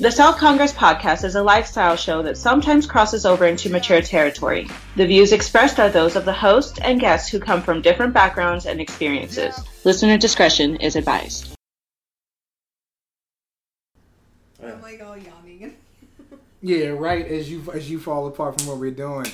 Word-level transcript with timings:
The 0.00 0.10
South 0.10 0.38
Congress 0.38 0.72
podcast 0.72 1.22
is 1.22 1.36
a 1.36 1.42
lifestyle 1.42 1.94
show 1.94 2.20
that 2.22 2.36
sometimes 2.36 2.84
crosses 2.86 3.24
over 3.24 3.46
into 3.46 3.70
mature 3.70 4.00
territory. 4.02 4.68
The 4.96 5.06
views 5.06 5.32
expressed 5.32 5.78
are 5.78 5.88
those 5.88 6.16
of 6.16 6.24
the 6.24 6.32
host 6.32 6.80
and 6.82 6.98
guests 6.98 7.30
who 7.30 7.38
come 7.38 7.62
from 7.62 7.80
different 7.80 8.12
backgrounds 8.12 8.66
and 8.66 8.80
experiences. 8.80 9.56
Listener 9.84 10.18
discretion 10.18 10.76
is 10.76 10.96
advised. 10.96 11.54
I'm 14.60 14.82
like 14.82 15.02
all 15.02 15.16
yawning. 15.16 15.76
Yeah, 16.60 16.88
right. 16.88 17.24
As 17.24 17.48
you 17.48 17.62
as 17.72 17.88
you 17.88 18.00
fall 18.00 18.26
apart 18.26 18.58
from 18.58 18.66
what 18.66 18.78
we're 18.78 18.90
doing. 18.90 19.26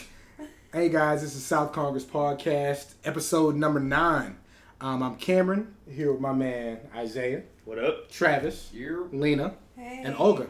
Hey 0.74 0.90
guys, 0.90 1.22
this 1.22 1.34
is 1.34 1.42
South 1.42 1.72
Congress 1.72 2.04
podcast, 2.04 2.92
episode 3.02 3.56
number 3.56 3.80
nine. 3.80 4.36
Um, 4.79 5.02
I'm 5.02 5.16
Cameron 5.16 5.74
here 5.90 6.12
with 6.12 6.20
my 6.20 6.34
man 6.34 6.80
Isaiah, 6.95 7.45
What 7.64 7.79
up? 7.79 8.11
Travis, 8.11 8.68
You 8.74 9.08
Lena, 9.11 9.54
Hey. 9.77 10.02
and 10.04 10.14
Olga. 10.16 10.46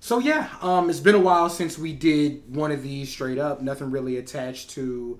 So 0.00 0.18
yeah, 0.20 0.48
um, 0.62 0.88
it's 0.90 1.00
been 1.00 1.14
a 1.14 1.20
while 1.20 1.50
since 1.50 1.76
we 1.76 1.92
did 1.92 2.54
one 2.54 2.70
of 2.70 2.82
these 2.82 3.08
straight 3.10 3.38
up. 3.38 3.60
Nothing 3.60 3.90
really 3.90 4.16
attached 4.16 4.70
to 4.70 5.18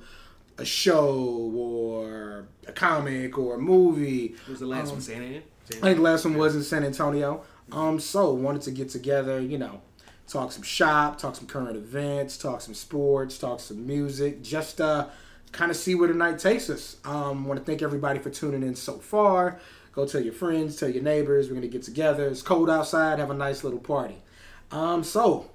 a 0.57 0.65
show 0.65 1.52
or 1.55 2.47
a 2.66 2.73
comic 2.73 3.37
or 3.38 3.57
a 3.57 3.59
movie. 3.59 4.29
What 4.45 4.49
was 4.51 4.61
the 4.61 4.66
last 4.66 4.88
Um, 4.88 4.95
one? 4.95 5.01
San 5.02 5.16
Antonio? 5.23 5.43
I 5.71 5.80
think 5.80 5.97
the 5.97 6.02
last 6.02 6.25
one 6.25 6.37
was 6.37 6.55
in 6.57 6.62
San 6.62 6.85
Antonio. 6.85 7.43
Um, 7.73 8.01
so 8.01 8.33
wanted 8.33 8.62
to 8.62 8.71
get 8.71 8.88
together, 8.88 9.41
you 9.41 9.59
know, 9.59 9.83
talk 10.27 10.52
some 10.52 10.63
shop, 10.63 11.19
talk 11.19 11.37
some 11.37 11.47
current 11.47 11.77
events, 11.77 12.38
talk 12.38 12.60
some 12.60 12.74
sports, 12.74 13.37
talk 13.37 13.60
some 13.60 13.87
music, 13.87 14.43
just 14.43 14.80
uh, 14.80 15.09
kind 15.52 15.71
of 15.71 15.77
see 15.77 15.95
where 15.95 16.09
the 16.09 16.15
night 16.15 16.38
takes 16.38 16.71
us. 16.71 16.97
Um, 17.05 17.47
want 17.47 17.59
to 17.60 17.65
thank 17.66 17.83
everybody 17.83 18.19
for 18.21 18.30
tuning 18.30 18.63
in 18.63 18.74
so 18.74 18.95
far. 18.99 19.60
Go 19.98 20.07
tell 20.07 20.23
your 20.23 20.33
friends, 20.33 20.77
tell 20.77 20.88
your 20.88 21.02
neighbors. 21.02 21.48
We're 21.48 21.57
gonna 21.57 21.66
get 21.66 21.83
together. 21.83 22.29
It's 22.29 22.41
cold 22.41 22.70
outside. 22.70 23.19
Have 23.19 23.30
a 23.30 23.34
nice 23.34 23.65
little 23.65 23.80
party. 23.80 24.23
Um, 24.71 25.02
so 25.02 25.51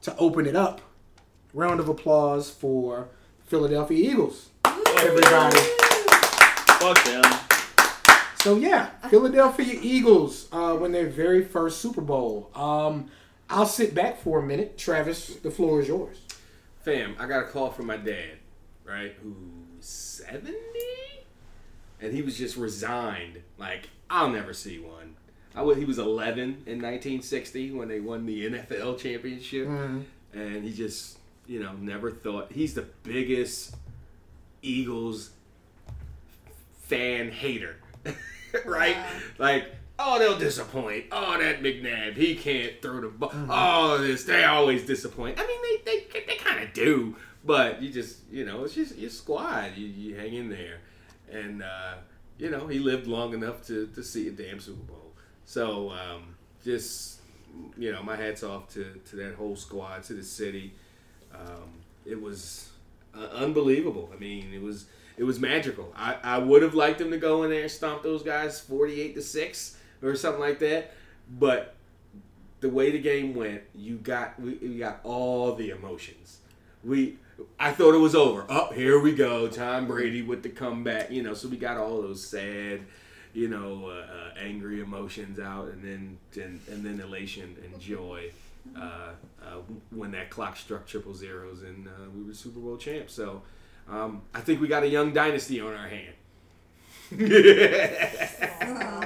to 0.00 0.16
open 0.16 0.46
it 0.46 0.56
up, 0.56 0.80
round 1.52 1.78
of 1.78 1.90
applause 1.90 2.48
for 2.48 3.10
Philadelphia 3.44 4.10
Eagles. 4.10 4.48
Everybody. 4.64 5.58
Fuck 6.80 7.04
them. 7.04 7.22
So 8.36 8.56
yeah, 8.56 8.86
Philadelphia 9.10 9.78
Eagles 9.82 10.48
uh, 10.52 10.74
win 10.80 10.92
their 10.92 11.10
very 11.10 11.44
first 11.44 11.82
Super 11.82 12.00
Bowl. 12.00 12.50
Um, 12.54 13.10
I'll 13.50 13.66
sit 13.66 13.94
back 13.94 14.22
for 14.22 14.38
a 14.38 14.42
minute. 14.42 14.78
Travis, 14.78 15.36
the 15.36 15.50
floor 15.50 15.82
is 15.82 15.88
yours. 15.88 16.16
Fam, 16.80 17.14
I 17.18 17.26
got 17.26 17.42
a 17.42 17.46
call 17.46 17.70
from 17.70 17.88
my 17.88 17.98
dad, 17.98 18.38
right? 18.86 19.14
Who's 19.22 19.84
70? 19.84 20.54
And 22.02 22.12
he 22.12 22.20
was 22.20 22.36
just 22.36 22.56
resigned. 22.56 23.40
Like, 23.56 23.88
I'll 24.10 24.28
never 24.28 24.52
see 24.52 24.78
one. 24.78 25.16
I 25.54 25.62
was, 25.62 25.78
he 25.78 25.84
was 25.84 25.98
11 25.98 26.42
in 26.42 26.82
1960 26.82 27.72
when 27.72 27.88
they 27.88 28.00
won 28.00 28.26
the 28.26 28.50
NFL 28.50 28.98
championship. 28.98 29.68
Mm-hmm. 29.68 30.38
And 30.38 30.64
he 30.64 30.72
just, 30.72 31.18
you 31.46 31.62
know, 31.62 31.72
never 31.74 32.10
thought. 32.10 32.52
He's 32.52 32.74
the 32.74 32.86
biggest 33.02 33.76
Eagles 34.62 35.30
fan 36.82 37.30
hater, 37.30 37.76
right? 38.64 38.96
Wow. 38.96 39.10
Like, 39.38 39.74
oh, 39.98 40.18
they'll 40.18 40.38
disappoint. 40.38 41.06
Oh, 41.12 41.38
that 41.38 41.62
McNabb, 41.62 42.16
he 42.16 42.34
can't 42.34 42.80
throw 42.82 43.00
the 43.00 43.08
ball. 43.08 43.32
Oh, 43.48 43.98
this, 43.98 44.24
they 44.24 44.44
always 44.44 44.86
disappoint. 44.86 45.38
I 45.38 45.46
mean, 45.46 45.58
they 45.62 46.06
they, 46.12 46.20
they 46.26 46.36
kind 46.36 46.62
of 46.62 46.72
do, 46.72 47.16
but 47.44 47.82
you 47.82 47.90
just, 47.90 48.18
you 48.30 48.44
know, 48.44 48.64
it's 48.64 48.74
just 48.74 48.96
your 48.96 49.10
squad. 49.10 49.76
You, 49.76 49.86
you 49.86 50.14
hang 50.16 50.34
in 50.34 50.48
there, 50.48 50.78
and 51.32 51.62
uh, 51.62 51.94
you 52.38 52.50
know, 52.50 52.66
he 52.66 52.78
lived 52.78 53.06
long 53.06 53.34
enough 53.34 53.66
to 53.66 53.86
to 53.88 54.02
see 54.02 54.28
a 54.28 54.30
damn 54.30 54.60
Super 54.60 54.82
Bowl. 54.82 55.12
So, 55.44 55.90
um, 55.90 56.34
just 56.64 57.20
you 57.78 57.92
know, 57.92 58.02
my 58.02 58.16
hats 58.16 58.42
off 58.42 58.68
to 58.74 59.00
to 59.10 59.16
that 59.16 59.34
whole 59.34 59.56
squad, 59.56 60.04
to 60.04 60.14
the 60.14 60.24
city. 60.24 60.74
Um, 61.34 61.70
it 62.04 62.20
was 62.20 62.70
uh, 63.14 63.26
unbelievable. 63.32 64.10
I 64.14 64.18
mean, 64.18 64.52
it 64.52 64.62
was 64.62 64.86
it 65.16 65.24
was 65.24 65.38
magical. 65.38 65.92
I, 65.96 66.16
I 66.22 66.38
would 66.38 66.62
have 66.62 66.74
liked 66.74 66.98
them 66.98 67.10
to 67.10 67.18
go 67.18 67.42
in 67.42 67.50
there 67.50 67.62
and 67.62 67.70
stomp 67.70 68.02
those 68.02 68.22
guys 68.22 68.60
forty 68.60 69.00
eight 69.00 69.14
to 69.14 69.22
six 69.22 69.76
or 70.02 70.14
something 70.16 70.40
like 70.40 70.58
that, 70.58 70.92
but 71.38 71.76
the 72.60 72.68
way 72.68 72.90
the 72.90 72.98
game 72.98 73.34
went, 73.34 73.62
you 73.74 73.96
got 73.96 74.38
we, 74.40 74.54
we 74.54 74.78
got 74.78 75.00
all 75.04 75.54
the 75.54 75.70
emotions. 75.70 76.38
We 76.84 77.18
I 77.58 77.72
thought 77.72 77.94
it 77.94 77.98
was 77.98 78.14
over. 78.14 78.44
Up 78.50 78.74
here 78.74 78.98
we 78.98 79.14
go, 79.14 79.48
Tom 79.48 79.86
Brady 79.86 80.22
with 80.22 80.42
the 80.42 80.48
comeback. 80.48 81.10
You 81.10 81.22
know, 81.22 81.34
so 81.34 81.48
we 81.48 81.56
got 81.56 81.76
all 81.76 82.02
those 82.02 82.24
sad, 82.24 82.82
you 83.32 83.48
know, 83.48 83.86
uh, 83.86 84.12
uh, 84.12 84.34
angry 84.38 84.80
emotions 84.80 85.38
out, 85.38 85.68
and 85.68 85.82
then 85.82 86.18
and, 86.42 86.60
and 86.68 86.84
then 86.84 87.00
elation 87.00 87.56
and 87.64 87.80
joy 87.80 88.30
uh, 88.76 89.10
uh, 89.42 89.56
when 89.90 90.12
that 90.12 90.30
clock 90.30 90.56
struck 90.56 90.86
triple 90.86 91.14
zeros 91.14 91.62
and 91.62 91.88
uh, 91.88 92.08
we 92.14 92.24
were 92.24 92.34
Super 92.34 92.60
Bowl 92.60 92.76
champs. 92.76 93.12
So 93.12 93.42
um, 93.88 94.22
I 94.34 94.40
think 94.40 94.60
we 94.60 94.68
got 94.68 94.82
a 94.82 94.88
young 94.88 95.12
dynasty 95.12 95.60
on 95.60 95.74
our 95.74 95.88
hand. 95.88 96.14
I'm, 97.18 99.02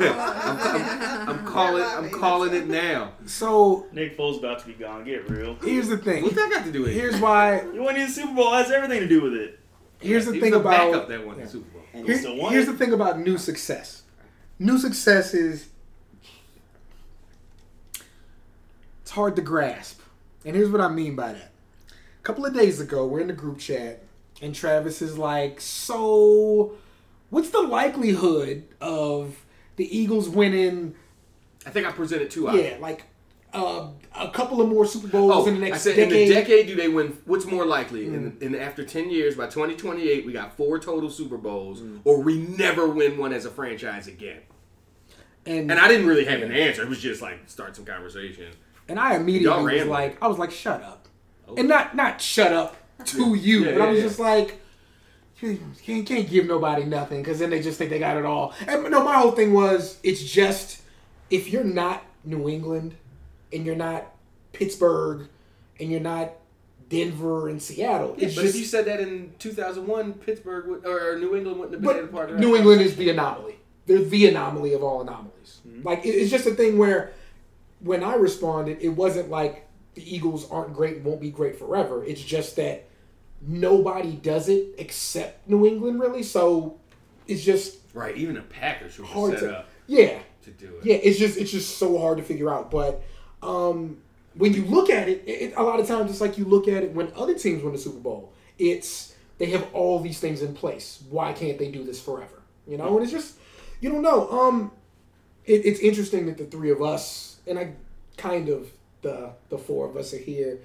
I'm 1.28 1.44
calling. 1.46 1.82
I'm 1.84 2.10
calling 2.10 2.54
it 2.54 2.66
now. 2.66 3.12
So 3.26 3.86
Nick 3.92 4.16
Foles 4.16 4.38
about 4.38 4.60
to 4.60 4.66
be 4.66 4.72
gone. 4.74 5.04
Get 5.04 5.28
real. 5.28 5.56
here's 5.62 5.88
the 5.88 5.98
thing. 5.98 6.22
What's 6.22 6.36
that 6.36 6.50
got 6.50 6.64
to 6.64 6.72
do 6.72 6.82
with 6.82 6.90
it? 6.90 6.94
Here's 6.94 7.20
why. 7.20 7.62
You 7.74 7.82
won 7.82 7.94
the 7.94 8.06
Super 8.08 8.34
Bowl. 8.34 8.52
Has 8.52 8.70
everything 8.70 9.00
to 9.00 9.08
do 9.08 9.22
with 9.22 9.34
it. 9.34 9.58
Here's 10.00 10.26
the 10.26 10.32
He 10.32 10.40
thing 10.40 10.52
was 10.52 10.58
a 10.58 10.60
about. 10.60 10.92
backup 10.92 11.08
that 11.08 11.26
won 11.26 11.38
Yeah. 11.38 11.44
the 11.44 11.50
Super 11.50 11.70
Bowl. 11.70 11.82
And 11.92 12.06
you 12.06 12.12
Here- 12.12 12.22
still 12.22 12.36
won 12.36 12.52
here's 12.52 12.68
it. 12.68 12.72
the 12.72 12.78
thing 12.78 12.92
about 12.92 13.20
new 13.20 13.36
success. 13.38 14.02
New 14.58 14.78
success 14.78 15.34
is 15.34 15.68
it's 19.02 19.10
hard 19.10 19.36
to 19.36 19.42
grasp, 19.42 20.00
and 20.44 20.54
here's 20.54 20.70
what 20.70 20.80
I 20.80 20.88
mean 20.88 21.16
by 21.16 21.32
that. 21.32 21.50
A 22.18 22.22
couple 22.22 22.44
of 22.46 22.54
days 22.54 22.80
ago, 22.80 23.06
we're 23.06 23.20
in 23.20 23.26
the 23.28 23.32
group 23.32 23.58
chat, 23.58 24.02
and 24.42 24.54
Travis 24.54 25.00
is 25.02 25.16
like, 25.18 25.60
"So, 25.60 26.72
what's 27.30 27.50
the 27.50 27.62
likelihood 27.62 28.64
of 28.80 29.36
the 29.76 29.96
Eagles 29.96 30.28
winning? 30.28 30.94
I 31.66 31.70
think 31.70 31.86
I 31.86 31.92
presented 31.92 32.30
two. 32.30 32.48
Yeah, 32.52 32.76
like 32.80 33.04
uh, 33.52 33.88
a 34.16 34.30
couple 34.30 34.60
of 34.60 34.68
more 34.68 34.86
Super 34.86 35.08
Bowls 35.08 35.32
Oh, 35.34 35.46
in 35.48 35.54
the 35.54 35.60
next 35.60 35.74
I 35.74 35.78
said 35.78 35.96
decade." 35.96 36.12
Mm. 36.12 36.22
in 36.22 36.28
the 36.28 36.34
decade, 36.34 36.66
do 36.68 36.76
they 36.76 36.88
win? 36.88 37.18
What's 37.24 37.46
more 37.46 37.66
likely? 37.66 38.06
In, 38.06 38.36
in 38.40 38.54
after 38.54 38.84
ten 38.84 39.10
years, 39.10 39.34
by 39.34 39.46
twenty 39.46 39.74
twenty 39.76 40.08
eight, 40.08 40.24
we 40.26 40.32
got 40.32 40.56
four 40.56 40.78
total 40.78 41.10
Super 41.10 41.36
Bowls, 41.36 41.80
Mm. 41.80 42.00
or 42.04 42.20
we 42.20 42.38
never 42.38 42.88
win 42.88 43.18
one 43.18 43.32
as 43.32 43.44
a 43.46 43.50
franchise 43.50 44.06
again. 44.06 44.40
and, 45.46 45.70
And 45.70 45.80
I 45.80 45.88
didn't 45.88 46.06
really 46.06 46.24
have 46.26 46.42
an 46.42 46.52
answer. 46.52 46.82
It 46.82 46.88
was 46.88 47.00
just 47.00 47.20
like 47.22 47.40
start 47.48 47.74
some 47.76 47.84
conversation. 47.84 48.52
And 48.88 48.98
I 48.98 49.14
immediately 49.16 49.78
was 49.80 49.86
like. 49.86 50.22
I 50.22 50.26
was 50.28 50.38
like, 50.38 50.50
shut 50.50 50.82
up. 50.82 51.08
Oh. 51.48 51.54
And 51.56 51.68
not 51.68 51.94
not 51.96 52.20
shut 52.20 52.52
up 52.52 52.76
to 53.06 53.34
you, 53.34 53.64
Yeah, 53.64 53.72
but 53.72 53.80
I 53.82 53.88
was 53.90 53.98
yeah. 53.98 54.04
just 54.04 54.18
like, 54.18 54.60
you 55.42 55.58
can't, 55.82 56.06
can't 56.06 56.28
give 56.28 56.46
nobody 56.46 56.84
nothing 56.84 57.22
because 57.22 57.38
then 57.38 57.50
they 57.50 57.60
just 57.62 57.78
think 57.78 57.90
they 57.90 57.98
got 57.98 58.16
it 58.16 58.24
all. 58.24 58.54
And 58.66 58.90
no, 58.90 59.02
my 59.04 59.14
whole 59.16 59.32
thing 59.32 59.52
was, 59.52 59.98
it's 60.02 60.22
just, 60.22 60.82
if 61.30 61.48
you're 61.48 61.64
not 61.64 62.02
New 62.24 62.48
England 62.48 62.94
and 63.52 63.64
you're 63.64 63.76
not 63.76 64.06
Pittsburgh 64.52 65.28
and 65.78 65.90
you're 65.90 66.00
not 66.00 66.32
Denver 66.88 67.48
and 67.48 67.62
Seattle, 67.62 68.14
Yeah, 68.18 68.26
but 68.28 68.34
just, 68.34 68.54
if 68.54 68.56
you 68.56 68.64
said 68.64 68.84
that 68.86 69.00
in 69.00 69.32
two 69.38 69.52
thousand 69.52 69.86
one, 69.86 70.12
Pittsburgh 70.12 70.66
would, 70.66 70.84
or 70.86 71.18
New 71.18 71.36
England 71.36 71.58
wouldn't 71.60 71.82
have 71.84 71.94
been 71.96 72.04
a 72.04 72.08
part 72.08 72.30
of 72.30 72.36
that. 72.36 72.40
New 72.40 72.56
England 72.56 72.82
is 72.82 72.96
the 72.96 73.10
anomaly. 73.10 73.56
They're 73.86 74.02
the 74.02 74.26
anomaly 74.28 74.74
of 74.74 74.82
all 74.82 75.00
anomalies. 75.00 75.60
Mm-hmm. 75.66 75.86
Like 75.86 76.04
it- 76.04 76.10
it's 76.10 76.30
just 76.30 76.46
a 76.46 76.54
thing 76.54 76.78
where 76.78 77.12
when 77.80 78.02
I 78.02 78.14
responded, 78.16 78.78
it 78.80 78.90
wasn't 78.90 79.30
like 79.30 79.66
the 79.94 80.14
Eagles 80.14 80.50
aren't 80.50 80.74
great, 80.74 81.00
won't 81.02 81.20
be 81.20 81.30
great 81.30 81.58
forever. 81.58 82.04
It's 82.04 82.20
just 82.22 82.56
that 82.56 82.86
nobody 83.40 84.12
does 84.12 84.48
it 84.48 84.74
except 84.78 85.48
New 85.48 85.66
England, 85.66 86.00
really. 86.00 86.22
So 86.22 86.78
it's 87.26 87.42
just 87.44 87.78
Right, 87.92 88.16
even 88.16 88.36
the 88.36 88.42
Packers 88.42 88.98
were 88.98 89.04
hard 89.04 89.32
set 89.32 89.40
to 89.40 89.58
up 89.58 89.68
yeah, 89.86 90.20
to 90.44 90.50
do 90.52 90.66
it. 90.76 90.84
yeah. 90.86 90.94
It's 90.96 91.18
just 91.18 91.36
it's 91.36 91.50
just 91.50 91.78
so 91.78 91.98
hard 91.98 92.18
to 92.18 92.24
figure 92.24 92.48
out. 92.48 92.70
But 92.70 93.02
um, 93.42 93.98
when 94.34 94.54
you 94.54 94.64
look 94.64 94.88
at 94.90 95.08
it, 95.08 95.24
it, 95.26 95.54
a 95.56 95.62
lot 95.62 95.80
of 95.80 95.88
times 95.88 96.10
it's 96.10 96.20
like 96.20 96.38
you 96.38 96.44
look 96.44 96.68
at 96.68 96.84
it 96.84 96.92
when 96.92 97.12
other 97.16 97.34
teams 97.34 97.62
win 97.62 97.72
the 97.72 97.78
Super 97.78 97.98
Bowl. 97.98 98.32
It's 98.58 99.16
they 99.38 99.46
have 99.46 99.66
all 99.72 99.98
these 99.98 100.20
things 100.20 100.42
in 100.42 100.54
place. 100.54 101.02
Why 101.10 101.32
can't 101.32 101.58
they 101.58 101.70
do 101.70 101.82
this 101.82 102.00
forever? 102.00 102.42
You 102.68 102.76
know, 102.78 102.94
and 102.96 103.02
it's 103.02 103.10
just 103.10 103.38
you 103.80 103.90
don't 103.90 104.02
know. 104.02 104.30
Um, 104.30 104.70
it, 105.44 105.66
it's 105.66 105.80
interesting 105.80 106.26
that 106.26 106.38
the 106.38 106.44
three 106.44 106.70
of 106.70 106.80
us 106.82 107.38
and 107.46 107.58
I 107.58 107.72
kind 108.16 108.48
of 108.48 108.70
the 109.02 109.32
the 109.48 109.58
four 109.58 109.88
of 109.88 109.96
us 109.96 110.14
are 110.14 110.18
here. 110.18 110.60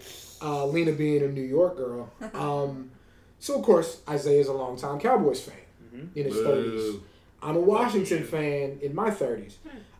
Uh, 0.48 0.66
Lena 0.68 0.92
being 0.92 1.24
a 1.24 1.28
New 1.28 1.42
York 1.58 1.76
girl. 1.78 2.10
Um, 2.36 2.92
so 3.40 3.58
of 3.60 3.64
course 3.66 4.02
Isaiah's 4.08 4.48
a 4.48 4.54
longtime 4.54 5.00
Cowboys 5.00 5.42
fan 5.42 6.10
in 6.16 6.26
his 6.26 6.36
Boo. 6.36 6.44
thirties. 6.44 7.02
I'm 7.42 7.56
a 7.56 7.60
Washington 7.60 8.24
fan 8.24 8.80
in 8.82 8.94
my 8.96 9.10
30s. 9.12 9.54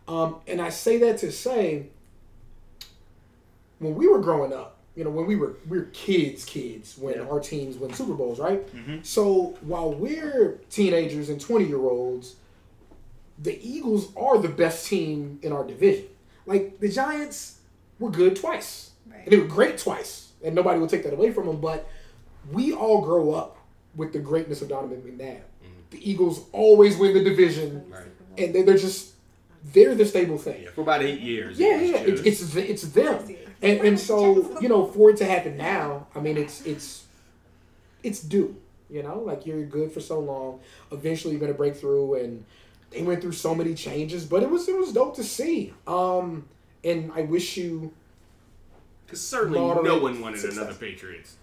Um, 0.08 0.36
and 0.46 0.60
I 0.60 0.70
say 0.70 0.98
that 0.98 1.18
to 1.18 1.30
say, 1.32 1.86
when 3.78 3.94
we 3.94 4.06
were 4.08 4.18
growing 4.20 4.52
up, 4.52 4.76
you 4.96 5.04
know, 5.04 5.10
when 5.10 5.26
we 5.26 5.36
were 5.36 5.54
we 5.68 5.78
were 5.78 5.84
kids, 5.92 6.44
kids, 6.44 6.96
when 6.98 7.14
Yeah. 7.16 7.28
our 7.28 7.40
teams 7.40 7.76
win 7.76 7.92
Super 7.92 8.14
Bowls, 8.14 8.38
right? 8.40 8.66
So 9.02 9.54
while 9.60 9.92
we're 9.92 10.58
teenagers 10.70 11.28
and 11.28 11.40
20 11.40 11.66
year 11.66 11.78
olds, 11.80 12.36
the 13.38 13.58
Eagles 13.62 14.08
are 14.16 14.38
the 14.38 14.48
best 14.48 14.86
team 14.86 15.38
in 15.42 15.52
our 15.52 15.64
division. 15.64 16.06
Like 16.46 16.80
the 16.80 16.88
Giants 16.88 17.58
were 17.98 18.10
good 18.10 18.36
twice, 18.36 18.90
Right. 19.10 19.20
and 19.24 19.32
they 19.32 19.36
were 19.38 19.46
great 19.46 19.76
twice, 19.78 20.25
and 20.44 20.54
nobody 20.54 20.78
will 20.80 20.86
take 20.88 21.02
that 21.04 21.12
away 21.12 21.32
from 21.32 21.46
them. 21.46 21.60
But 21.60 21.88
we 22.52 22.72
all 22.72 23.00
grow 23.02 23.32
up 23.32 23.56
with 23.94 24.12
the 24.12 24.18
greatness 24.18 24.62
of 24.62 24.68
Donovan 24.68 25.02
McNabb. 25.02 25.40
The 25.90 26.10
Eagles 26.10 26.44
always 26.52 26.96
win 26.96 27.14
the 27.14 27.22
division, 27.22 27.84
Right. 27.90 28.02
and 28.38 28.54
they- 28.54 28.62
they're 28.62 28.76
just 28.76 29.12
they're 29.72 29.94
the 29.96 30.04
stable 30.04 30.38
thing. 30.38 30.62
Yeah, 30.62 30.70
for 30.70 30.82
about 30.82 31.02
eight 31.02 31.20
years. 31.20 31.58
Yeah, 31.58 31.80
it 31.80 31.90
yeah, 31.90 31.96
it's 31.98 32.22
just- 32.22 32.42
it's 32.42 32.52
th- 32.54 32.70
it's 32.70 32.82
them, 32.82 33.36
and 33.62 33.80
and 33.80 33.98
so 33.98 34.60
you 34.60 34.68
know 34.68 34.86
for 34.86 35.10
it 35.10 35.16
to 35.18 35.24
happen 35.24 35.56
now, 35.56 36.06
I 36.14 36.20
mean 36.20 36.36
it's 36.36 36.64
it's 36.66 37.04
it's 38.02 38.20
due. 38.20 38.56
You 38.90 39.02
know, 39.02 39.18
like 39.20 39.46
you're 39.46 39.64
good 39.64 39.90
for 39.90 40.00
so 40.00 40.20
long, 40.20 40.60
eventually 40.92 41.32
you're 41.34 41.40
gonna 41.40 41.54
break 41.54 41.74
through, 41.76 42.14
and 42.14 42.44
they 42.90 43.02
went 43.02 43.20
through 43.22 43.32
so 43.32 43.54
many 43.54 43.74
changes, 43.74 44.24
but 44.24 44.42
it 44.44 44.50
was 44.50 44.68
it 44.68 44.76
was 44.76 44.92
dope 44.92 45.16
to 45.16 45.24
see. 45.24 45.72
Um, 45.88 46.46
and 46.84 47.10
I 47.14 47.22
wish 47.22 47.56
you, 47.56 47.92
Because 49.06 49.20
certainly 49.26 49.58
no 49.58 49.98
one 49.98 50.20
wanted 50.20 50.40
success. 50.40 50.58
another 50.58 50.74
Patriots 50.74 51.36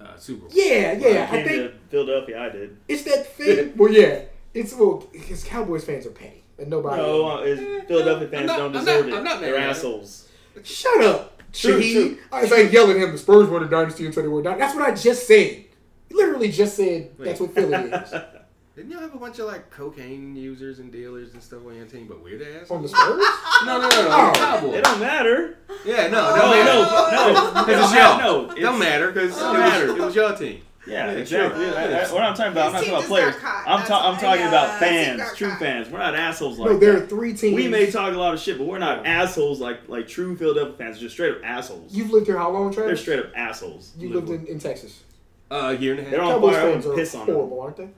uh, 0.00 0.16
Super 0.16 0.42
Bowl. 0.42 0.50
yeah, 0.52 0.92
yeah, 0.92 1.08
I 1.08 1.22
I 1.22 1.26
came 1.30 1.48
think 1.48 1.72
to 1.72 1.78
Philadelphia, 1.90 2.40
I 2.40 2.48
did. 2.50 2.76
it's 2.86 3.02
that 3.04 3.26
thing. 3.34 3.72
well, 3.76 3.90
yeah, 3.92 4.22
it's 4.54 4.74
well, 4.74 5.06
because 5.12 5.42
Cowboys 5.44 5.84
fans 5.84 6.06
are 6.06 6.10
petty, 6.10 6.44
and 6.58 6.68
nobody. 6.68 7.00
No, 7.02 7.28
uh, 7.28 7.40
it's, 7.42 7.86
Philadelphia 7.88 8.28
fans 8.28 8.46
not- 8.46 8.56
don't 8.58 8.76
I'm 8.76 8.84
deserve 8.84 9.06
not- 9.06 9.14
it. 9.14 9.18
I'm 9.18 9.24
not 9.24 9.40
mad 9.40 9.44
They're 9.48 9.56
at 9.58 9.66
it. 9.68 9.70
assholes. 9.70 10.28
Shut 10.62 11.02
up, 11.04 11.40
True, 11.52 11.80
Shaheed. 11.80 11.92
true. 11.92 12.18
I 12.32 12.42
was 12.42 12.50
like 12.50 12.70
yelling 12.72 12.98
at 12.98 13.04
him. 13.04 13.12
The 13.12 13.18
Spurs 13.18 13.48
were 13.48 13.60
the 13.60 13.66
dynasty 13.66 14.06
until 14.06 14.22
they 14.22 14.28
were 14.28 14.42
not. 14.42 14.58
That's 14.58 14.74
what 14.74 14.84
I 14.90 14.94
just 14.94 15.26
said. 15.26 15.64
Literally 16.10 16.50
just 16.50 16.76
said 16.76 17.10
that's 17.18 17.38
what 17.40 17.54
Philly 17.54 17.74
is 17.74 18.12
Didn't 18.78 18.92
y'all 18.92 19.00
have 19.00 19.12
a 19.12 19.18
bunch 19.18 19.40
of 19.40 19.46
like 19.46 19.70
cocaine 19.70 20.36
users 20.36 20.78
and 20.78 20.92
dealers 20.92 21.32
and 21.34 21.42
stuff 21.42 21.66
on 21.66 21.74
your 21.74 21.86
team, 21.86 22.06
but 22.06 22.22
weird 22.22 22.42
ass? 22.42 22.70
on 22.70 22.80
the 22.80 22.88
Spurs. 22.88 23.24
No, 23.66 23.80
no, 23.80 23.88
no, 23.88 24.02
no. 24.02 24.08
Oh. 24.36 24.72
It 24.72 24.84
don't 24.84 25.00
matter. 25.00 25.58
Yeah, 25.84 26.06
no, 26.06 26.36
No, 26.36 26.36
don't 26.36 26.50
matter. 26.52 27.16
no, 27.16 27.52
no. 27.54 27.64
Because 27.66 27.84
it's 27.90 27.98
y'all. 27.98 28.18
No, 28.20 28.40
it 28.44 28.44
it's- 28.52 28.62
don't 28.62 28.78
matter 28.78 29.10
because 29.10 29.36
it 29.36 29.40
don't 29.40 29.58
matter. 29.58 29.86
was, 29.88 29.96
it 29.96 30.04
was 30.04 30.14
your 30.14 30.36
team. 30.36 30.60
Yeah, 30.86 31.10
Yeah, 31.10 31.18
exactly. 31.18 31.64
sure. 31.64 31.74
I, 31.76 31.84
I, 31.86 32.12
what 32.12 32.22
I'm 32.22 32.34
talking 32.36 32.52
about, 32.52 32.66
I'm 32.68 32.72
not 32.74 32.78
talking 32.84 32.94
about 32.94 33.04
players. 33.06 33.34
I'm, 33.66 33.84
ta- 33.84 34.12
I'm 34.12 34.20
talking 34.20 34.44
uh, 34.44 34.48
about 34.48 34.78
fans, 34.78 35.22
true 35.34 35.48
caught. 35.50 35.58
fans. 35.58 35.88
We're 35.90 35.98
not 35.98 36.14
assholes 36.14 36.60
like 36.60 36.70
no, 36.70 36.78
there 36.78 36.96
are 36.98 37.06
three 37.06 37.34
teams. 37.34 37.56
We 37.56 37.66
may 37.66 37.90
talk 37.90 38.14
a 38.14 38.16
lot 38.16 38.32
of 38.32 38.38
shit, 38.38 38.58
but 38.58 38.68
we're 38.68 38.78
not 38.78 39.04
assholes 39.04 39.58
like 39.60 39.88
like 39.88 40.06
true 40.06 40.36
Philadelphia 40.36 40.76
fans. 40.78 41.00
Just 41.00 41.14
straight 41.14 41.32
up 41.32 41.40
assholes. 41.42 41.92
You've 41.92 42.12
lived 42.12 42.26
here 42.28 42.38
how 42.38 42.52
long, 42.52 42.72
Travis? 42.72 42.86
They're 43.04 43.16
straight 43.16 43.18
up 43.26 43.32
assholes. 43.36 43.92
You 43.98 44.10
Live 44.14 44.28
lived 44.28 44.44
in, 44.44 44.54
in 44.54 44.60
Texas. 44.60 45.02
Uh, 45.50 45.74
a 45.76 45.80
year 45.80 45.94
and 45.94 46.00
a 46.00 46.02
half. 46.04 46.12
They're 46.12 46.22
on 46.22 46.30
Cowboys 46.34 46.54
fire. 46.54 46.72
Fans 46.72 46.86
are 46.86 46.94
piss 46.94 47.14
on 47.16 47.26
them. 47.26 47.34
horrible, 47.34 47.60
aren't 47.60 47.76
they? 47.76 47.88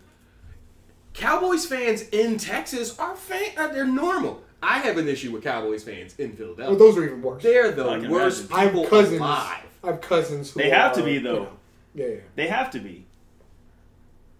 Cowboys 1.14 1.66
fans 1.66 2.02
in 2.10 2.38
Texas 2.38 2.98
are 2.98 3.16
fan. 3.16 3.50
Uh, 3.56 3.68
they're 3.68 3.86
normal. 3.86 4.42
I 4.62 4.78
have 4.80 4.98
an 4.98 5.08
issue 5.08 5.32
with 5.32 5.42
Cowboys 5.42 5.82
fans 5.82 6.14
in 6.18 6.32
Philadelphia. 6.34 6.66
Well, 6.68 6.78
those 6.78 6.96
are 6.98 7.04
even 7.04 7.22
worse. 7.22 7.42
they're 7.42 7.72
the 7.72 7.88
I 7.88 7.98
can 7.98 8.10
worst 8.10 8.50
imagine. 8.50 8.56
I 8.56 8.62
have 8.64 8.72
people 8.72 8.86
cousins. 8.86 9.20
alive. 9.20 9.64
I 9.82 9.86
have 9.86 10.00
cousins 10.02 10.50
who 10.52 10.60
They 10.60 10.70
have 10.70 10.92
are, 10.92 10.94
to 10.96 11.02
be, 11.04 11.12
you 11.14 11.20
though. 11.20 11.32
know, 11.44 11.48
yeah, 11.94 12.06
yeah. 12.06 12.14
They 12.36 12.46
have 12.48 12.70
to 12.72 12.78
be. 12.78 13.06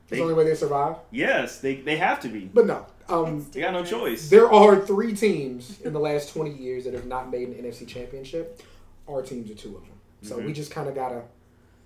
It's 0.02 0.16
the 0.18 0.22
only 0.22 0.34
way 0.34 0.44
they 0.44 0.54
survive. 0.54 0.96
Yes, 1.10 1.60
they 1.60 1.76
they 1.76 1.96
have 1.96 2.20
to 2.20 2.28
be. 2.28 2.40
But 2.52 2.66
no, 2.66 2.84
um, 3.08 3.46
They 3.52 3.60
got 3.60 3.72
no 3.72 3.84
choice. 3.84 4.28
there 4.28 4.52
are 4.52 4.84
three 4.84 5.14
teams 5.14 5.80
in 5.82 5.92
the 5.92 6.00
last 6.00 6.32
twenty 6.32 6.52
years 6.52 6.84
that 6.84 6.94
have 6.94 7.06
not 7.06 7.30
made 7.30 7.48
an 7.48 7.54
NFC 7.54 7.86
Championship. 7.86 8.60
Our 9.08 9.22
teams 9.22 9.50
are 9.50 9.54
two 9.54 9.76
of 9.76 9.82
them. 9.82 9.92
So 10.22 10.36
Mm-hmm. 10.36 10.46
we 10.46 10.52
just 10.52 10.70
kind 10.70 10.88
of 10.88 10.94
gotta, 10.94 11.22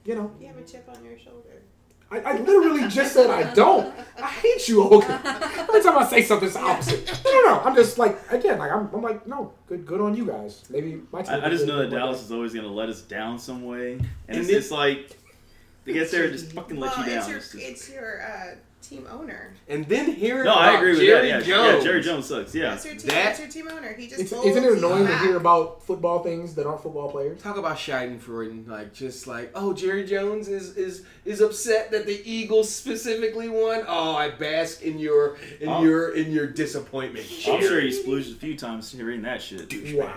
you 0.05 0.15
know. 0.17 0.33
You 0.41 0.47
have 0.49 0.57
a 0.59 0.63
chip 0.63 0.89
on 0.89 1.05
your 1.05 1.17
shoulder. 1.19 1.63
I, 2.11 2.21
I 2.21 2.39
literally 2.39 2.89
just 2.89 3.13
said 3.15 3.31
I 3.31 3.53
don't. 3.55 3.93
I 4.23 4.27
hate 4.29 4.69
you, 4.69 4.83
Hogan. 4.85 5.11
Every 5.11 5.83
time 5.83 5.99
I 5.99 6.07
say 6.09 6.23
something, 6.23 6.47
it's 6.47 6.57
the 6.57 6.63
opposite. 6.63 7.21
No, 7.25 7.33
no, 7.33 7.41
no. 7.47 7.61
I'm 7.61 7.75
just 7.75 7.99
like 7.99 8.17
again, 8.31 8.59
like 8.59 8.71
I'm, 8.71 8.89
I'm 8.95 9.03
like 9.03 9.27
no, 9.27 9.53
good, 9.67 9.85
good 9.87 10.01
on 10.01 10.15
you 10.17 10.27
guys. 10.27 10.63
Maybe 10.71 11.01
my 11.11 11.23
team. 11.23 11.35
I, 11.35 11.47
I 11.47 11.49
just 11.51 11.67
know 11.67 11.79
that 11.79 11.91
do 11.91 11.97
it 11.97 11.99
one 11.99 12.07
Dallas 12.09 12.23
is 12.23 12.31
always 12.31 12.55
gonna 12.55 12.69
let 12.69 12.89
us 12.89 13.03
down 13.03 13.39
some 13.39 13.65
way, 13.65 13.95
and, 13.95 14.07
And 14.29 14.39
it's 14.39 14.47
this- 14.49 14.57
just 14.57 14.71
like 14.71 15.17
they 15.85 15.93
get 15.93 16.11
there 16.11 16.25
and 16.25 16.33
just 16.33 16.53
fucking 16.53 16.79
let 16.79 16.97
you 16.97 17.05
down. 17.05 17.19
it's 17.19 17.29
your 17.29 17.39
It's 17.39 17.53
just- 17.53 17.65
it's 17.65 17.91
your 17.91 18.23
uh, 18.23 18.55
team 18.89 19.07
owner. 19.11 19.53
And 19.69 19.87
then 19.87 20.13
hearing 20.13 20.45
no, 20.45 20.53
about 20.53 20.63
I 20.63 20.77
agree 20.77 20.91
with 20.93 21.01
Jerry 21.01 21.29
that. 21.31 21.47
Yeah, 21.47 21.55
Jones. 21.57 21.79
yeah, 21.85 21.91
Jerry 21.91 22.01
Jones 22.03 22.27
sucks. 22.27 22.55
Yeah, 22.55 22.71
That's 22.71 22.85
your 22.85 22.95
team. 22.95 23.07
that- 23.09 23.15
That's 23.25 23.39
your 23.41 23.49
team 23.49 23.69
owner. 23.71 23.93
He 23.95 24.07
just 24.09 24.21
It's, 24.21 24.33
isn't 24.33 24.63
it 24.65 24.67
you 24.67 24.77
annoying 24.77 25.07
to 25.07 25.19
hear 25.19 25.37
about 25.37 25.83
football 25.85 26.23
things 26.23 26.55
that 26.55 26.67
aren't 26.67 26.83
football 26.83 27.11
players? 27.11 27.41
Talk 27.43 27.57
about 27.57 27.77
Schadenfreude, 27.77 28.69
like 28.69 28.93
just 28.95 29.27
like, 29.27 29.51
oh, 29.55 29.73
Jerry 29.73 30.05
Jones 30.05 30.49
is 30.49 30.77
is 30.77 31.05
is 31.25 31.41
upset 31.41 31.91
that 31.93 32.07
the 32.07 32.21
Eagles 32.31 32.73
specifically 32.75 33.49
won. 33.49 33.85
Oh, 33.89 34.15
I 34.15 34.31
bask 34.31 34.83
in 34.83 34.99
your 34.99 35.37
in 35.61 35.69
Oh. 35.69 35.83
your 35.83 36.15
in 36.15 36.33
your 36.33 36.47
disappointment. 36.47 37.27
I'm 37.27 37.61
sure 37.61 37.61
Jerry. 37.61 37.91
he 37.91 38.03
splooged 38.03 38.33
a 38.33 38.37
few 38.39 38.57
times 38.57 38.91
hearing 38.93 39.23
that 39.23 39.41
shit. 39.43 39.69
douchebag. 39.69 39.99
Wow. 39.99 40.15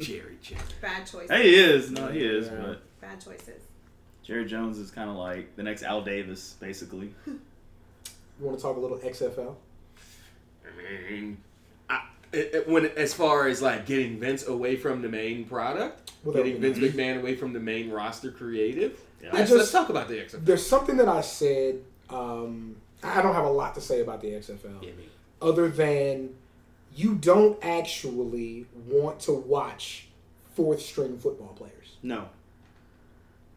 Jerry, 0.00 0.36
Jerry. 0.42 0.60
Bad 0.80 1.06
choices. 1.06 1.30
Hey, 1.30 1.42
he 1.44 1.54
is. 1.54 1.90
No, 1.92 2.08
he 2.08 2.20
is. 2.24 2.46
Yeah. 2.46 2.54
But 2.60 2.82
Bad 3.00 3.20
choices. 3.24 3.62
Jerry 4.22 4.44
Jones 4.46 4.78
is 4.78 4.90
kind 4.90 5.10
of 5.10 5.16
like 5.16 5.56
the 5.56 5.62
next 5.62 5.82
Al 5.82 6.02
Davis, 6.02 6.54
basically. 6.60 7.14
You 8.40 8.46
want 8.48 8.58
to 8.58 8.62
talk 8.62 8.76
a 8.76 8.80
little 8.80 8.96
XFL? 8.98 9.54
I 10.66 11.10
mean, 11.12 11.36
I, 11.88 12.02
it, 12.32 12.50
it- 12.54 12.68
when 12.68 12.86
as 12.86 13.14
far 13.14 13.46
as 13.46 13.62
like 13.62 13.86
getting 13.86 14.18
Vince 14.18 14.46
away 14.48 14.74
from 14.76 15.00
the 15.02 15.08
main 15.08 15.44
product, 15.44 16.10
Well, 16.24 16.34
getting 16.34 16.60
Vince 16.60 16.78
be 16.78 16.90
McMahon 16.90 17.20
away 17.20 17.36
from 17.36 17.52
the 17.52 17.60
main 17.60 17.90
roster 17.90 18.32
creative. 18.32 18.98
Yeah. 19.22 19.30
Let's, 19.32 19.50
just- 19.50 19.58
let's 19.58 19.70
talk 19.70 19.90
about 19.90 20.08
the 20.08 20.14
XFL. 20.14 20.44
There's 20.44 20.66
something 20.66 20.96
that 20.96 21.08
I 21.08 21.20
said. 21.20 21.80
Um, 22.10 22.76
I 23.02 23.22
don't 23.22 23.34
have 23.34 23.44
a 23.44 23.50
lot 23.50 23.74
to 23.76 23.80
say 23.80 24.00
about 24.00 24.20
the 24.22 24.28
XFL. 24.28 24.82
Yeah, 24.82 24.90
other 25.40 25.68
than 25.68 26.30
you 26.96 27.14
don't 27.14 27.62
actually 27.62 28.66
want 28.88 29.20
to 29.20 29.32
watch 29.34 30.08
fourth 30.54 30.80
string 30.80 31.16
football 31.18 31.54
players. 31.54 31.96
No. 32.02 32.28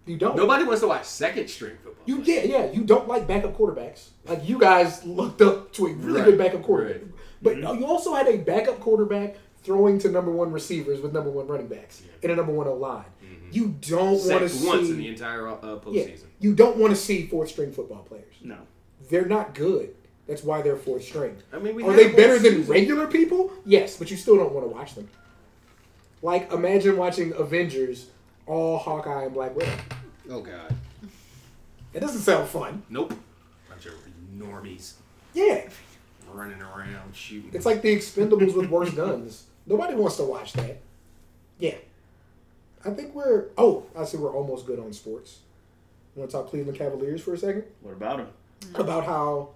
You 0.05 0.17
don't. 0.17 0.35
Nobody 0.35 0.63
wants 0.63 0.81
to 0.81 0.87
watch 0.87 1.05
second 1.05 1.47
string 1.49 1.77
football. 1.83 2.03
You 2.05 2.21
yeah 2.23 2.43
yeah. 2.43 2.71
You 2.71 2.83
don't 2.83 3.07
like 3.07 3.27
backup 3.27 3.57
quarterbacks. 3.57 4.09
Like 4.25 4.47
you 4.47 4.59
guys 4.59 5.03
looked 5.05 5.41
up 5.41 5.73
to 5.73 5.87
a 5.87 5.93
really 5.93 6.19
Right, 6.21 6.25
good 6.29 6.37
backup 6.37 6.63
quarterback, 6.63 7.01
right. 7.01 7.11
but 7.41 7.57
you 7.79 7.85
also 7.85 8.13
had 8.13 8.27
a 8.27 8.37
backup 8.37 8.79
quarterback 8.79 9.37
throwing 9.63 9.97
to 9.99 10.09
number 10.09 10.31
one 10.31 10.51
receivers 10.51 11.01
with 11.01 11.11
number 11.11 11.31
one 11.31 11.47
running 11.47 11.67
backs 11.67 12.03
and 12.21 12.31
a 12.31 12.35
number 12.35 12.51
one 12.51 12.67
O 12.67 12.75
line. 12.75 13.05
You 13.51 13.75
don't 13.81 14.23
want 14.27 14.41
to 14.41 14.49
see 14.49 14.67
once 14.67 14.89
in 14.89 14.97
the 14.97 15.07
entire 15.07 15.47
uh, 15.47 15.55
Yeah, 15.61 16.03
postseason. 16.03 16.23
you 16.39 16.53
don't 16.53 16.77
want 16.77 16.91
to 16.91 16.95
see 16.99 17.25
fourth 17.25 17.49
string 17.49 17.71
football 17.71 18.03
players. 18.03 18.33
No. 18.43 18.57
They're 19.09 19.25
not 19.27 19.53
good. 19.55 19.95
That's 20.27 20.43
why 20.43 20.61
they're 20.61 20.75
fourth 20.75 21.03
string. 21.03 21.37
I 21.53 21.59
mean, 21.59 21.75
we 21.75 21.83
Are 21.83 21.93
they 21.93 22.05
a 22.05 22.07
whole 22.09 22.17
better 22.17 22.37
than 22.39 22.65
regular 22.65 23.07
people? 23.07 23.51
Yes, 23.65 23.97
but 23.97 24.09
you 24.11 24.17
still 24.17 24.35
don't 24.35 24.51
want 24.53 24.67
to 24.67 24.73
watch 24.75 24.95
them. 24.95 25.07
Like, 26.21 26.51
imagine 26.51 26.97
watching 26.97 27.33
Avengers, 27.33 28.07
all 28.47 28.77
Hawkeye 28.77 29.23
and 29.25 29.33
Black 29.33 29.55
Widow. 29.55 29.71
Oh 30.29 30.41
God, 30.41 30.75
It 31.93 31.99
doesn't 31.99 32.21
sound 32.21 32.47
fun. 32.49 32.83
nope. 32.89 33.13
Bunch 33.69 33.85
of 33.87 33.93
normies 34.37 34.93
Yeah, 35.33 35.67
running 36.31 36.61
around 36.61 37.13
shooting. 37.15 37.51
it's 37.53 37.65
like 37.65 37.81
the 37.81 37.95
Expendables 37.95 38.55
with 38.55 38.69
worse 38.69 38.91
guns. 38.91 39.45
Nobody 39.67 39.95
wants 39.95 40.17
to 40.17 40.23
watch 40.23 40.53
that. 40.53 40.77
Yeah, 41.59 41.75
I 42.83 42.91
think 42.91 43.15
we're. 43.15 43.45
Oh, 43.57 43.85
I 43.95 44.05
see. 44.05 44.17
We're 44.17 44.31
almost 44.33 44.65
good 44.67 44.79
on 44.79 44.93
sports. 44.93 45.39
Want 46.15 46.29
to 46.29 46.37
talk 46.37 46.49
Cleveland 46.49 46.77
Cavaliers 46.77 47.21
for 47.21 47.33
a 47.33 47.37
second 47.37 47.63
What 47.81 47.91
about 47.93 48.19
him? 48.19 48.27
about 48.75 49.05
how 49.05 49.49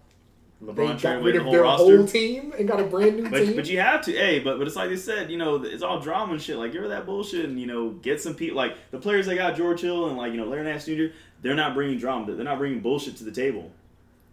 they 0.61 0.67
LeBron 0.73 1.01
got 1.01 1.21
rid 1.21 1.21
away 1.21 1.31
the 1.33 1.37
of 1.37 1.43
whole 1.43 1.51
their 1.53 1.61
roster. 1.63 1.97
whole 1.97 2.07
team 2.07 2.53
and 2.57 2.67
got 2.67 2.79
a 2.79 2.83
brand 2.83 3.15
new 3.17 3.29
But, 3.29 3.39
team. 3.45 3.55
but 3.55 3.69
you 3.69 3.79
have 3.79 4.03
to, 4.05 4.11
hey, 4.11 4.39
but 4.39 4.57
but 4.57 4.67
it's 4.67 4.75
like 4.75 4.89
they 4.89 4.97
said, 4.97 5.31
you 5.31 5.37
know, 5.37 5.63
it's 5.63 5.81
all 5.83 5.99
drama 6.01 6.33
and 6.33 6.41
shit. 6.41 6.57
Like, 6.57 6.73
give 6.73 6.81
her 6.81 6.89
that 6.89 7.05
bullshit 7.05 7.45
and 7.45 7.59
you 7.59 7.65
know, 7.67 7.91
get 7.91 8.19
some 8.21 8.35
people. 8.35 8.57
Like 8.57 8.75
the 8.91 8.97
players 8.99 9.25
they 9.25 9.35
got, 9.35 9.55
George 9.55 9.81
Hill 9.81 10.07
and 10.09 10.17
like 10.17 10.31
you 10.33 10.37
know, 10.37 10.45
Larry 10.45 10.63
Nance 10.65 10.85
Jr. 10.85 11.05
They're 11.41 11.55
not 11.55 11.73
bringing 11.73 11.97
drama. 11.97 12.33
They're 12.35 12.43
not 12.43 12.57
bringing 12.57 12.81
bullshit 12.81 13.15
to 13.17 13.23
the 13.23 13.31
table. 13.31 13.71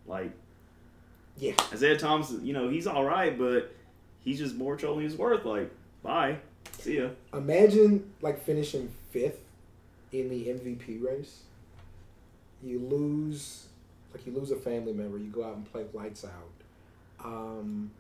Like 0.06 0.33
yeah, 1.38 1.52
Isaiah 1.73 1.99
Thomas, 1.99 2.33
you 2.42 2.52
know, 2.52 2.68
he's 2.71 2.87
all 2.87 3.04
right, 3.04 3.37
but 3.38 3.73
he's 4.21 4.38
just 4.38 4.54
more 4.56 4.76
than 4.76 5.00
he's 5.00 5.14
worth. 5.16 5.45
Like, 5.45 5.71
bye, 6.02 6.38
see 6.78 6.99
ya. 6.99 7.11
Imagine 7.35 8.11
like 8.23 8.42
finishing 8.42 8.90
fifth 9.11 9.45
in 10.12 10.28
the 10.30 10.47
MVP 10.47 11.04
race. 11.04 11.40
You 12.64 12.78
lose, 12.80 13.65
like 14.16 14.26
you 14.26 14.32
lose 14.38 14.50
a 14.50 14.56
family 14.56 14.92
member. 14.92 15.18
You 15.18 15.30
go 15.30 15.44
out 15.44 15.56
and 15.56 15.70
play 15.70 15.85
lights 15.92 16.25
out. 16.25 17.25
Um, 17.25 17.90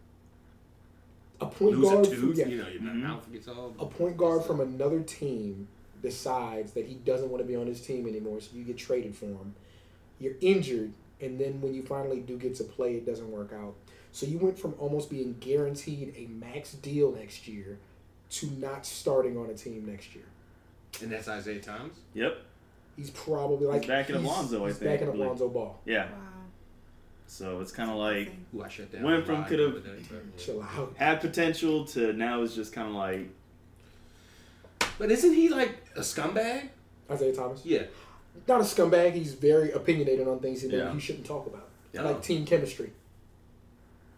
a 1.40 1.46
point 1.46 1.78
lose 1.78 2.08
a 2.08 2.10
tooth. 2.10 2.20
from, 2.20 2.34
yeah, 2.34 2.46
You 2.46 2.56
know, 2.58 2.68
your 2.68 2.80
Mhm. 2.80 3.02
mouth 3.02 3.32
gets 3.32 3.48
all. 3.48 3.74
a 3.78 3.86
point 3.86 4.16
guard 4.16 4.44
from 4.44 4.60
another 4.60 5.02
team 5.02 5.68
decides 6.02 6.72
that 6.72 6.86
he 6.86 6.94
doesn't 6.94 7.30
want 7.30 7.42
to 7.42 7.46
be 7.46 7.56
on 7.56 7.66
his 7.66 7.80
team 7.80 8.06
anymore, 8.06 8.40
so 8.40 8.56
you 8.56 8.64
get 8.64 8.76
traded 8.78 9.14
for 9.14 9.26
him. 9.26 9.54
You're 10.18 10.36
injured, 10.40 10.92
and 11.20 11.38
then 11.38 11.60
when 11.60 11.74
you 11.74 11.82
finally 11.82 12.20
do 12.20 12.38
get 12.38 12.54
to 12.56 12.64
play, 12.64 12.94
it 12.96 13.04
doesn't 13.04 13.30
work 13.30 13.52
out. 13.52 13.74
So 14.12 14.24
you 14.26 14.38
went 14.38 14.58
from 14.58 14.74
almost 14.78 15.10
being 15.10 15.36
guaranteed 15.40 16.14
a 16.16 16.26
max 16.26 16.72
deal 16.72 17.12
next 17.12 17.46
year 17.46 17.78
to 18.30 18.46
not 18.52 18.86
starting 18.86 19.36
on 19.36 19.50
a 19.50 19.54
team 19.54 19.84
next 19.86 20.14
year. 20.14 20.24
And 21.02 21.12
that's 21.12 21.28
Isaiah 21.28 21.60
Thomas. 21.60 21.98
Yep. 22.14 22.38
He's 22.96 23.10
probably 23.10 23.66
like 23.66 23.86
backing 23.86 24.16
up 24.16 24.22
Lonzo, 24.24 24.64
I 24.64 24.68
He's 24.68 24.78
think, 24.78 24.90
backing 24.90 25.06
I 25.08 25.10
up 25.10 25.36
believe. 25.36 25.52
Ball. 25.52 25.78
Yeah. 25.84 26.06
Wow. 26.06 26.10
So 27.26 27.60
it's 27.60 27.72
kind 27.72 27.90
of 27.90 27.96
like 27.96 28.32
Who 28.52 28.62
I 28.62 28.68
shut 28.68 28.90
down. 28.92 29.02
Went 29.02 29.26
from 29.26 29.44
could've- 29.44 29.74
the 29.74 29.90
other 29.90 29.96
day, 29.98 30.02
but- 30.10 30.36
Chill 30.38 30.62
out. 30.62 30.94
had 30.96 31.20
potential 31.20 31.84
to 31.86 32.12
now 32.12 32.42
is 32.42 32.54
just 32.54 32.72
kind 32.72 32.88
of 32.88 32.94
like 32.94 33.28
But 34.98 35.10
isn't 35.10 35.34
he 35.34 35.48
like 35.48 35.76
a 35.96 36.00
scumbag? 36.00 36.68
Isaiah 37.10 37.34
Thomas. 37.34 37.64
Yeah. 37.64 37.82
Not 38.48 38.60
a 38.60 38.64
scumbag. 38.64 39.12
He's 39.12 39.34
very 39.34 39.70
opinionated 39.72 40.26
on 40.28 40.38
things 40.40 40.62
he, 40.62 40.68
Yeah. 40.68 40.92
he 40.92 41.00
shouldn't 41.00 41.26
talk 41.26 41.46
about. 41.46 41.68
Yeah. 41.92 42.02
Like 42.02 42.22
team 42.22 42.44
chemistry. 42.46 42.92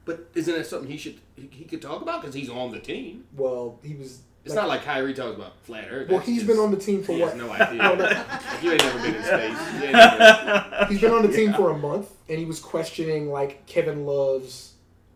But 0.05 0.29
isn't 0.35 0.55
that 0.55 0.67
something 0.67 0.91
he 0.91 0.97
should 0.97 1.19
he, 1.37 1.49
he 1.51 1.65
could 1.65 1.83
talk 1.83 2.01
about 2.03 2.21
because 2.23 2.35
he's 2.35 2.49
on 2.49 2.71
the 2.73 2.79
team? 2.81 3.25
Well, 3.37 3.79
he 3.83 3.95
was. 3.95 4.21
It's 4.49 4.57
like- 4.57 4.63
not 4.65 4.69
like 4.69 4.85
Kyrie 4.85 5.15
talks 5.15 5.37
about 5.37 5.53
flat 5.63 5.89
Earth. 5.91 6.09
Well, 6.09 6.19
That's 6.19 6.29
he's 6.29 6.39
just- 6.43 6.47
been 6.49 6.59
on 6.59 6.71
the 6.71 6.77
team 6.77 7.03
for 7.03 7.13
He 7.13 7.21
what? 7.21 7.33
has 7.35 7.41
no 7.41 7.51
idea. 7.51 7.83
No, 7.83 7.95
no. 7.95 8.05
Like, 8.05 8.63
you 8.63 8.73
ain't 8.73 8.83
never 8.83 8.99
been 9.03 9.15
in 9.15 9.23
space. 9.23 9.73
You 9.83 9.93
never- 9.93 10.87
He's 10.89 11.01
been 11.01 11.13
on 11.13 11.23
the 11.27 11.33
team 11.33 11.53
for 11.55 11.71
a 11.71 11.79
month, 11.79 12.11
and 12.29 12.39
he 12.39 12.45
was 12.45 12.61
questioning 12.61 13.31
like 13.31 13.67
Kevin 13.67 14.07
Love's 14.07 14.73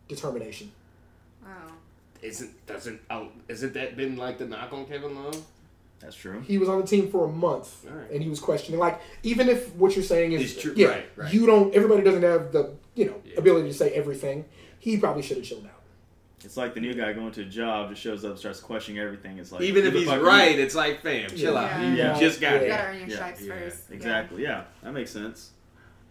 determination. 0.08 0.70
Oh. 1.44 1.48
Isn't 2.22 2.66
doesn't 2.66 3.00
oh, 3.10 3.28
isn't 3.48 3.74
that 3.74 3.96
been 3.96 4.16
like 4.16 4.38
the 4.38 4.46
knock 4.46 4.72
on 4.72 4.86
Kevin 4.86 5.14
Love? 5.24 5.42
that's 6.00 6.16
true. 6.16 6.40
He 6.40 6.58
was 6.58 6.68
on 6.68 6.80
the 6.80 6.86
team 6.86 7.10
for 7.12 7.24
a 7.26 7.28
month, 7.28 7.86
All 7.88 7.96
right. 7.96 8.10
and 8.10 8.22
he 8.22 8.28
was 8.28 8.40
questioning 8.40 8.78
like 8.80 9.00
even 9.22 9.48
if 9.48 9.72
what 9.76 9.94
you're 9.94 10.04
saying 10.04 10.32
is 10.32 10.52
It's 10.52 10.60
true, 10.62 10.74
yeah, 10.76 10.86
right, 10.88 11.04
right. 11.16 11.32
you 11.34 11.46
don't. 11.46 11.72
Everybody 11.74 12.02
doesn't 12.02 12.22
have 12.24 12.52
the 12.52 12.72
you 12.96 13.06
know 13.06 13.14
Yeah. 13.24 13.38
ability 13.38 13.68
to 13.68 13.74
say 13.74 13.90
everything. 13.92 14.44
He 14.80 14.96
probably 14.98 15.22
should 15.22 15.36
have 15.38 15.46
chilled 15.46 15.64
out. 15.64 15.80
It's 16.44 16.56
like 16.56 16.74
the 16.74 16.80
new 16.80 16.92
guy 16.94 17.12
going 17.12 17.30
to 17.32 17.42
a 17.42 17.44
job, 17.44 17.90
just 17.90 18.02
shows 18.02 18.24
up, 18.24 18.36
starts 18.38 18.60
questioning 18.60 19.00
everything. 19.00 19.38
It's 19.38 19.52
like 19.52 19.62
Even 19.62 19.86
if 19.86 19.94
he's 19.94 20.06
right, 20.08 20.56
you? 20.56 20.62
it's 20.62 20.74
like, 20.74 21.00
fam, 21.02 21.28
chill 21.30 21.56
out. 21.56 21.70
Yeah. 21.80 21.88
You, 21.90 21.96
Yeah. 21.96 22.14
you 22.14 22.20
just 22.20 22.40
got 22.40 22.54
Yeah. 22.54 22.58
You 22.60 22.64
it. 22.64 22.68
gotta 22.68 22.88
earn 22.88 22.98
your 22.98 23.08
Yeah, 23.08 23.14
stripes 23.16 23.42
yeah, 23.42 23.52
first. 23.54 23.82
Yeah. 23.88 23.94
Exactly. 23.96 24.42
Yeah, 24.42 24.64
that 24.82 24.92
makes 24.92 25.10
sense. 25.10 25.50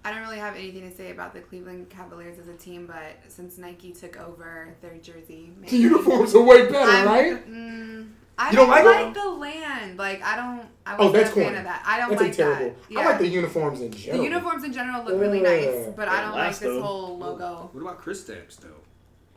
I 0.04 0.12
don't 0.12 0.22
really 0.22 0.40
have 0.40 0.56
anything 0.56 0.90
to 0.90 0.96
say 0.96 1.12
about 1.12 1.34
the 1.34 1.42
Cleveland 1.42 1.90
Cavaliers 1.90 2.40
as 2.40 2.48
a 2.48 2.54
team, 2.56 2.88
but 2.88 3.18
since 3.32 3.58
Nike 3.60 3.92
took 3.92 4.20
over 4.20 4.74
their 4.82 4.96
jersey, 4.98 5.52
The 5.68 5.78
uniforms 5.78 6.34
are 6.34 6.42
way 6.42 6.66
better, 6.68 6.90
I'm- 6.90 7.06
right? 7.08 7.48
Mm, 7.52 8.10
I 8.38 8.50
You 8.50 8.56
don't, 8.56 8.70
don't 8.70 8.86
like 8.86 9.04
like, 9.06 9.14
the 9.14 9.30
land. 9.30 9.98
Like 10.00 10.24
I 10.24 10.36
don't. 10.36 10.66
I 10.86 10.96
Oh, 10.98 11.06
wasn't 11.06 11.14
that's 11.14 11.30
a 11.30 11.34
fan 11.36 11.44
corny. 11.44 11.58
of 11.60 11.64
that. 11.66 11.84
I 11.86 11.98
don't 12.00 12.10
That's 12.10 12.22
like 12.24 12.36
terrible. 12.36 12.66
that. 12.70 12.76
Yeah. 12.90 13.00
I 13.02 13.06
like 13.06 13.20
the 13.20 13.28
uniforms 13.28 13.82
in 13.82 13.92
general. 13.92 14.18
The 14.18 14.24
uniforms 14.30 14.64
in 14.64 14.74
general 14.74 15.04
look 15.04 15.20
really 15.22 15.42
nice, 15.42 15.66
Yeah. 15.66 15.90
but 15.96 16.08
I 16.08 16.22
don't 16.22 16.32
like 16.32 16.50
this 16.52 16.60
though. 16.62 16.82
whole 16.82 17.20
logo. 17.20 17.70
What 17.74 17.82
about 17.82 18.02
Kristaps 18.04 18.58
though? 18.60 18.70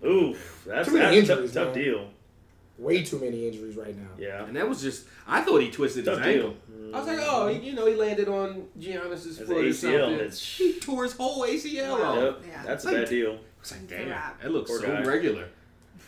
Oof, 0.05 0.65
that's, 0.67 0.89
Too 0.89 0.95
many 0.99 1.21
that's 1.21 1.31
a 1.41 1.43
tough, 1.47 1.53
tough 1.53 1.75
deal. 1.75 2.09
Way 2.79 3.03
too 3.05 3.19
many 3.21 3.47
injuries 3.47 3.77
right 3.77 3.97
now. 3.97 4.09
Yeah, 4.19 4.45
And 4.45 4.57
that 4.57 4.69
was 4.69 4.83
just 4.83 5.07
I 5.29 5.43
thought 5.43 5.59
he 5.61 5.71
twisted 5.71 6.05
his 6.07 6.17
tough 6.17 6.27
ankle. 6.27 6.51
deal. 6.51 6.95
I 6.95 6.99
was 6.99 7.07
like, 7.07 7.19
oh, 7.21 7.49
you 7.49 7.73
know, 7.73 7.87
he 7.87 7.95
landed 7.95 8.29
on 8.29 8.67
Giannis's 8.79 9.39
That's 9.39 9.49
foot 9.51 9.65
or 9.65 9.73
something. 9.73 10.15
It's- 10.15 10.41
He 10.59 10.79
tore 10.81 11.05
his 11.05 11.13
whole 11.13 11.43
ACL 11.45 11.91
Wow. 11.99 12.03
off. 12.03 12.17
Yep, 12.19 12.43
Yeah. 12.49 12.63
that's 12.65 12.85
a 12.85 12.89
Like- 12.89 12.97
bad 12.97 13.09
deal. 13.09 13.33
I 13.33 13.39
was 13.61 13.73
like, 13.73 13.89
damn, 13.89 14.09
wrap. 14.11 14.43
that 14.43 14.51
looks 14.53 14.71
Poor 14.71 14.81
so 14.81 14.87
guy. 14.89 15.03
regular. 15.05 15.47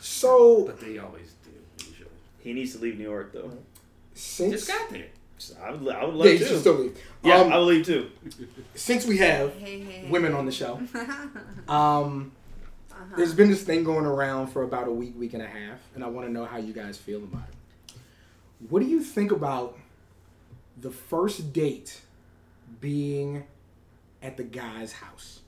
So 0.00 0.64
But 0.66 0.80
they 0.80 0.98
always 0.98 1.34
do. 1.44 1.86
Usually. 1.88 2.08
He 2.40 2.52
needs 2.52 2.72
to 2.74 2.78
leave 2.80 2.98
New 2.98 3.04
York 3.04 3.32
though. 3.32 3.50
since 4.14 4.52
Just 4.52 4.68
got 4.68 4.90
there. 4.90 5.06
I 5.62 5.70
would, 5.70 5.94
I 5.94 6.04
would 6.04 6.14
love 6.14 6.26
you 6.28 6.38
to. 6.38 6.44
should 6.46 6.60
still 6.60 6.74
leave. 6.74 6.96
yeah, 7.22 7.36
Um, 7.42 7.52
I 7.52 7.58
would 7.58 7.66
leave 7.66 7.84
too. 7.86 8.10
since 8.74 9.04
we 9.06 9.18
have 9.18 9.52
Hey, 9.54 9.80
hey, 9.80 10.00
hey. 10.00 10.10
women 10.10 10.32
on 10.34 10.46
the 10.46 10.52
show, 10.52 10.80
uh-huh. 13.06 13.16
there's 13.16 13.34
been 13.34 13.50
this 13.50 13.62
thing 13.62 13.84
going 13.84 14.06
around 14.06 14.48
for 14.48 14.62
about 14.62 14.88
a 14.88 14.90
week, 14.92 15.14
week 15.18 15.34
and 15.34 15.42
a 15.42 15.46
half, 15.46 15.78
and 15.94 16.02
I 16.04 16.08
want 16.08 16.26
to 16.26 16.32
know 16.32 16.44
how 16.44 16.56
you 16.58 16.72
guys 16.72 16.96
feel 16.96 17.22
about 17.22 17.44
it. 17.48 17.94
What 18.68 18.80
do 18.80 18.86
you 18.86 19.02
think 19.02 19.32
about 19.32 19.78
the 20.80 20.90
first 20.90 21.52
date 21.52 22.00
being 22.80 23.44
at 24.22 24.36
the 24.36 24.44
guy's 24.44 24.92
house? 24.92 25.40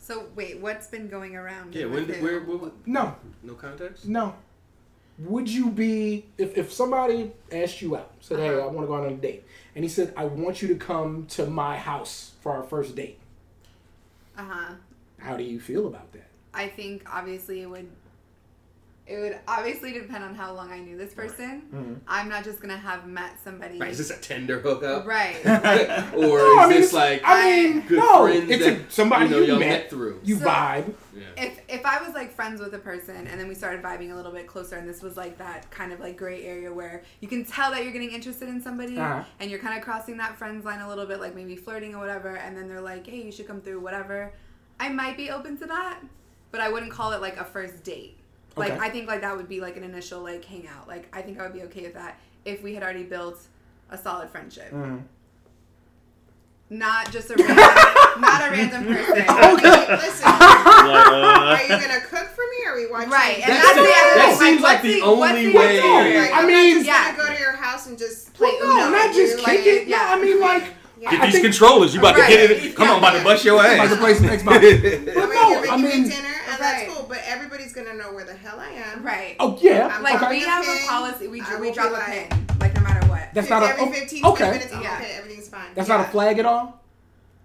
So 0.00 0.26
wait, 0.34 0.58
what's 0.58 0.88
been 0.88 1.08
going 1.08 1.36
around? 1.36 1.74
Yeah, 1.76 1.84
when 1.86 2.06
did, 2.06 2.16
who? 2.16 2.24
where, 2.24 2.40
where, 2.40 2.72
No, 2.86 3.14
no 3.42 3.54
context? 3.54 4.06
no. 4.06 4.34
Would 5.18 5.48
you 5.50 5.70
be 5.70 6.24
if 6.38 6.56
if 6.56 6.72
somebody 6.72 7.30
asked 7.52 7.82
you 7.82 7.94
out, 7.94 8.10
said, 8.20 8.38
"Hey, 8.38 8.48
Uh-huh. 8.48 8.62
I 8.62 8.66
want 8.66 8.80
to 8.80 8.86
go 8.86 8.94
on 8.94 9.04
a 9.04 9.14
date," 9.14 9.44
and 9.76 9.84
he 9.84 9.88
said, 9.90 10.14
"I 10.16 10.24
want 10.24 10.62
you 10.62 10.68
to 10.68 10.74
come 10.76 11.26
to 11.36 11.44
my 11.46 11.76
house 11.76 12.32
for 12.40 12.52
our 12.52 12.62
first 12.62 12.96
date." 12.96 13.18
Uh 14.36 14.44
huh. 14.44 14.74
How 15.18 15.36
do 15.36 15.44
you 15.44 15.60
feel 15.60 15.86
about 15.86 16.10
that? 16.12 16.29
I 16.54 16.68
think 16.68 17.02
obviously 17.12 17.62
it 17.62 17.66
would. 17.70 17.88
It 19.06 19.18
would 19.18 19.40
obviously 19.48 19.92
depend 19.92 20.22
on 20.22 20.36
how 20.36 20.54
long 20.54 20.70
I 20.70 20.78
knew 20.78 20.96
this 20.96 21.12
person. 21.14 21.62
Mhm. 21.74 21.96
I'm 22.06 22.28
not 22.28 22.44
just 22.44 22.60
gonna 22.60 22.76
have 22.76 23.08
met 23.08 23.32
somebody. 23.42 23.76
Right, 23.76 23.90
is 23.90 23.98
this 23.98 24.10
a 24.10 24.16
Tinder 24.20 24.60
hookup? 24.60 25.04
Right. 25.04 25.34
or 26.14 26.38
No, 26.38 26.58
I 26.60 26.64
is 26.66 26.70
mean, 26.70 26.80
this 26.80 26.92
like 26.92 27.22
I 27.24 27.50
mean, 27.50 27.80
good 27.88 27.98
no, 27.98 28.26
friends 28.26 28.48
it's 28.50 28.64
that 28.64 28.72
a, 28.78 28.90
somebody 28.90 29.24
you, 29.24 29.30
know, 29.30 29.40
you, 29.40 29.58
met, 29.58 29.68
met 29.68 29.90
through? 29.90 30.20
you 30.22 30.36
So- 30.38 30.44
vibe. 30.46 30.94
Yeah. 31.12 31.22
if 31.44 31.60
if 31.68 31.84
I 31.84 32.00
was 32.00 32.14
like 32.14 32.32
friends 32.36 32.60
with 32.60 32.72
a 32.74 32.78
person 32.78 33.26
and 33.26 33.40
then 33.40 33.48
we 33.48 33.54
started 33.56 33.82
vibing 33.82 34.12
a 34.12 34.14
little 34.14 34.30
bit 34.30 34.46
closer 34.46 34.76
and 34.76 34.88
this 34.88 35.02
was 35.02 35.16
like 35.16 35.38
that 35.38 35.68
kind 35.72 35.92
of 35.92 35.98
like 35.98 36.16
gray 36.16 36.44
area 36.44 36.72
where 36.72 37.02
you 37.20 37.26
can 37.26 37.44
tell 37.44 37.72
that 37.72 37.82
you're 37.82 37.92
getting 37.92 38.12
interested 38.12 38.48
in 38.48 38.62
somebody 38.62 38.96
Uh-huh. 38.96 39.24
and 39.40 39.50
you're 39.50 39.58
kind 39.60 39.76
of 39.76 39.82
crossing 39.84 40.18
that 40.18 40.36
friends 40.38 40.64
line 40.64 40.78
a 40.80 40.88
little 40.88 41.06
bit 41.06 41.18
like 41.18 41.34
maybe 41.34 41.56
flirting 41.56 41.96
or 41.96 41.98
whatever 41.98 42.36
and 42.36 42.56
then 42.56 42.68
they're 42.68 42.80
like 42.80 43.08
hey 43.08 43.22
you 43.24 43.32
should 43.32 43.48
come 43.48 43.60
through 43.60 43.80
whatever 43.80 44.32
I 44.78 44.88
might 44.88 45.16
be 45.16 45.30
open 45.30 45.58
to 45.58 45.66
that 45.66 45.98
but 46.50 46.60
I 46.60 46.68
wouldn't 46.68 46.92
call 46.92 47.12
it 47.12 47.20
like 47.20 47.36
a 47.38 47.44
first 47.44 47.82
date 47.84 48.16
like 48.56 48.72
Okay. 48.72 48.80
I 48.80 48.88
think 48.90 49.06
like 49.08 49.20
that 49.22 49.36
would 49.36 49.48
be 49.48 49.60
like 49.60 49.76
an 49.76 49.84
initial 49.84 50.20
like 50.22 50.44
hangout 50.44 50.88
like 50.88 51.08
I 51.16 51.22
think 51.22 51.38
I 51.38 51.42
would 51.44 51.52
be 51.52 51.62
okay 51.64 51.82
with 51.82 51.94
that 51.94 52.18
if 52.44 52.62
we 52.62 52.74
had 52.74 52.82
already 52.82 53.04
built 53.04 53.38
a 53.90 53.96
solid 53.98 54.30
friendship 54.30 54.70
Mhm. 54.72 55.02
not 56.70 57.10
just 57.10 57.30
a 57.30 57.34
random 57.36 57.56
not 58.20 58.46
a 58.46 58.50
random 58.50 58.84
person 58.86 59.12
Okay. 59.28 59.96
listen 59.96 60.30
Like, 60.30 61.70
are 61.70 61.76
you 61.76 61.86
gonna 61.86 62.00
cook 62.00 62.28
for 62.28 62.42
me 62.42 62.66
or 62.66 62.72
are 62.72 62.76
we 62.76 62.86
watching 62.90 63.10
Right, 63.10 63.40
and 63.42 63.52
That 63.52 63.62
that's 63.62 63.76
the 63.76 63.84
seems- 63.84 64.16
that 64.16 64.36
thing. 64.38 64.46
seems 64.46 64.62
like 64.62 64.82
what's 64.82 64.94
the 64.94 65.02
only 65.02 65.46
the 65.52 65.58
way- 65.58 65.78
idea? 65.80 66.20
Right, 66.20 66.30
I'm 66.32 66.46
mean- 66.46 66.56
not 66.56 66.74
just 66.74 66.86
Yeah. 66.86 67.16
gonna 67.16 67.28
go 67.28 67.34
to 67.34 67.40
your 67.40 67.52
house 67.52 67.86
and 67.86 67.98
just 67.98 68.32
play 68.34 68.56
Well, 68.60 68.76
no, 68.76 68.86
Uno 68.88 68.96
not 68.96 69.14
just 69.14 69.32
you, 69.32 69.36
kick 69.38 69.46
like, 69.46 69.66
it. 69.66 69.88
No, 69.88 69.96
yeah. 69.96 70.14
I 70.14 70.20
mean 70.20 70.40
like 70.40 70.64
Yeah. 71.00 71.10
Get 71.12 71.22
these 71.22 71.32
think- 71.32 71.44
controllers. 71.46 71.94
You 71.94 72.00
about 72.00 72.16
Right. 72.16 72.28
to 72.30 72.36
get 72.36 72.50
it? 72.50 72.76
Come 72.76 72.88
on, 72.88 72.92
I'm 72.96 72.98
about 72.98 73.18
to 73.18 73.24
bust 73.24 73.44
your 73.44 73.56
like 73.56 73.78
ass. 73.80 73.90
to 73.90 73.96
play 73.96 74.14
some 74.14 74.26
Xbox. 74.26 74.52
I 74.52 74.54
But 74.54 74.60
mean, 74.62 75.04
no, 75.06 75.70
I 75.72 75.76
making 75.76 75.82
mean, 76.02 76.08
dinner, 76.10 76.34
and 76.60 76.72
Right. 76.72 76.86
that's 76.86 76.98
cool. 76.98 77.06
But 77.08 77.20
everybody's 77.26 77.72
gonna 77.72 77.94
know 77.94 78.12
where 78.12 78.24
the 78.24 78.34
hell 78.34 78.58
I 78.60 78.70
am. 78.70 79.02
Right. 79.02 79.36
oh 79.40 79.58
yeah, 79.60 79.88
I'm 79.92 80.02
Like 80.02 80.28
we 80.30 80.40
have 80.40 80.66
a 80.66 80.86
policy. 80.86 81.28
We 81.28 81.40
I 81.40 81.56
we 81.60 81.68
will 81.68 81.74
drop 81.74 81.90
a 81.90 81.92
like- 81.92 82.30
pin, 82.30 82.46
like 82.60 82.74
no 82.74 82.82
matter 82.82 83.06
what. 83.08 83.28
That's 83.34 83.48
not 83.50 83.62
a 83.62 83.66
every 83.70 83.84
oh, 83.84 83.90
15, 83.92 84.24
okay. 84.26 84.50
minutes. 84.50 84.72
I'm 84.74 84.82
Yeah. 84.82 84.96
okay, 84.96 85.12
everything's 85.16 85.48
fine. 85.48 85.68
That's 85.74 85.88
Yeah. 85.88 85.96
not 85.98 86.08
a 86.08 86.10
flag 86.10 86.38
at 86.38 86.46
all. 86.46 86.76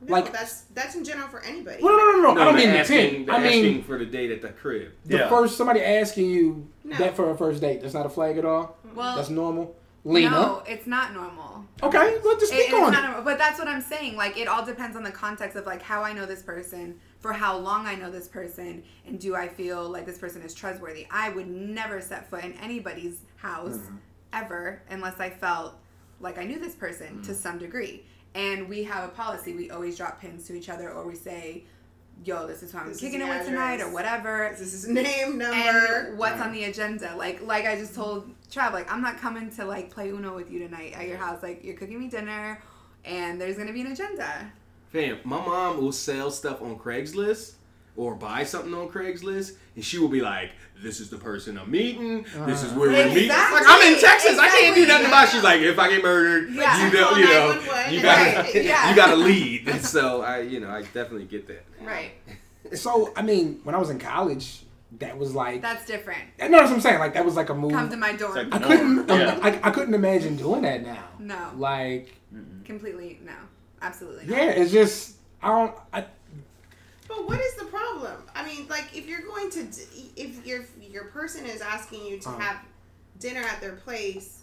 no, 0.02 0.12
like- 0.12 0.32
that's 0.32 0.62
that's 0.74 0.96
in 0.96 1.04
general 1.04 1.28
for 1.30 1.40
anybody. 1.42 1.82
Well, 1.82 1.98
no, 1.98 2.12
no, 2.12 2.22
no, 2.22 2.34
no. 2.36 2.42
I 2.42 2.46
don't 2.46 2.56
mean 2.56 2.72
the 2.72 2.84
pin. 2.84 3.30
I 3.30 3.40
mean 3.40 3.84
for 3.84 3.98
the 3.98 4.06
date 4.06 4.32
at 4.32 4.42
the 4.42 4.50
crib. 4.50 4.92
the 5.06 5.18
Yeah. 5.18 5.30
first 5.30 5.58
somebody 5.58 5.82
asking 5.82 6.30
you 6.30 6.68
No. 6.84 6.98
that 6.98 7.16
for 7.16 7.32
a 7.32 7.38
first 7.38 7.62
date. 7.62 7.82
That's 7.82 7.94
not 7.94 8.06
a 8.06 8.10
flag 8.10 8.38
at 8.38 8.46
all. 8.46 8.78
Well, 8.94 9.16
That's 9.16 9.30
normal. 9.30 9.76
Lena. 10.06 10.30
no, 10.30 10.64
it's 10.68 10.88
not 10.88 11.14
normal. 11.14 11.66
Okay, 11.84 12.18
let's 12.24 12.40
just 12.40 12.54
It- 12.54 12.56
speak 12.56 12.66
it's 12.68 12.74
on 12.74 12.92
not 12.94 13.04
it. 13.04 13.08
normal. 13.08 13.24
But 13.24 13.38
that's 13.38 13.60
what 13.60 13.68
I'm 13.68 13.82
saying. 13.82 14.16
Like 14.16 14.38
it 14.38 14.48
all 14.48 14.64
depends 14.66 14.96
on 14.96 15.04
the 15.04 15.12
context 15.12 15.58
of 15.58 15.66
like 15.66 15.82
how 15.82 16.04
I 16.04 16.14
know 16.14 16.26
this 16.26 16.42
person, 16.44 17.00
for 17.20 17.34
how 17.34 17.58
long 17.58 17.86
I 17.88 17.96
know 17.96 18.10
this 18.12 18.28
person, 18.28 18.84
and 19.06 19.20
do 19.20 19.36
I 19.36 19.48
feel 19.48 19.90
like 19.90 20.06
this 20.06 20.18
person 20.20 20.42
is 20.44 20.54
trustworthy. 20.54 21.08
I 21.12 21.30
would 21.30 21.48
never 21.48 22.00
set 22.02 22.30
foot 22.30 22.44
in 22.46 22.54
anybody's 22.54 23.22
house 23.38 23.78
Mm-hmm. 23.78 23.96
ever 24.34 24.82
unless 24.90 25.20
I 25.20 25.30
felt 25.32 25.74
like 26.20 26.38
I 26.38 26.44
knew 26.46 26.60
this 26.60 26.76
person 26.76 27.08
Mm-hmm. 27.08 27.22
to 27.24 27.34
some 27.36 27.58
degree. 27.58 28.06
And 28.36 28.68
we 28.70 28.84
have 28.84 29.06
a 29.06 29.08
policy. 29.08 29.54
We 29.56 29.72
always 29.72 29.98
drop 29.98 30.20
pins 30.22 30.46
to 30.48 30.56
each 30.56 30.68
other, 30.70 30.92
or 30.92 31.08
we 31.08 31.16
say, 31.16 31.64
"Yo, 32.24 32.48
this 32.48 32.64
is 32.64 32.72
who 32.72 32.78
I'm 32.78 32.90
This 32.90 33.00
kicking 33.00 33.22
it 33.22 33.28
with 33.28 33.46
tonight," 33.46 33.82
or 33.82 33.92
whatever. 33.92 34.50
This 34.52 34.74
is 34.74 34.84
his 34.84 34.88
name, 34.88 35.38
number. 35.38 35.56
and 35.56 36.18
what's 36.18 36.42
on 36.42 36.52
the 36.52 36.64
agenda. 36.66 37.16
Like 37.16 37.42
like 37.42 37.66
I 37.66 37.76
just 37.76 37.94
told 37.96 38.32
Trav, 38.52 38.74
like 38.74 38.92
I'm 38.92 39.02
not 39.02 39.18
coming 39.18 39.50
to 39.52 39.66
like 39.66 39.90
play 39.92 40.10
Uno 40.10 40.36
with 40.36 40.52
you 40.52 40.60
tonight 40.60 40.94
at 40.96 41.08
your 41.08 41.18
house. 41.18 41.44
Like 41.44 41.64
you're 41.64 41.76
cooking 41.76 42.00
me 42.00 42.08
dinner 42.08 42.62
and 43.04 43.40
there's 43.40 43.58
gonna 43.58 43.74
be 43.74 43.82
an 43.82 43.92
agenda. 43.92 44.52
Fam, 44.90 45.20
my 45.24 45.38
mom 45.38 45.78
will 45.78 45.92
sell 45.92 46.32
stuff 46.32 46.62
on 46.62 46.78
Craigslist 46.78 47.54
or 47.98 48.16
buy 48.16 48.44
something 48.44 48.74
on 48.74 48.88
Craigslist, 48.90 49.54
and 49.76 49.84
she 49.84 49.98
will 50.00 50.08
be 50.10 50.22
like, 50.22 50.52
"This 50.82 51.00
is 51.00 51.10
the 51.10 51.18
person 51.18 51.58
I'm 51.58 51.72
meeting. 51.72 52.24
This 52.46 52.62
is 52.64 52.72
uh-huh. 52.72 52.80
where 52.80 52.90
we're 52.90 53.08
meeting." 53.08 53.24
Exactly, 53.26 53.60
Like 53.60 53.68
I'm 53.68 53.94
in 53.94 54.00
Texas, 54.00 54.38
I 54.38 54.48
can't 54.50 54.76
do 54.76 54.82
exactly, 54.82 54.86
nothing 54.88 55.06
about. 55.08 55.24
it. 55.28 55.32
She's 55.32 55.44
like, 55.44 55.62
"If 55.62 55.80
I 55.80 55.90
get 55.90 56.04
murdered, 56.04 56.50
Yeah. 56.52 56.88
you 56.88 56.94
know, 56.94 57.12
you 57.16 57.26
know, 57.26 57.52
you 57.54 58.00
and 58.00 58.02
got 58.02 58.36
Right, 58.46 58.56
yeah. 58.64 58.90
you 58.90 58.96
got 58.96 59.08
to 59.12 59.16
lead." 59.16 59.68
And 59.68 59.82
so 59.82 60.22
I, 60.22 60.42
you 60.42 60.60
know, 60.60 60.70
I 60.70 60.82
definitely 60.82 61.26
get 61.26 61.48
that. 61.48 61.66
Right. 61.82 62.12
So 62.74 63.14
I 63.16 63.22
mean, 63.22 63.60
when 63.64 63.76
I 63.76 63.78
was 63.78 63.92
in 63.92 64.00
college, 64.00 64.64
that 65.00 65.16
was 65.20 65.36
like 65.36 65.62
That's 65.62 65.86
different. 65.86 66.24
no, 66.40 66.50
that's 66.50 66.64
what 66.70 66.74
I'm 66.74 66.82
saying. 66.82 66.98
Like 66.98 67.14
that 67.14 67.24
was 67.24 67.36
like 67.36 67.50
a 67.50 67.54
move. 67.54 67.72
Come 67.74 67.90
to 67.92 67.96
my 67.96 68.14
dorm. 68.14 68.34
like- 68.34 68.54
I 68.56 68.58
couldn't. 68.60 69.08
Yeah. 69.08 69.40
I, 69.42 69.60
I 69.68 69.72
couldn't 69.72 69.94
imagine 69.94 70.36
doing 70.36 70.64
that 70.64 70.82
now. 70.84 71.04
No. 71.20 71.52
Like 71.58 72.16
Completely 72.66 73.20
no. 73.24 73.34
Absolutely 73.84 74.26
not. 74.26 74.36
yeah, 74.36 74.50
it's 74.50 74.72
just 74.72 75.18
I 75.44 75.50
don't. 75.50 75.76
I, 75.94 76.06
But 77.16 77.28
what 77.28 77.40
is 77.40 77.56
the 77.56 77.66
problem? 77.66 78.14
I 78.36 78.46
mean, 78.46 78.68
like 78.68 78.86
if 78.96 79.08
you're 79.08 79.22
going 79.22 79.50
to, 79.52 79.66
if 80.16 80.46
your 80.46 80.66
your 80.82 81.06
person 81.06 81.46
is 81.46 81.62
asking 81.62 82.06
you 82.06 82.20
to 82.20 82.30
Uh-huh. 82.30 82.40
have 82.40 82.58
dinner 83.20 83.42
at 83.42 83.62
their 83.62 83.74
place, 83.74 84.42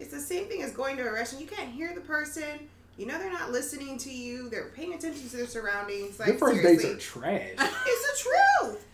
it's 0.00 0.10
the 0.12 0.20
same 0.20 0.46
thing 0.46 0.62
as 0.62 0.72
going 0.72 0.96
to 0.96 1.02
a 1.06 1.12
restaurant. 1.12 1.44
You 1.44 1.50
can't 1.50 1.70
hear 1.70 1.94
the 1.94 2.00
person. 2.00 2.68
You 2.96 3.04
know 3.06 3.18
they're 3.18 3.32
not 3.32 3.50
listening 3.52 3.98
to 3.98 4.10
you. 4.10 4.48
They're 4.48 4.70
paying 4.74 4.94
attention 4.94 5.28
to 5.28 5.36
their 5.36 5.46
surroundings. 5.46 6.18
Like 6.18 6.28
Your 6.28 6.38
first 6.38 6.60
seriously. 6.62 6.92
dates 6.94 7.06
are 7.16 7.20
trash. 7.20 7.50
It's 7.86 8.24
the 8.24 8.30
truth. 8.62 8.86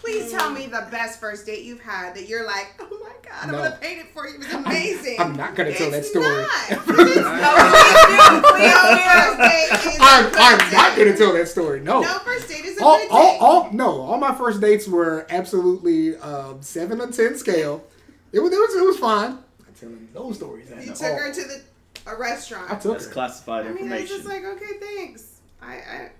Please 0.00 0.30
tell 0.32 0.50
me 0.50 0.66
the 0.66 0.86
best 0.90 1.20
first 1.20 1.44
date 1.46 1.62
you've 1.64 1.80
had 1.80 2.14
that 2.14 2.26
you're 2.28 2.46
like, 2.46 2.72
oh 2.80 2.88
my 3.02 3.12
god, 3.22 3.32
I'm 3.42 3.50
No. 3.52 3.58
gonna 3.58 3.78
paint 3.80 4.00
it 4.00 4.06
for 4.14 4.26
you. 4.26 4.36
It's 4.40 4.52
amazing. 4.52 5.16
I'm 5.20 5.36
not 5.36 5.54
gonna 5.54 5.74
tell 5.74 5.90
that 5.90 6.04
story. 6.04 6.24
Not. 6.26 6.50
It's 6.70 6.86
No, 6.86 6.94
please 6.94 7.14
do. 7.14 7.20
no 7.20 8.96
first 9.04 9.38
date 9.38 9.68
is 9.92 9.98
a 9.98 10.02
I'm, 10.02 10.24
I'm 10.34 10.72
not 10.72 10.96
date. 10.96 11.04
gonna 11.04 11.16
tell 11.16 11.32
that 11.34 11.48
story. 11.48 11.80
No. 11.80 12.00
No 12.00 12.18
first 12.20 12.48
date 12.48 12.64
is 12.64 12.78
a 12.80 12.84
all, 12.84 12.98
good 12.98 13.08
all, 13.10 13.32
date. 13.32 13.38
all, 13.40 13.72
no, 13.72 14.00
all 14.02 14.18
my 14.18 14.34
first 14.34 14.60
dates 14.60 14.88
were 14.88 15.26
absolutely 15.30 16.16
um, 16.16 16.62
seven 16.62 17.00
or 17.00 17.10
ten 17.12 17.36
scale. 17.36 17.84
It 18.32 18.40
was, 18.40 18.52
it 18.52 18.56
was, 18.56 18.74
it 18.74 18.84
was 18.86 18.98
fine. 18.98 19.32
I'm 19.32 19.74
telling 19.78 20.08
those 20.12 20.36
stories. 20.36 20.70
at 20.70 20.82
you 20.84 20.90
all. 20.90 20.96
took 20.96 21.06
her 21.18 21.32
to 21.34 21.40
the 21.42 21.62
a 22.10 22.16
restaurant. 22.16 22.70
I 22.70 22.76
took 22.76 22.92
That's 22.92 23.06
her. 23.06 23.12
classified 23.12 23.66
I 23.66 23.72
mean, 23.72 23.92
I 23.92 24.00
was 24.00 24.08
just 24.08 24.24
like, 24.24 24.44
okay, 24.44 24.78
thanks. 24.80 25.40
I, 25.60 25.74
I 25.74 26.10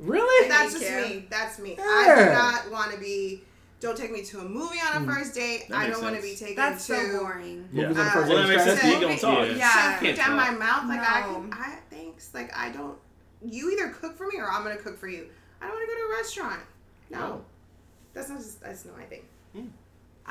Really? 0.00 0.48
that's 0.48 0.72
Thank 0.72 0.84
just 0.84 0.90
you. 1.12 1.16
me. 1.20 1.26
That's 1.30 1.58
me. 1.58 1.76
I 1.80 2.14
do 2.24 2.32
not 2.32 2.70
want 2.70 2.92
to 2.92 2.98
be. 2.98 3.42
Don't 3.80 3.96
take 3.96 4.12
me 4.12 4.22
to 4.24 4.40
a 4.40 4.44
movie 4.44 4.76
on 4.78 5.02
a 5.02 5.06
Mm. 5.06 5.14
first 5.14 5.34
date. 5.34 5.66
That 5.68 5.78
I 5.78 5.88
don't 5.90 6.02
want 6.02 6.16
to 6.16 6.22
be 6.22 6.34
taken 6.34 6.56
That's 6.56 6.86
to. 6.88 6.96
so 6.96 7.18
boring. 7.18 7.68
Yeah. 7.72 7.88
Movies 7.88 7.98
on 7.98 8.04
the 8.04 8.10
Uh, 8.10 8.14
first 8.14 8.28
well, 8.28 8.36
that 8.38 8.42
date 8.42 8.48
makes 8.48 8.60
is 8.60 8.66
sense. 8.68 8.80
trash? 8.80 8.92
You 8.94 9.00
don't 9.00 9.18
talk. 9.20 9.48
Yeah. 9.48 9.54
Yeah. 9.56 10.00
Shove 10.02 10.16
down 10.16 10.36
my 10.36 10.50
mouth 10.50 10.88
like 10.88 11.00
I 11.00 11.22
can. 11.22 11.52
I 11.52 11.78
thanks. 11.90 12.30
Like 12.34 12.56
I 12.56 12.70
don't. 12.70 12.98
You 13.42 13.70
either 13.72 13.88
cook 13.88 14.16
for 14.18 14.26
me 14.26 14.36
or 14.38 14.50
I'm 14.50 14.62
gonna 14.62 14.76
cook 14.76 14.98
for 14.98 15.08
you. 15.08 15.28
I 15.62 15.66
don't 15.66 15.74
want 15.74 15.88
to 15.88 15.94
go 15.94 16.00
to 16.00 16.06
a 16.12 16.16
restaurant. 16.16 16.60
No, 17.10 17.18
No. 17.18 17.44
that's 18.12 18.28
not 18.28 18.38
just. 18.38 18.60
That's 18.60 18.84
not 18.84 18.96
my 18.98 19.04
thing. 19.04 19.22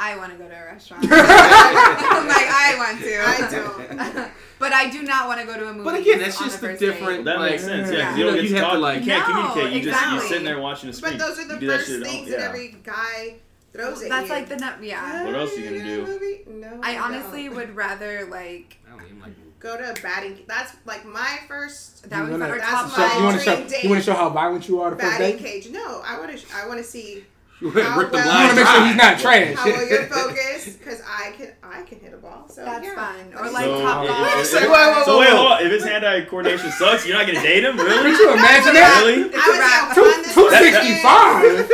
I 0.02 0.16
want 0.18 0.32
to 0.32 0.38
go 0.38 0.48
to 0.48 0.56
a 0.56 0.66
restaurant. 0.66 1.04
like 1.10 1.14
I 1.18 2.76
want 2.78 3.02
to. 3.02 3.22
I 3.22 3.52
don't. 3.52 4.32
but 4.60 4.72
I 4.74 4.90
do 4.90 5.04
not 5.04 5.28
want 5.28 5.42
to 5.42 5.46
go 5.46 5.58
to 5.58 5.68
a 5.70 5.74
movie. 5.74 5.84
But 5.84 6.00
again, 6.00 6.20
that's 6.20 6.38
on 6.42 6.48
just 6.48 6.62
the 6.62 6.68
the 6.68 6.74
first 6.74 6.80
date. 6.80 6.86
different- 6.88 7.26
That 7.26 7.40
Like, 7.40 7.52
makes 7.52 7.64
sense. 7.64 7.92
yeah. 7.92 7.98
Yeah, 7.98 8.06
'cause 8.10 8.18
You 8.18 8.20
you 8.20 8.24
don't 8.26 8.36
know, 8.36 8.42
get 8.42 8.50
you 8.50 8.56
to 8.58 8.64
have 8.64 8.72
to, 8.74 8.80
like- 8.80 9.00
you 9.02 9.06
can't 9.12 9.28
No, 9.28 9.34
communicate. 9.52 9.74
You 9.74 9.82
just 9.84 9.86
you're 9.86 10.10
exactly. 10.10 10.28
sitting 10.30 10.46
there 10.46 10.60
watching 10.62 10.90
a 10.90 10.94
screen. 10.94 11.18
But 11.18 11.28
those 11.28 11.40
are 11.40 11.48
the 11.48 11.54
you 11.56 11.60
do 11.60 11.68
that 11.68 11.78
first 11.80 11.88
shit 11.90 12.02
at 12.02 12.08
home. 12.08 12.16
things 12.16 12.30
Yeah. 12.30 12.38
that 12.38 12.48
every 12.50 12.76
guy 12.84 13.36
throws 13.74 14.02
at 14.04 14.10
That's 14.10 14.28
you. 14.30 14.34
like 14.36 14.50
the 14.50 14.56
nut. 14.56 14.76
Yeah. 14.82 15.26
What 15.26 15.36
else 15.36 15.58
you 15.58 15.64
gonna 15.66 15.84
do? 15.84 16.06
movie? 16.06 16.42
No. 16.48 16.80
I 16.82 16.94
don't. 16.94 17.02
honestly 17.04 17.50
would 17.58 17.76
rather 17.76 18.26
like 18.26 18.78
I 18.88 18.92
don't 18.98 19.06
even 19.06 19.20
like. 19.22 19.34
go 19.60 19.78
to 19.78 19.92
a 19.92 19.94
batting. 20.02 20.36
Cage. 20.38 20.46
That's 20.48 20.74
like 20.86 21.06
my 21.06 21.40
first 21.48 22.10
that 22.10 22.22
was 22.22 22.32
wanna- 22.32 22.48
That's 22.48 22.64
top 22.70 22.90
So 22.92 23.02
my 23.08 23.18
you 23.18 23.24
want 23.24 23.38
to 23.38 23.44
show 23.44 23.56
dream 23.56 23.68
date. 23.68 23.84
you 23.84 23.90
want 23.90 24.02
to 24.02 24.06
show 24.06 24.16
how 24.16 24.30
violent 24.30 24.68
you 24.70 24.80
are 24.82 24.92
the 24.92 24.96
first 24.98 25.18
batting 25.20 25.38
date? 25.38 25.44
cage. 25.64 25.70
No, 25.72 26.02
I 26.06 26.18
want 26.18 26.38
to. 26.38 26.46
I 26.56 26.68
want 26.68 26.80
to 26.80 26.84
see 26.86 27.26
You 27.62 27.68
want 27.68 27.78
to 27.80 27.84
How 27.84 28.00
rip 28.00 28.12
the 28.12 28.18
well- 28.18 28.26
You 28.26 28.32
blind 28.32 28.48
want 28.48 28.50
to 28.50 28.56
make 28.56 28.68
sure 28.72 28.86
he's 28.86 28.94
eye. 28.94 28.96
not 28.96 29.20
trash. 29.20 29.56
how 29.56 29.66
well 29.66 29.88
you're 29.90 30.06
focused 30.08 30.80
because 30.80 31.02
I 31.06 31.32
can. 31.32 31.52
I 31.62 31.82
can 31.84 32.00
hit 32.00 32.14
a 32.14 32.18
ball. 32.18 32.48
So 32.50 32.64
That's 32.66 32.86
yeah. 32.86 32.96
fun. 32.96 33.34
Or 33.38 33.52
like 33.52 33.66
So, 33.66 33.82
Top 33.82 34.04
if- 34.04 34.10
Golf. 34.10 34.40
if- 34.40 34.46
Say, 34.48 34.66
whoa, 34.66 34.94
whoa, 34.94 35.04
So 35.06 35.20
wait, 35.20 35.30
hold 35.30 35.52
on. 35.52 35.66
If 35.66 35.72
his 35.72 35.84
hand-eye 35.84 36.22
coordination 36.26 36.72
sucks, 36.72 37.06
you're 37.06 37.18
not 37.18 37.28
gonna 37.28 37.42
date 37.42 37.64
him, 37.66 37.76
really? 37.78 38.12
Could 38.12 38.20
you 38.20 38.32
imagine 38.34 38.74
that? 38.74 39.04
Really? 39.06 39.22
It's 39.30 39.36
I 39.36 39.46
a 39.46 39.50
was 39.52 39.60
wrap. 39.60 39.94
Two 39.96 40.04
fund 40.10 40.24
this 40.26 40.34
two 40.34 40.46
person. 40.48 40.64
sixty 40.64 40.94
five. 41.04 41.70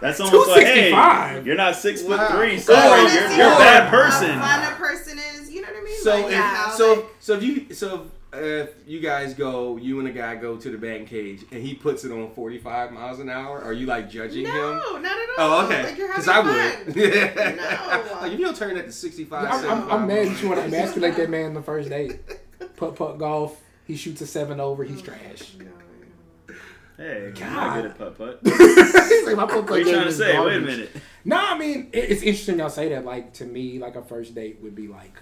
That's 0.00 0.20
almost 0.20 0.48
like, 0.50 0.66
hey, 0.66 1.42
you're 1.44 1.56
not 1.56 1.74
six 1.74 2.02
foot 2.02 2.18
Wow. 2.18 2.28
three. 2.36 2.54
I 2.54 2.58
Sorry, 2.58 3.00
you're, 3.02 3.10
you're 3.32 3.46
a 3.46 3.50
how- 3.50 3.58
bad 3.58 3.84
How 3.84 3.90
person. 3.90 4.38
fun 4.38 4.72
a 4.72 4.76
person 4.76 5.18
is. 5.18 5.50
You 5.50 5.62
know 5.62 5.68
what 5.68 5.80
I 5.80 5.84
mean? 5.84 6.00
So 6.02 6.10
Like, 6.20 6.26
if, 6.26 6.38
how, 6.38 6.70
so 6.70 6.92
like, 6.94 7.04
so 7.18 7.34
if 7.34 7.42
you 7.42 7.74
so 7.74 8.06
if 8.40 8.74
you 8.86 9.00
guys 9.00 9.34
go, 9.34 9.76
you 9.76 9.98
and 9.98 10.08
a 10.08 10.12
guy 10.12 10.36
go 10.36 10.56
to 10.56 10.70
the 10.70 10.78
batting 10.78 11.06
cage, 11.06 11.44
and 11.50 11.62
he 11.62 11.74
puts 11.74 12.04
it 12.04 12.12
on 12.12 12.30
forty 12.30 12.58
five 12.58 12.92
miles 12.92 13.20
an 13.20 13.28
hour. 13.28 13.62
Are 13.62 13.72
you 13.72 13.86
like 13.86 14.10
judging 14.10 14.46
him? 14.46 14.52
no, 14.52 14.98
not 14.98 15.12
at 15.12 15.28
oh, 15.38 15.42
all. 15.42 15.60
Oh, 15.60 15.66
okay. 15.66 15.94
Because 15.96 16.26
having 16.26 16.50
I 16.50 16.84
would. 16.86 16.96
No. 17.58 18.18
like 18.20 18.32
if 18.32 18.38
you 18.38 18.44
don't 18.44 18.56
turn 18.56 18.74
that 18.74 18.86
to 18.86 18.92
sixty 18.92 19.24
five. 19.24 19.64
I'm, 19.64 19.70
I'm, 19.70 19.90
I'm 19.90 20.06
mad 20.06 20.28
that 20.28 20.42
you 20.42 20.48
want 20.48 20.60
to 20.60 20.66
emasculate 20.66 21.16
that 21.16 21.30
man 21.30 21.54
the 21.54 21.62
first 21.62 21.88
date. 21.88 22.20
Putt 22.76 22.96
putt 22.96 23.18
golf. 23.18 23.60
He 23.86 23.96
shoots 23.96 24.20
a 24.20 24.26
seven 24.26 24.60
over. 24.60 24.84
He's 24.84 25.00
oh, 25.00 25.04
trash. 25.04 25.54
No, 25.58 25.64
no. 25.64 26.54
Hey, 26.98 27.30
God. 27.30 27.38
you're 27.38 27.50
not 27.50 27.74
good 27.74 27.84
at 27.86 27.98
putt 27.98 28.18
putt. 28.18 28.40
He's 28.44 29.26
like, 29.26 29.36
my 29.36 29.46
putt 29.46 29.54
What 29.54 29.56
are 29.56 29.62
putt 29.62 29.78
you 29.78 29.84
trying 29.84 30.02
to 30.02 30.08
is 30.08 30.18
say? 30.18 30.38
Wait 30.38 30.56
a 30.56 30.60
minute. 30.60 30.90
No, 31.24 31.36
I 31.36 31.56
mean 31.56 31.90
it, 31.92 32.10
it's 32.10 32.22
interesting 32.22 32.58
y'all 32.58 32.70
say 32.70 32.88
that. 32.88 33.04
Like 33.04 33.34
to 33.34 33.44
me, 33.44 33.78
like 33.78 33.96
a 33.96 34.02
first 34.02 34.34
date 34.34 34.58
would 34.62 34.74
be 34.74 34.88
like 34.88 35.16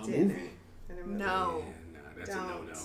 a 0.00 0.06
Dinner. 0.06 0.34
movie. 0.34 0.50
And 0.88 0.98
a 0.98 1.04
movie. 1.04 1.18
No. 1.18 1.26
nah, 1.26 1.60
that's 2.26 2.34
Don't. 2.38 2.68
no. 2.68 2.78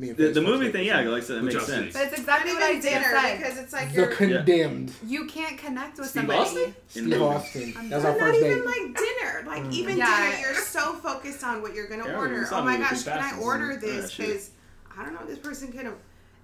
Me 0.00 0.10
and 0.10 0.16
The, 0.16 0.28
the 0.28 0.34
first 0.34 0.46
movie 0.46 0.70
thing, 0.70 0.86
yeah, 0.86 0.98
like 0.98 1.06
like 1.08 1.22
I 1.22 1.26
said, 1.26 1.36
it 1.38 1.42
Which 1.42 1.54
makes 1.54 1.68
I'll 1.68 1.74
sense. 1.74 1.92
But 1.92 2.02
it's 2.06 2.18
exactly 2.20 2.52
what 2.54 2.62
I 2.62 2.68
even 2.70 2.82
just 2.82 2.94
dinner 2.94 3.20
said. 3.20 3.36
because 3.38 3.58
it's 3.58 3.72
like 3.72 3.88
The 3.92 3.94
you're 4.00 4.06
Condemned. 4.14 4.92
You 5.04 5.26
can't 5.26 5.58
connect 5.58 5.98
with 5.98 6.06
Steve 6.08 6.20
somebody. 6.20 6.38
Austin? 6.38 6.62
In 6.62 6.74
Steve 6.88 7.04
movies. 7.08 7.20
Austin. 7.22 7.74
I'm 7.76 7.90
That's 7.90 8.04
But 8.04 8.08
our 8.12 8.18
not 8.18 8.26
first 8.28 8.40
even 8.44 8.64
like 8.64 8.96
dinner. 8.96 9.44
Like 9.46 9.62
Mm. 9.64 9.72
even 9.72 9.96
Yeah. 9.98 10.30
dinner, 10.30 10.40
you're 10.40 10.54
so 10.54 10.92
focused 10.94 11.42
on 11.42 11.62
what 11.62 11.74
you're 11.74 11.88
gonna 11.88 12.06
Yeah, 12.06 12.16
order. 12.16 12.42
it's 12.42 12.52
Oh 12.52 12.62
my 12.62 12.76
moving 12.76 12.80
gosh, 12.90 13.02
can 13.02 13.18
I 13.18 13.30
and 13.30 13.42
order 13.42 13.72
all 13.72 13.78
this? 13.80 14.02
that 14.02 14.10
shit. 14.12 14.26
Because 14.28 14.50
I 14.96 15.04
don't 15.04 15.14
know, 15.14 15.26
this 15.26 15.38
person 15.40 15.72
can. 15.72 15.92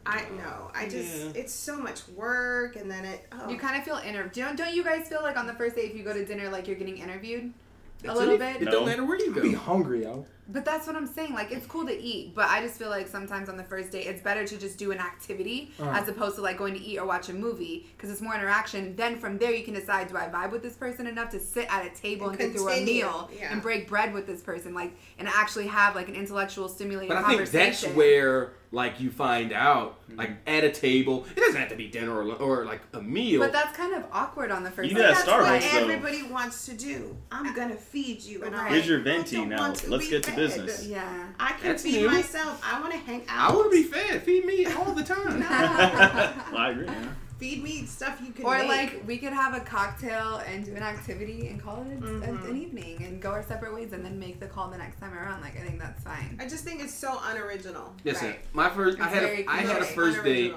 I 0.07 0.23
know. 0.37 0.71
I 0.75 0.89
just 0.89 1.17
Yeah. 1.17 1.31
it's 1.41 1.53
so 1.55 1.77
much 1.79 2.07
work, 2.09 2.75
and 2.77 2.91
then 2.91 3.05
it. 3.05 3.25
Oh. 3.31 3.49
You 3.49 3.57
kind 3.57 3.77
of 3.79 3.85
feel 3.85 3.97
interviewed. 4.05 4.33
Don't, 4.35 4.57
don't 4.57 4.75
you 4.75 4.83
guys 4.83 5.07
feel 5.09 5.23
like 5.23 5.37
on 5.39 5.47
the 5.47 5.55
first 5.55 5.77
day 5.77 5.83
if 5.83 5.95
you 5.95 6.03
go 6.03 6.13
to 6.13 6.25
dinner 6.25 6.51
like 6.51 6.67
you're 6.67 6.77
getting 6.77 6.99
interviewed? 6.99 7.55
That's 8.03 8.17
a 8.17 8.19
little 8.19 8.35
it. 8.35 8.39
bit. 8.39 8.57
It 8.63 8.65
No. 8.65 8.71
don't 8.73 8.87
matter 8.87 9.05
where 9.05 9.17
you 9.19 9.33
I'd 9.35 9.43
be 9.43 9.53
go. 9.53 9.59
hungry, 9.59 10.03
yo. 10.03 10.27
But 10.47 10.65
that's 10.67 10.87
what 10.87 10.95
I'm 10.95 11.07
saying. 11.07 11.33
Like 11.33 11.53
it's 11.53 11.67
cool 11.67 11.87
to 11.87 11.99
eat, 11.99 12.35
but 12.35 12.47
I 12.51 12.61
just 12.61 12.79
feel 12.79 12.91
like 12.91 13.09
sometimes 13.09 13.49
on 13.49 13.57
the 13.57 13.65
first 13.65 13.91
date 13.93 14.07
it's 14.07 14.21
better 14.21 14.47
to 14.47 14.57
just 14.59 14.77
do 14.79 14.93
an 14.93 14.99
activity 14.99 15.71
Uh-huh. 15.81 15.91
as 15.99 16.07
opposed 16.09 16.37
to 16.37 16.43
like 16.43 16.59
going 16.59 16.75
to 16.75 16.81
eat 16.81 16.99
or 16.99 17.07
watch 17.07 17.29
a 17.31 17.33
movie 17.33 17.87
because 17.97 18.11
it's 18.11 18.21
more 18.21 18.35
interaction. 18.35 18.95
Then 18.95 19.17
from 19.19 19.39
there 19.39 19.53
you 19.53 19.65
can 19.65 19.73
decide 19.75 20.09
do 20.09 20.17
I 20.19 20.29
vibe 20.29 20.53
with 20.53 20.63
this 20.63 20.75
person 20.75 21.07
enough 21.07 21.31
to 21.31 21.41
sit 21.41 21.67
at 21.73 21.87
a 21.87 21.91
table 21.95 22.29
and, 22.29 22.39
And 22.39 22.53
get 22.53 22.61
through 22.61 22.71
a 22.71 22.85
meal 22.85 23.31
yeah. 23.39 23.53
and 23.53 23.63
break 23.63 23.89
bread 23.89 24.13
with 24.13 24.27
this 24.27 24.43
person, 24.43 24.75
like 24.75 24.93
and 25.19 25.29
actually 25.29 25.67
have 25.69 25.95
like 25.95 26.09
an 26.09 26.15
intellectual 26.15 26.69
stimulating 26.69 27.09
But 27.09 27.25
I 27.25 27.29
think 27.37 27.51
that's 27.51 27.85
where 27.85 28.53
like 28.71 29.01
you 29.01 29.11
find 29.11 29.53
out 29.53 29.99
Mm-hmm. 30.05 30.19
like 30.19 30.31
at 30.47 30.65
a 30.65 30.71
table. 30.71 31.25
It 31.35 31.41
doesn't 31.41 31.59
have 31.59 31.71
to 31.71 31.77
be 31.77 31.89
dinner 31.89 32.13
or, 32.15 32.35
or 32.35 32.67
like 32.67 32.83
a 32.93 33.01
meal. 33.01 33.41
But 33.41 33.53
that's 33.53 33.75
kind 33.75 33.95
of 33.95 34.05
awkward 34.13 34.51
on 34.51 34.63
the 34.63 34.71
first 34.71 34.91
You 34.91 34.95
date. 34.97 35.01
do 35.01 35.07
that 35.09 35.15
That's 35.25 35.27
Starbucks, 35.31 35.63
what 35.63 35.73
though. 35.73 35.79
everybody 35.95 36.23
wants 36.25 36.67
to 36.67 36.75
do. 36.75 37.17
I'm 37.33 37.55
gonna 37.55 37.75
feed 37.75 38.23
you, 38.23 38.45
and 38.45 38.55
I'm 38.55 38.65
Right. 38.65 38.73
Here's 38.73 38.83
like, 38.83 38.91
your 38.91 39.01
I 39.01 39.03
venti 39.03 39.37
don't 39.37 39.49
now. 39.49 39.73
Let's 39.89 40.11
get 40.11 40.23
to 40.25 40.33
fed. 40.35 40.49
business. 40.67 40.87
Yeah. 40.87 41.27
I 41.39 41.53
can 41.53 41.69
That's 41.69 41.83
feed 41.83 42.01
new. 42.03 42.11
myself. 42.11 42.61
I 42.65 42.81
want 42.81 42.93
to 42.93 42.99
hang 42.99 43.23
out. 43.29 43.51
I 43.51 43.55
want 43.55 43.71
to 43.73 43.77
be 43.77 43.83
fed. 43.85 44.23
Feed 44.23 44.45
me 44.45 44.67
all 44.67 44.93
the 44.93 45.03
time. 45.05 45.41
well, 45.41 45.49
I 46.57 46.71
agree. 46.73 46.87
Yeah. 46.87 47.09
feed 47.39 47.63
me 47.65 47.85
stuff 47.85 48.21
you 48.25 48.33
can 48.33 48.45
Or 48.47 48.57
make. 48.59 48.69
like 48.69 49.03
we 49.07 49.19
could 49.19 49.33
have 49.33 49.55
a 49.55 49.61
cocktail 49.61 50.41
and 50.47 50.65
do 50.65 50.73
an 50.77 50.83
activity 50.85 51.49
and 51.49 51.61
call 51.61 51.83
it 51.83 52.03
a- 52.03 52.07
a- 52.07 52.29
Mhm. 52.29 52.49
an 52.51 52.57
evening 52.57 53.03
and 53.05 53.21
go 53.21 53.31
our 53.33 53.43
separate 53.43 53.75
ways 53.75 53.93
and 53.93 54.05
then 54.05 54.19
make 54.21 54.39
the 54.41 54.47
call 54.47 54.71
the 54.71 54.79
next 54.79 55.01
time 55.01 55.13
around. 55.13 55.41
Like 55.43 55.57
I 55.57 55.61
think 55.67 55.81
that's 55.81 56.03
fine. 56.03 56.39
I 56.41 56.47
just 56.49 56.65
think 56.65 56.81
it's 56.83 56.95
so 56.95 57.19
unoriginal. 57.25 57.93
Listen, 58.05 58.29
Right. 58.29 58.41
my 58.55 58.71
first, 58.71 59.01
I 59.01 59.09
had, 59.09 59.23
very 59.23 59.45
a, 59.45 59.49
I 59.51 59.57
had 59.59 59.83
a 59.83 59.85
first 59.85 60.23
date 60.23 60.55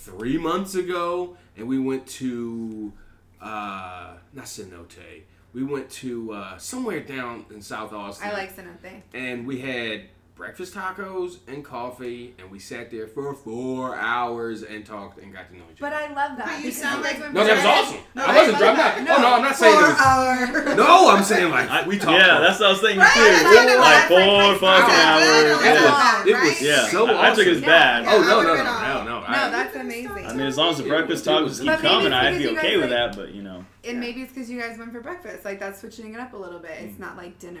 three 0.00 0.36
months 0.38 0.74
ago, 0.74 1.36
and 1.56 1.66
we 1.66 1.78
went 1.78 2.06
to 2.06 2.92
uh, 3.40 4.14
not 4.34 4.44
Cenote. 4.46 5.22
We 5.54 5.62
went 5.64 5.90
to 5.90 6.32
uh, 6.32 6.58
somewhere 6.58 7.00
down 7.00 7.46
in 7.50 7.62
South 7.62 7.92
Austin. 7.92 8.28
I 8.28 8.32
like 8.32 8.54
cenote. 8.54 9.02
and 9.14 9.46
we 9.46 9.60
had 9.60 10.02
breakfast 10.36 10.72
tacos 10.72 11.38
and 11.48 11.64
coffee, 11.64 12.32
and 12.38 12.48
we 12.48 12.60
sat 12.60 12.92
there 12.92 13.08
for 13.08 13.34
four 13.34 13.96
hours 13.96 14.62
and 14.62 14.86
talked 14.86 15.18
and 15.18 15.32
got 15.32 15.48
to 15.50 15.56
know 15.56 15.64
each 15.72 15.82
other. 15.82 15.90
But. 15.90 15.92
I 15.94 16.14
love 16.14 16.38
that. 16.38 16.46
But 16.46 16.64
you 16.64 16.70
sound 16.70 17.02
guys 17.02 17.14
like- 17.14 17.22
went 17.22 17.34
no, 17.34 17.44
that 17.44 17.56
was 17.56 17.64
awesome. 17.64 18.00
No, 18.14 18.22
I 18.22 18.26
I 18.26 18.36
wasn't 18.36 18.52
love 18.52 18.60
drunk. 18.60 18.78
that. 18.78 19.02
Not, 19.04 19.18
oh 19.18 19.22
no, 19.22 19.34
I'm 19.34 19.42
not 19.42 19.56
saying 19.56 19.74
it 19.74 19.82
was. 19.82 19.98
hours. 19.98 20.76
No, 20.76 21.08
I'm 21.10 21.24
saying 21.24 21.50
like 21.50 21.68
I, 21.70 21.88
we 21.88 21.98
talked. 21.98 22.12
yeah, 22.12 22.38
that's 22.38 22.60
what 22.60 22.66
I 22.66 22.70
was 22.70 22.80
thinking 22.80 23.00
Right, 23.00 23.14
too. 23.14 23.20
that's 23.20 23.44
what 23.44 23.78
like 23.80 24.08
four 24.08 24.18
Like, 24.20 24.60
fucking 24.60 24.94
like, 24.94 25.06
hours. 25.06 25.24
good, 25.24 25.46
It 25.58 25.74
Yeah. 25.74 25.82
was, 25.82 26.26
it 26.28 26.36
was 26.48 26.62
Yeah, 26.62 26.88
so 26.88 27.06
I, 27.08 27.32
I 27.32 27.34
took 27.34 27.46
it 27.46 27.56
as 27.56 27.60
bad. 27.62 28.04
Yeah. 28.04 28.12
Oh 28.14 28.20
no, 28.20 28.42
no, 28.42 28.54
no, 28.54 28.62
no, 28.62 29.04
no. 29.04 29.20
No, 29.26 29.50
that's 29.50 29.74
amazing. 29.76 30.24
I 30.26 30.32
mean, 30.34 30.46
as 30.46 30.56
long 30.56 30.70
as 30.70 30.76
the 30.78 30.84
breakfast 30.84 31.24
tacos 31.24 31.60
keep 31.60 31.72
coming, 31.80 32.12
I'd 32.12 32.38
be 32.38 32.48
okay 32.56 32.76
with 32.76 32.90
that. 32.90 33.16
But 33.16 33.34
you 33.34 33.42
know, 33.42 33.64
and 33.88 34.00
maybe 34.00 34.22
it's 34.22 34.32
because 34.32 34.50
you 34.50 34.60
guys 34.60 34.78
went 34.78 34.92
for 34.92 35.00
breakfast. 35.00 35.44
Like 35.44 35.58
that's 35.60 35.80
switching 35.80 36.14
it 36.14 36.20
up 36.20 36.32
a 36.32 36.36
little 36.36 36.58
bit. 36.60 36.72
It's 36.80 36.98
not 36.98 37.16
like 37.16 37.38
dinner. 37.38 37.60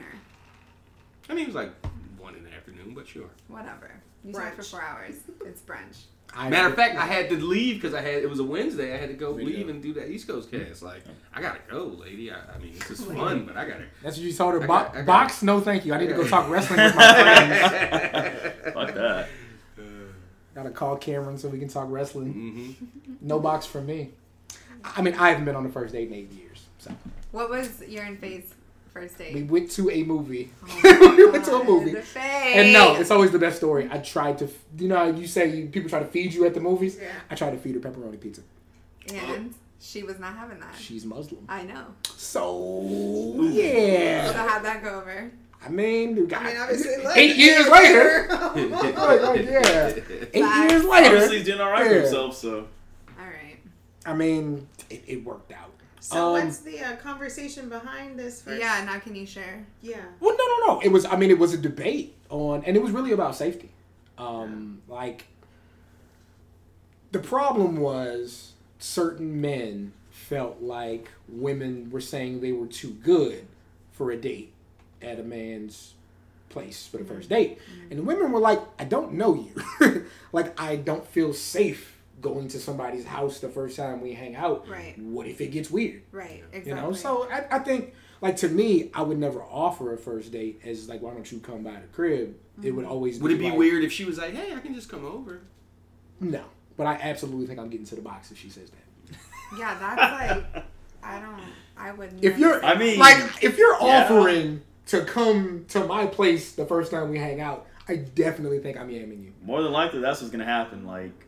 I 1.28 1.34
mean, 1.34 1.44
it 1.44 1.48
was 1.48 1.54
like 1.56 1.70
one 2.18 2.34
in 2.34 2.44
the 2.44 2.52
afternoon, 2.52 2.94
but 2.94 3.06
sure. 3.06 3.28
Whatever. 3.48 3.90
You 4.24 4.32
talked 4.32 4.56
for 4.56 4.62
four 4.62 4.82
hours. 4.82 5.16
It's 5.44 5.60
brunch. 5.62 6.02
I 6.34 6.50
Matter 6.50 6.68
of 6.68 6.74
fact, 6.74 6.96
I 6.96 7.06
had 7.14 7.30
to 7.30 7.36
leave 7.36 7.76
because 7.76 7.94
I 7.94 8.02
had 8.02 8.22
it 8.22 8.28
was 8.28 8.38
a 8.38 8.44
Wednesday. 8.44 8.92
I 8.92 8.98
had 8.98 9.08
to 9.08 9.14
go 9.14 9.32
There 9.32 9.42
you 9.44 9.56
leave 9.56 9.68
and 9.70 9.82
do 9.82 9.94
that 9.94 10.08
East 10.10 10.28
Coast 10.28 10.50
cast. 10.50 10.82
Like, 10.82 11.02
I 11.34 11.40
gotta 11.40 11.60
go, 11.70 11.84
lady. 11.84 12.30
I, 12.30 12.36
I 12.54 12.58
mean, 12.58 12.74
this 12.74 12.90
is 12.90 13.04
fun, 13.04 13.46
but 13.46 13.56
I 13.56 13.66
gotta. 13.66 13.84
That's 14.02 14.16
what 14.18 14.26
you 14.26 14.32
told 14.34 14.52
her. 14.54 14.60
Bo- 14.60 14.66
got- 14.66 14.94
got- 14.94 15.06
box, 15.06 15.42
no 15.42 15.60
thank 15.60 15.86
you. 15.86 15.94
I 15.94 15.98
need 15.98 16.08
to 16.08 16.14
go 16.14 16.26
talk 16.28 16.50
wrestling 16.50 16.80
with 16.82 16.94
my 16.96 17.12
friends. 17.22 18.74
fuck 18.74 18.94
that. 18.94 19.28
Gotta 20.54 20.70
call 20.70 20.96
Cameron 20.96 21.38
so 21.38 21.48
we 21.48 21.58
can 21.58 21.68
talk 21.68 21.86
wrestling. 21.88 22.32
hmm 22.32 22.72
No 23.20 23.38
box 23.38 23.64
for 23.64 23.80
me. 23.80 24.10
I 24.84 25.02
mean, 25.02 25.14
I 25.14 25.30
haven't 25.30 25.44
been 25.44 25.56
on 25.56 25.64
the 25.64 25.70
first 25.70 25.92
date 25.92 26.08
in 26.08 26.14
eight 26.14 26.30
years. 26.32 26.66
So 26.78 26.90
What 27.32 27.50
was 27.50 27.82
your 27.86 28.04
and 28.04 28.18
Faye's 28.18 28.54
first 28.92 29.18
date? 29.18 29.34
we 29.34 29.42
went 29.42 29.70
to 29.72 29.90
a 29.90 30.02
movie. 30.04 30.50
Oh 30.84 31.14
we 31.16 31.30
went 31.30 31.44
to 31.46 31.56
a 31.56 31.64
movie. 31.64 31.94
Faye. 32.00 32.52
And 32.56 32.72
no, 32.72 32.96
it's 32.96 33.10
always 33.10 33.30
the 33.30 33.38
best 33.38 33.56
story. 33.58 33.88
I 33.90 33.98
tried 33.98 34.38
to, 34.38 34.48
you 34.78 34.88
know, 34.88 35.04
you 35.10 35.26
say 35.26 35.54
you, 35.54 35.66
people 35.66 35.88
try 35.90 35.98
to 36.00 36.06
feed 36.06 36.32
you 36.34 36.44
at 36.46 36.54
the 36.54 36.60
movies. 36.60 36.98
Yeah. 37.00 37.08
I 37.30 37.34
tried 37.34 37.50
to 37.50 37.58
feed 37.58 37.74
her 37.74 37.80
pepperoni 37.80 38.20
pizza. 38.20 38.42
and 39.12 39.54
she 39.80 40.02
was 40.02 40.18
not 40.18 40.34
having 40.36 40.58
that. 40.60 40.74
She's 40.78 41.04
Muslim, 41.04 41.44
I 41.48 41.62
know. 41.62 41.86
so 42.04 43.34
So 43.36 43.42
yeah. 43.44 44.32
how'd 44.32 44.64
that 44.64 44.82
go 44.82 44.98
over? 45.00 45.30
I, 45.62 45.66
I 45.66 45.68
mean, 45.70 46.16
you 46.16 46.26
got- 46.26 46.42
I 46.42 46.46
mean, 46.48 46.56
obviously, 46.56 46.96
look, 47.02 47.16
eight 47.16 47.36
years 47.36 47.68
later. 47.68 48.28
later. 48.54 48.68
Like, 48.68 48.96
like, 49.22 49.44
yeah, 49.44 49.86
eight 50.32 50.42
Facts. 50.42 50.72
years 50.72 50.84
later. 50.84 51.06
Obviously, 51.14 51.36
he's 51.38 51.46
doing 51.46 51.60
all 51.60 51.70
right 51.70 51.86
for 51.86 51.94
himself. 51.94 52.36
So 52.36 52.48
All 52.54 52.60
right. 52.60 52.68
I 54.08 54.14
mean, 54.14 54.66
it, 54.88 55.04
it 55.06 55.24
worked 55.24 55.52
out. 55.52 55.70
so 56.00 56.34
Um, 56.36 56.44
what's 56.44 56.58
the 56.58 56.80
uh, 56.80 56.96
conversation 56.96 57.68
behind 57.68 58.18
this? 58.18 58.40
First? 58.42 58.60
Yeah. 58.60 58.82
Now 58.84 58.98
can 58.98 59.14
you 59.14 59.26
share? 59.26 59.66
Yeah. 59.82 60.00
Well, 60.20 60.36
no, 60.36 60.44
no, 60.66 60.74
no. 60.74 60.80
It 60.80 60.90
was. 60.90 61.04
I 61.04 61.16
mean, 61.16 61.30
it 61.30 61.38
was 61.38 61.52
a 61.52 61.58
debate 61.58 62.14
on, 62.30 62.64
and 62.64 62.76
it 62.76 62.82
was 62.82 62.92
really 62.92 63.12
about 63.12 63.36
safety. 63.36 63.70
Um, 64.16 64.82
like 64.88 65.26
the 67.12 67.18
problem 67.20 67.76
was 67.76 68.52
certain 68.78 69.40
men 69.40 69.92
felt 70.10 70.60
like 70.60 71.08
women 71.28 71.90
were 71.90 72.00
saying 72.00 72.40
they 72.40 72.52
were 72.52 72.66
too 72.66 72.90
good 72.90 73.46
for 73.92 74.10
a 74.10 74.16
date 74.16 74.52
at 75.00 75.20
a 75.20 75.22
man's 75.22 75.94
place 76.48 76.86
for 76.86 76.96
the 76.96 77.04
first 77.04 77.28
date, 77.28 77.58
and 77.90 77.98
the 77.98 78.02
women 78.02 78.32
were 78.32 78.40
like, 78.40 78.60
"I 78.78 78.84
don't 78.84 79.12
know 79.12 79.34
you. 79.34 80.06
like, 80.32 80.58
I 80.60 80.76
don't 80.76 81.06
feel 81.06 81.32
safe." 81.34 81.97
Going 82.20 82.48
to 82.48 82.58
somebody's 82.58 83.04
house 83.04 83.38
the 83.40 83.48
first 83.48 83.76
time 83.76 84.00
we 84.00 84.12
hang 84.12 84.34
out. 84.34 84.68
Right. 84.68 84.98
What 84.98 85.26
if 85.26 85.40
it 85.40 85.48
gets 85.48 85.70
weird? 85.70 86.02
Right. 86.10 86.42
Exactly. 86.52 86.70
You 86.70 86.74
know, 86.74 86.92
so 86.92 87.28
I, 87.30 87.46
I 87.50 87.58
think 87.60 87.94
like 88.20 88.36
to 88.38 88.48
me, 88.48 88.90
I 88.94 89.02
would 89.02 89.18
never 89.18 89.42
offer 89.42 89.92
a 89.92 89.98
first 89.98 90.32
date 90.32 90.60
as 90.64 90.88
like, 90.88 91.00
why 91.00 91.12
don't 91.12 91.30
you 91.30 91.38
come 91.38 91.62
by 91.62 91.74
the 91.74 91.86
crib? 91.92 92.36
It 92.62 92.72
would 92.72 92.84
mm-hmm. 92.84 92.92
always 92.92 93.20
Would 93.20 93.32
it 93.32 93.38
be 93.38 93.50
like, 93.50 93.58
weird 93.58 93.84
if 93.84 93.92
she 93.92 94.04
was 94.04 94.18
like, 94.18 94.34
"Hey, 94.34 94.52
I 94.52 94.58
can 94.58 94.74
just 94.74 94.88
come 94.88 95.04
over"? 95.04 95.42
No, 96.18 96.42
but 96.76 96.88
I 96.88 96.94
absolutely 96.94 97.46
think 97.46 97.60
I'm 97.60 97.68
getting 97.68 97.86
to 97.86 97.94
the 97.94 98.02
box 98.02 98.32
if 98.32 98.38
she 98.38 98.50
says 98.50 98.70
that. 98.70 99.18
Yeah, 99.56 99.78
that's 99.78 100.44
like 100.54 100.64
I 101.02 101.20
don't. 101.20 101.42
I 101.76 101.92
would. 101.92 102.22
If 102.22 102.38
you're, 102.38 102.64
I 102.64 102.76
mean- 102.76 102.98
like, 102.98 103.42
if 103.42 103.56
you're 103.56 103.76
Yeah. 103.80 104.04
offering 104.04 104.62
to 104.86 105.04
come 105.04 105.64
to 105.68 105.86
my 105.86 106.06
place 106.06 106.52
the 106.52 106.66
first 106.66 106.90
time 106.90 107.10
we 107.10 107.18
hang 107.18 107.40
out, 107.40 107.66
I 107.88 107.96
definitely 107.96 108.58
think 108.58 108.76
I'm 108.76 108.88
yamming 108.88 109.24
you. 109.24 109.32
more 109.42 109.62
than 109.62 109.72
likely, 109.72 110.00
that's 110.00 110.20
what's 110.20 110.32
gonna 110.32 110.44
happen. 110.44 110.86
Like, 110.86 111.27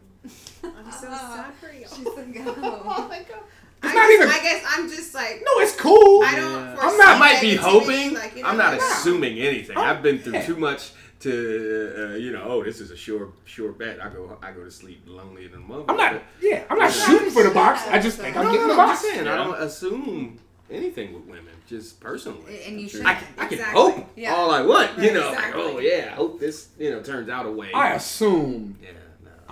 I'm 0.65 0.93
so 0.93 1.09
sad 1.09 1.55
for 1.55 1.73
you. 1.73 1.85
She's 1.89 2.07
like, 2.07 2.37
oh 2.47 2.83
oh. 2.85 3.09
my 3.09 3.19
god. 3.19 3.43
It's 3.83 3.93
I, 3.93 3.95
not 3.95 4.03
just, 4.09 4.13
even- 4.13 4.29
I 4.29 4.43
guess 4.43 4.65
I'm 4.69 4.89
just 4.91 5.15
like 5.15 5.43
No, 5.45 5.53
it's 5.63 5.75
cool. 5.77 6.23
I 6.23 6.35
don't. 6.37 6.53
Yeah. 6.53 6.77
I'm 6.81 6.99
not- 6.99 7.17
I 7.17 7.19
might 7.19 7.41
be 7.41 7.57
hoping. 7.57 8.15
like, 8.15 8.37
you 8.37 8.43
know, 8.43 8.49
I'm 8.51 8.59
not 8.59 8.73
like, 8.75 8.83
assuming 8.83 9.39
anything. 9.39 9.77
Oh, 9.77 9.81
I've 9.83 10.03
been 10.03 10.19
through 10.19 10.35
yeah. 10.35 10.45
too 10.47 10.57
much 10.57 10.93
to, 11.21 12.13
uh, 12.13 12.17
you 12.17 12.31
know. 12.33 12.43
Oh, 12.45 12.63
this 12.63 12.81
is 12.81 12.91
a 12.91 12.97
sure, 12.97 13.33
sure 13.47 13.73
bet. 13.73 14.03
I 14.03 14.11
go, 14.11 14.37
I 14.43 14.53
go 14.53 14.65
to 14.65 14.71
sleep 14.71 15.03
lonely 15.07 15.47
in 15.47 15.53
the 15.53 15.59
mother. 15.59 15.85
I'm 15.89 15.97
not. 15.97 16.23
Yeah, 16.43 16.65
I'm 16.69 16.79
not 16.79 16.95
Yeah. 16.95 17.07
shooting 17.07 17.31
for 17.31 17.43
the 17.43 17.51
box. 17.51 17.87
I 17.89 17.99
just 17.99 18.19
think 18.19 18.35
No, 18.35 18.43
I'm 18.43 18.47
no, 18.49 18.53
getting 18.53 18.69
no, 18.69 18.75
the 18.75 18.81
I'm 18.81 18.89
box. 18.89 19.01
just 19.03 19.15
saying. 19.15 19.29
I 19.29 19.37
don't 19.37 19.61
assume 19.63 20.39
anything 20.71 21.15
with 21.15 21.25
women, 21.25 21.55
just 21.67 22.01
personally. 22.01 22.63
And 22.67 22.79
you 22.81 22.89
should. 22.89 23.05
I, 23.07 23.19
I 23.39 23.47
can 23.47 23.59
hope 23.61 24.07
Yeah. 24.17 24.35
all 24.35 24.51
I 24.51 24.61
want, 24.63 24.99
you 24.99 25.13
know. 25.15 25.31
exactly. 25.31 25.63
Like, 25.63 25.75
oh 25.75 25.79
yeah, 25.79 26.09
I 26.13 26.15
hope 26.17 26.39
this, 26.39 26.69
you 26.79 26.91
know, 26.91 27.03
turns 27.03 27.29
out 27.31 27.47
a 27.47 27.51
way. 27.51 27.73
I 27.73 27.95
assume 27.95 28.77
yeah, 28.83 28.91
no. 28.93 29.00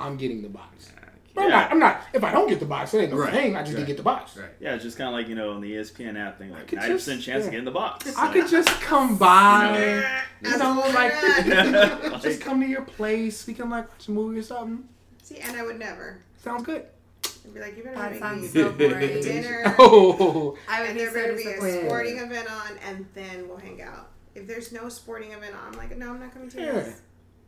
I'm 0.01 0.17
getting 0.17 0.43
the 0.43 0.49
box. 0.49 0.91
I 0.97 1.07
But 1.35 1.45
I'm 1.45 1.51
not. 1.51 1.71
I'm 1.73 1.79
not. 1.79 2.01
If 2.13 2.25
I 2.25 2.33
don't 2.33 2.49
get 2.49 2.59
the 2.61 2.67
box, 2.67 2.95
it 2.95 2.99
ain't 2.99 3.13
no 3.13 3.19
Right. 3.19 3.33
thing. 3.33 3.55
I 3.57 3.61
just 3.61 3.71
didn't 3.71 3.81
Right. 3.83 3.87
get 3.87 3.97
the 3.97 4.03
box. 4.03 4.37
Right. 4.37 4.49
yeah, 4.61 4.75
it's 4.75 4.83
just 4.85 4.97
kind 4.99 5.09
of 5.09 5.15
like 5.15 5.29
you 5.29 5.35
know, 5.37 5.53
on 5.53 5.61
the 5.61 5.73
ESPN 5.73 6.17
app 6.17 6.39
thing, 6.39 6.51
like 6.51 6.67
could 6.67 6.79
ninety 6.79 6.95
percent 6.95 7.19
just- 7.21 7.27
chance 7.27 7.45
yeah. 7.45 7.51
to 7.51 7.57
get 7.57 7.65
the 7.65 7.71
box. 7.71 8.07
I 8.17 8.27
So- 8.27 8.33
could 8.33 8.51
just 8.51 8.69
come 8.81 9.17
by. 9.17 10.03
As 10.45 10.53
You 10.53 10.59
know, 10.59 10.91
like 10.95 11.13
just 12.23 12.41
come 12.41 12.61
to 12.61 12.67
your 12.67 12.83
place. 12.83 13.47
We 13.47 13.55
can 13.55 13.71
like 13.71 13.89
watch 13.89 14.09
a 14.09 14.11
movie 14.11 14.39
or 14.41 14.43
something. 14.43 14.89
See, 15.23 15.39
and 15.39 15.57
I 15.57 15.63
would 15.65 15.79
never. 15.79 16.19
Sounds 16.43 16.65
good. 16.65 16.85
I'd 17.25 17.55
be 17.55 17.61
like, 17.61 17.77
you 17.77 17.83
better 17.83 17.97
That 17.97 18.11
make 18.13 18.21
sounds 18.21 18.43
me 18.43 18.49
so 18.63 18.71
boring. 18.73 19.23
dinner. 19.23 19.75
Oh, 19.79 20.57
I 20.69 20.81
would 20.81 20.91
and 20.91 20.99
be 20.99 21.05
there 21.05 21.13
so 21.13 21.15
better 21.21 21.33
be 21.35 21.43
a 21.43 21.45
disappointed. 21.47 21.87
sporting 21.87 22.19
event 22.19 22.51
on, 22.51 22.79
and 22.87 23.07
then 23.15 23.49
we'll 23.49 23.57
hang 23.59 23.81
out. 23.83 24.11
If 24.35 24.47
there's 24.47 24.71
no 24.73 24.89
sporting 24.89 25.33
event 25.33 25.55
on, 25.55 25.73
I'm 25.73 25.79
like, 25.79 25.97
no, 25.97 26.11
I'm 26.11 26.21
not 26.21 26.33
coming 26.33 26.49
to 26.51 26.61
your 26.61 26.67
Yeah. 26.75 26.81
house. 26.85 27.01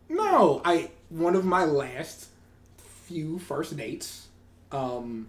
no! 0.09 0.61
I 0.65 0.91
one 1.11 1.37
of 1.37 1.45
my 1.45 1.65
last 1.65 2.30
few 3.11 3.39
first 3.41 3.77
dates, 3.77 4.29
um, 4.73 5.29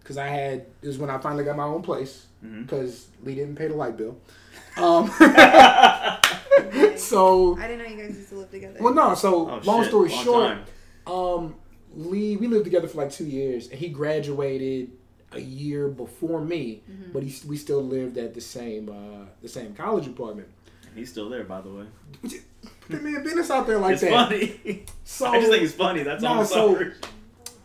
because 0.00 0.16
I 0.18 0.28
had 0.28 0.66
it 0.82 0.86
was 0.86 0.98
when 0.98 1.10
I 1.10 1.18
finally 1.18 1.44
got 1.44 1.56
my 1.56 1.64
own 1.64 1.82
place 1.82 2.26
because 2.42 3.08
Lee 3.24 3.34
didn't 3.34 3.56
pay 3.56 3.66
the 3.68 3.74
light 3.74 3.96
bill. 3.96 4.16
Um, 4.76 5.08
so 6.96 7.56
I 7.58 7.66
didn't 7.66 7.78
know 7.78 7.84
you 7.86 7.96
guys 8.06 8.16
used 8.16 8.28
to 8.30 8.36
live 8.36 8.50
together. 8.50 8.78
well, 8.80 8.94
no. 8.94 9.14
So 9.14 9.50
Oh, 9.50 9.60
long 9.64 9.80
shit. 9.82 9.88
story 9.90 10.08
Long 10.10 10.24
short, 10.24 10.58
time. 11.06 11.12
Um, 11.12 11.54
Lee, 11.94 12.36
we 12.36 12.46
lived 12.46 12.64
together 12.64 12.86
for 12.88 12.98
like 12.98 13.10
two 13.10 13.24
years, 13.26 13.68
and 13.68 13.78
he 13.78 13.88
graduated 13.88 14.90
a 15.32 15.40
year 15.40 15.88
before 15.88 16.40
me, 16.40 16.82
Mm-hmm. 16.90 17.12
but 17.12 17.22
he, 17.22 17.48
we 17.48 17.56
still 17.56 17.82
lived 17.82 18.16
at 18.18 18.34
the 18.34 18.40
same 18.40 18.88
uh, 18.88 19.26
the 19.42 19.48
same 19.48 19.74
college 19.74 20.06
apartment. 20.06 20.48
And 20.86 20.96
He's 20.96 21.10
still 21.10 21.28
there, 21.28 21.44
by 21.44 21.60
the 21.60 21.70
way. 21.70 21.86
Put 22.88 22.96
that 22.96 23.02
man 23.02 23.22
business 23.22 23.50
out 23.50 23.66
there 23.66 23.78
like 23.78 23.92
it's 23.94 24.02
that. 24.02 24.10
funny. 24.10 24.84
So 25.04 25.26
I 25.26 25.38
just 25.38 25.50
think 25.50 25.62
it's 25.62 25.74
funny. 25.74 26.02
That's 26.02 26.22
all. 26.24 26.40
I'm 26.40 26.46
so- 26.46 26.74
sorry. 26.74 26.92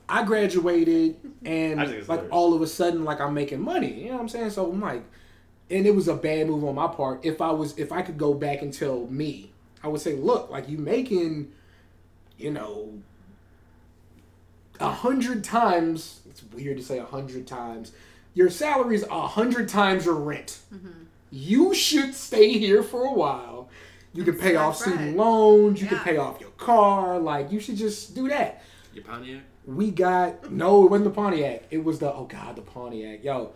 I 0.10 0.24
graduated, 0.24 1.16
and 1.46 1.80
I 1.80 1.86
like 1.86 2.02
hilarious. 2.02 2.28
all 2.32 2.54
of 2.54 2.62
a 2.62 2.68
sudden, 2.68 3.04
like 3.04 3.20
I'm 3.22 3.34
making 3.34 3.62
money. 3.62 4.02
You 4.04 4.08
know 4.10 4.14
what 4.16 4.22
I'm 4.22 4.30
saying? 4.30 4.50
So 4.52 4.70
I'm 4.70 4.80
like, 4.82 5.04
and 5.70 5.88
it 5.88 5.96
was 5.96 6.08
a 6.08 6.14
bad 6.14 6.48
move 6.48 6.64
on 6.66 6.76
my 6.76 6.88
part. 6.88 7.26
If 7.26 7.42
I 7.42 7.52
was, 7.52 7.78
if 7.80 7.92
I 7.92 8.02
could 8.02 8.18
go 8.18 8.34
back 8.34 8.62
and 8.62 8.72
tell 8.74 9.08
me, 9.08 9.52
I 9.82 9.88
would 9.88 10.02
say, 10.02 10.14
look, 10.16 10.50
like 10.52 10.70
you 10.70 10.78
making, 10.78 11.52
you 12.38 12.52
know, 12.52 12.94
a 14.80 14.90
hundred 14.90 15.44
times. 15.44 16.20
It's 16.30 16.44
weird 16.44 16.78
to 16.78 16.84
say 16.84 17.00
a 17.00 17.06
hundred 17.06 17.48
times. 17.48 17.92
Your 18.34 18.50
salary 18.50 18.96
is 18.96 19.04
a 19.10 19.28
hundred 19.28 19.70
times 19.70 20.06
your 20.06 20.16
rent. 20.16 20.60
Mm-hmm. 20.74 20.90
You 21.32 21.74
should 21.74 22.14
stay 22.14 22.58
here 22.58 22.84
for 22.84 23.06
a 23.06 23.14
while. 23.14 23.70
You 24.14 24.24
can 24.24 24.36
pay 24.36 24.52
Stack 24.54 24.58
off 24.68 24.78
student 24.78 25.18
loans. 25.18 25.82
You 25.82 25.88
can 25.88 26.00
pay 26.00 26.18
off 26.18 26.40
your 26.40 26.52
car. 26.52 27.20
Like 27.20 27.52
you 27.52 27.60
should 27.60 27.78
just 27.78 28.14
do 28.16 28.28
that 28.30 28.62
Your 28.94 29.04
Pontiac. 29.04 29.42
we 29.66 29.90
got 29.92 30.52
no, 30.52 30.86
it 30.86 30.92
wasn't 30.92 31.06
the 31.06 31.16
Pontiac. 31.16 31.64
It 31.72 31.84
was 31.84 32.00
the 32.00 32.14
oh 32.14 32.26
god, 32.26 32.56
the 32.56 32.62
Pontiac. 32.62 33.24
Yo, 33.24 33.52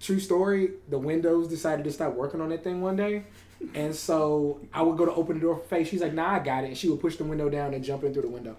true 0.00 0.18
story. 0.20 0.70
The 0.88 0.98
windows 0.98 1.46
decided 1.48 1.84
to 1.84 1.92
stop 1.92 2.14
working 2.14 2.40
on 2.40 2.48
that 2.48 2.64
thing 2.64 2.80
one 2.82 2.96
day, 2.96 3.22
and 3.74 3.94
so 3.94 4.60
I 4.72 4.82
would 4.82 4.96
go 4.98 5.04
to 5.04 5.12
open 5.14 5.36
the 5.36 5.40
door 5.42 5.56
for 5.56 5.64
Faye. 5.66 5.84
She's 5.84 6.00
like, 6.02 6.12
"Nah, 6.14 6.34
I 6.34 6.38
got 6.40 6.64
it," 6.64 6.68
and 6.68 6.76
she 6.76 6.88
would 6.88 7.00
push 7.00 7.16
the 7.16 7.24
window 7.24 7.48
down 7.48 7.72
and 7.74 7.84
jump 7.84 8.02
in 8.04 8.12
through 8.12 8.22
the 8.22 8.28
window. 8.28 8.56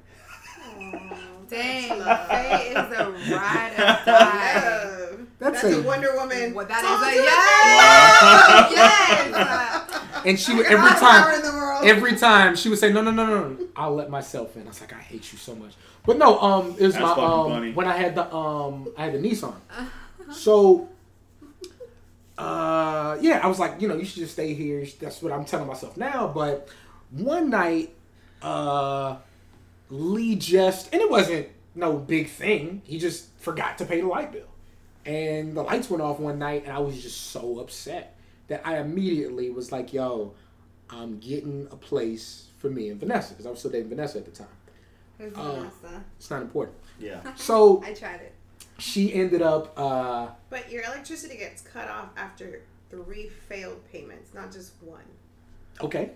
Dang, 1.49 1.99
love. 1.99 2.27
Faye 2.27 2.69
is 2.69 2.75
a 2.75 3.35
ride 3.35 3.73
or 3.73 3.77
die. 4.05 4.89
Love. 4.89 5.27
That's 5.37 5.61
That's, 5.61 5.75
a- 5.75 5.79
a 5.79 5.83
Wonder 5.83 6.15
Woman. 6.15 6.53
What 6.53 6.67
that 6.69 6.81
song 6.81 7.03
a 7.03 7.13
yes, 7.13 8.69
the 8.69 8.75
yes. 8.75 10.01
And 10.25 10.39
she 10.39 10.55
would 10.55 10.65
every 10.65 10.89
time, 10.89 11.35
in 11.35 11.41
the 11.43 11.51
world. 11.51 11.85
every 11.85 12.15
time 12.15 12.55
she 12.55 12.69
would 12.69 12.79
say, 12.79 12.91
"No, 12.91 13.01
no, 13.01 13.11
no, 13.11 13.25
no, 13.25 13.49
no, 13.49 13.67
I'll 13.75 13.93
let 13.95 14.09
myself 14.09 14.55
in." 14.55 14.63
I 14.63 14.67
was 14.69 14.81
like, 14.81 14.93
"I 14.93 14.97
hate 14.99 15.31
you 15.31 15.37
so 15.37 15.53
much," 15.55 15.73
but 16.05 16.17
no, 16.17 16.39
um, 16.39 16.75
it 16.79 16.85
was 16.85 16.93
That's 16.95 17.05
my 17.17 17.23
um 17.23 17.49
funny. 17.51 17.73
when 17.73 17.87
I 17.87 17.95
had 17.97 18.15
the 18.15 18.33
um 18.35 18.87
I 18.97 19.05
had 19.05 19.13
the 19.13 19.19
Nissan, 19.19 19.55
so. 20.31 20.89
Uh 22.37 23.17
yeah, 23.21 23.39
I 23.41 23.47
was 23.47 23.59
like, 23.59 23.79
you 23.79 23.87
know, 23.87 23.95
you 23.95 24.03
should 24.03 24.17
just 24.19 24.33
stay 24.33 24.53
here. 24.53 24.85
That's 24.99 25.21
what 25.21 25.31
I'm 25.31 25.45
telling 25.45 25.67
myself 25.67 25.95
now. 25.95 26.27
But 26.27 26.67
one 27.11 27.49
night, 27.49 27.93
uh 28.41 29.15
Lee 29.89 30.35
just 30.35 30.91
and 30.91 31.01
it 31.01 31.09
wasn't 31.09 31.47
no 31.75 31.93
big 31.97 32.29
thing. 32.29 32.81
He 32.83 32.99
just 32.99 33.29
forgot 33.39 33.77
to 33.77 33.85
pay 33.85 34.01
the 34.01 34.07
light 34.07 34.33
bill. 34.33 34.47
And 35.05 35.55
the 35.55 35.61
lights 35.61 35.89
went 35.89 36.03
off 36.03 36.19
one 36.19 36.37
night 36.37 36.63
and 36.65 36.73
I 36.73 36.79
was 36.79 37.01
just 37.01 37.27
so 37.31 37.59
upset 37.59 38.14
that 38.47 38.61
I 38.65 38.79
immediately 38.79 39.49
was 39.49 39.71
like, 39.71 39.93
yo, 39.93 40.33
I'm 40.89 41.19
getting 41.19 41.67
a 41.71 41.75
place 41.75 42.47
for 42.59 42.69
me 42.69 42.89
and 42.89 42.99
Vanessa 42.99 43.33
because 43.33 43.45
I 43.45 43.49
was 43.49 43.59
still 43.59 43.71
dating 43.71 43.89
Vanessa 43.89 44.19
at 44.19 44.25
the 44.25 44.31
time. 44.31 44.47
Who's 45.17 45.33
Oh. 45.35 45.51
Vanessa? 45.81 46.03
It's 46.17 46.29
not 46.29 46.41
important. 46.41 46.77
Yeah. 46.99 47.21
So 47.35 47.81
I 47.85 47.93
tried 47.93 48.21
it. 48.21 48.33
she 48.77 49.13
ended 49.13 49.41
up 49.41 49.73
uh 49.77 50.27
But 50.49 50.71
your 50.71 50.83
electricity 50.83 51.37
gets 51.37 51.61
cut 51.61 51.89
off 51.89 52.09
after 52.17 52.61
three 52.89 53.29
failed 53.49 53.81
payments, 53.91 54.33
not 54.33 54.51
just 54.51 54.73
one. 54.81 55.03
okay. 55.81 56.11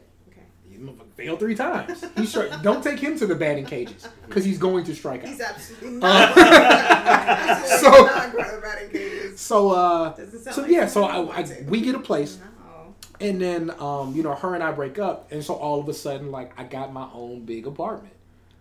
Okay. 0.72 0.94
Failed 1.18 1.40
three 1.40 1.56
times. 1.56 2.02
He 2.16 2.22
stri- 2.24 2.62
don't 2.64 2.82
take 2.84 3.00
him 3.00 3.18
to 3.20 3.28
the 3.28 3.36
batting 3.36 3.66
cages 3.66 4.08
because 4.28 4.46
he's 4.46 4.58
going 4.58 4.86
to 4.86 4.96
strike 4.96 5.22
out. 5.24 5.28
He's 5.30 5.42
absolutely 5.42 5.98
Uh, 5.98 6.00
not. 6.00 6.38
absolutely 6.38 7.80
so- 7.80 8.06
not 8.06 8.62
batting 8.62 8.90
cages. 8.90 9.40
So 9.40 9.70
uh, 9.72 10.16
so 10.52 10.62
like 10.64 10.72
yeah, 10.72 10.86
so 10.88 11.06
I, 11.06 11.40
I 11.42 11.64
we 11.70 11.80
get 11.82 11.96
a 11.96 12.00
place, 12.00 12.38
No. 12.38 12.94
and 13.22 13.40
then 13.42 13.72
um, 13.80 14.14
you 14.14 14.22
know 14.22 14.36
her 14.36 14.54
and 14.54 14.62
I 14.64 14.72
break 14.72 15.00
up, 15.00 15.32
and 15.32 15.44
so 15.44 15.54
all 15.54 15.80
of 15.80 15.88
a 15.88 15.94
sudden 15.94 16.30
like 16.30 16.52
I 16.60 16.64
got 16.66 16.92
my 16.92 17.08
own 17.14 17.46
big 17.46 17.66
apartment, 17.66 18.14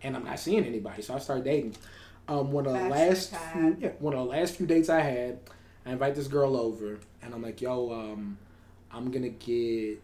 and 0.03 0.14
I'm 0.16 0.25
not 0.25 0.38
seeing 0.38 0.64
anybody, 0.64 1.03
so 1.03 1.14
I 1.14 1.18
start 1.18 1.42
dating. 1.44 1.77
Um, 2.29 2.53
one 2.53 2.66
of 2.66 2.75
the 2.75 2.88
last 2.88 3.35
few, 3.53 3.77
yeah, 3.81 3.88
one 3.99 4.14
of 4.14 4.21
the 4.21 4.27
last 4.27 4.55
few 4.57 4.66
dates 4.66 4.88
I 4.88 5.01
had, 5.01 5.40
I 5.85 5.92
invite 5.92 6.14
this 6.14 6.29
girl 6.29 6.57
over, 6.57 6.99
and 7.23 7.35
I'm 7.35 7.42
like, 7.42 7.61
yo, 7.61 7.90
um, 7.92 8.38
I'm 8.92 9.11
gonna 9.11 9.31
get 9.31 10.01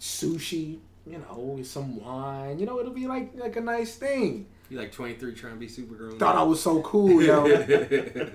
sushi, 0.00 0.78
you 1.06 1.18
know, 1.18 1.58
some 1.62 2.00
wine, 2.02 2.58
you 2.58 2.66
know, 2.66 2.80
it'll 2.80 2.92
be 2.92 3.06
like 3.06 3.32
like 3.34 3.56
a 3.56 3.60
nice 3.60 3.96
thing. 3.96 4.46
You 4.70 4.78
like 4.78 4.92
23 4.92 5.34
trying 5.34 5.54
to 5.54 5.58
be 5.58 5.68
super 5.68 5.94
grown. 5.94 6.18
Thought 6.18 6.36
I 6.36 6.42
was 6.42 6.60
so 6.60 6.80
cool, 6.82 7.22
yo. 7.22 7.44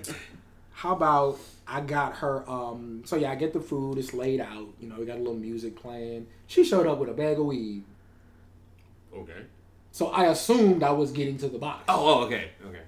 how 0.72 0.92
about 0.92 1.38
I 1.66 1.80
got 1.80 2.16
her? 2.16 2.48
Um, 2.48 3.02
so 3.04 3.16
yeah, 3.16 3.32
I 3.32 3.34
get 3.34 3.52
the 3.52 3.60
food. 3.60 3.98
It's 3.98 4.14
laid 4.14 4.40
out. 4.40 4.68
You 4.80 4.88
know, 4.88 4.96
we 4.98 5.06
got 5.06 5.16
a 5.16 5.18
little 5.18 5.34
music 5.34 5.76
playing. 5.76 6.28
She 6.46 6.64
showed 6.64 6.86
up 6.86 6.98
with 6.98 7.08
a 7.08 7.12
bag 7.12 7.38
of 7.38 7.46
weed. 7.46 7.82
Okay. 9.14 9.42
So 9.92 10.08
I 10.08 10.26
assumed 10.26 10.84
I 10.84 10.92
was 10.92 11.10
getting 11.10 11.36
to 11.38 11.48
the 11.48 11.58
box. 11.58 11.84
Oh, 11.88 12.20
oh, 12.20 12.24
okay, 12.26 12.50
okay. 12.64 12.82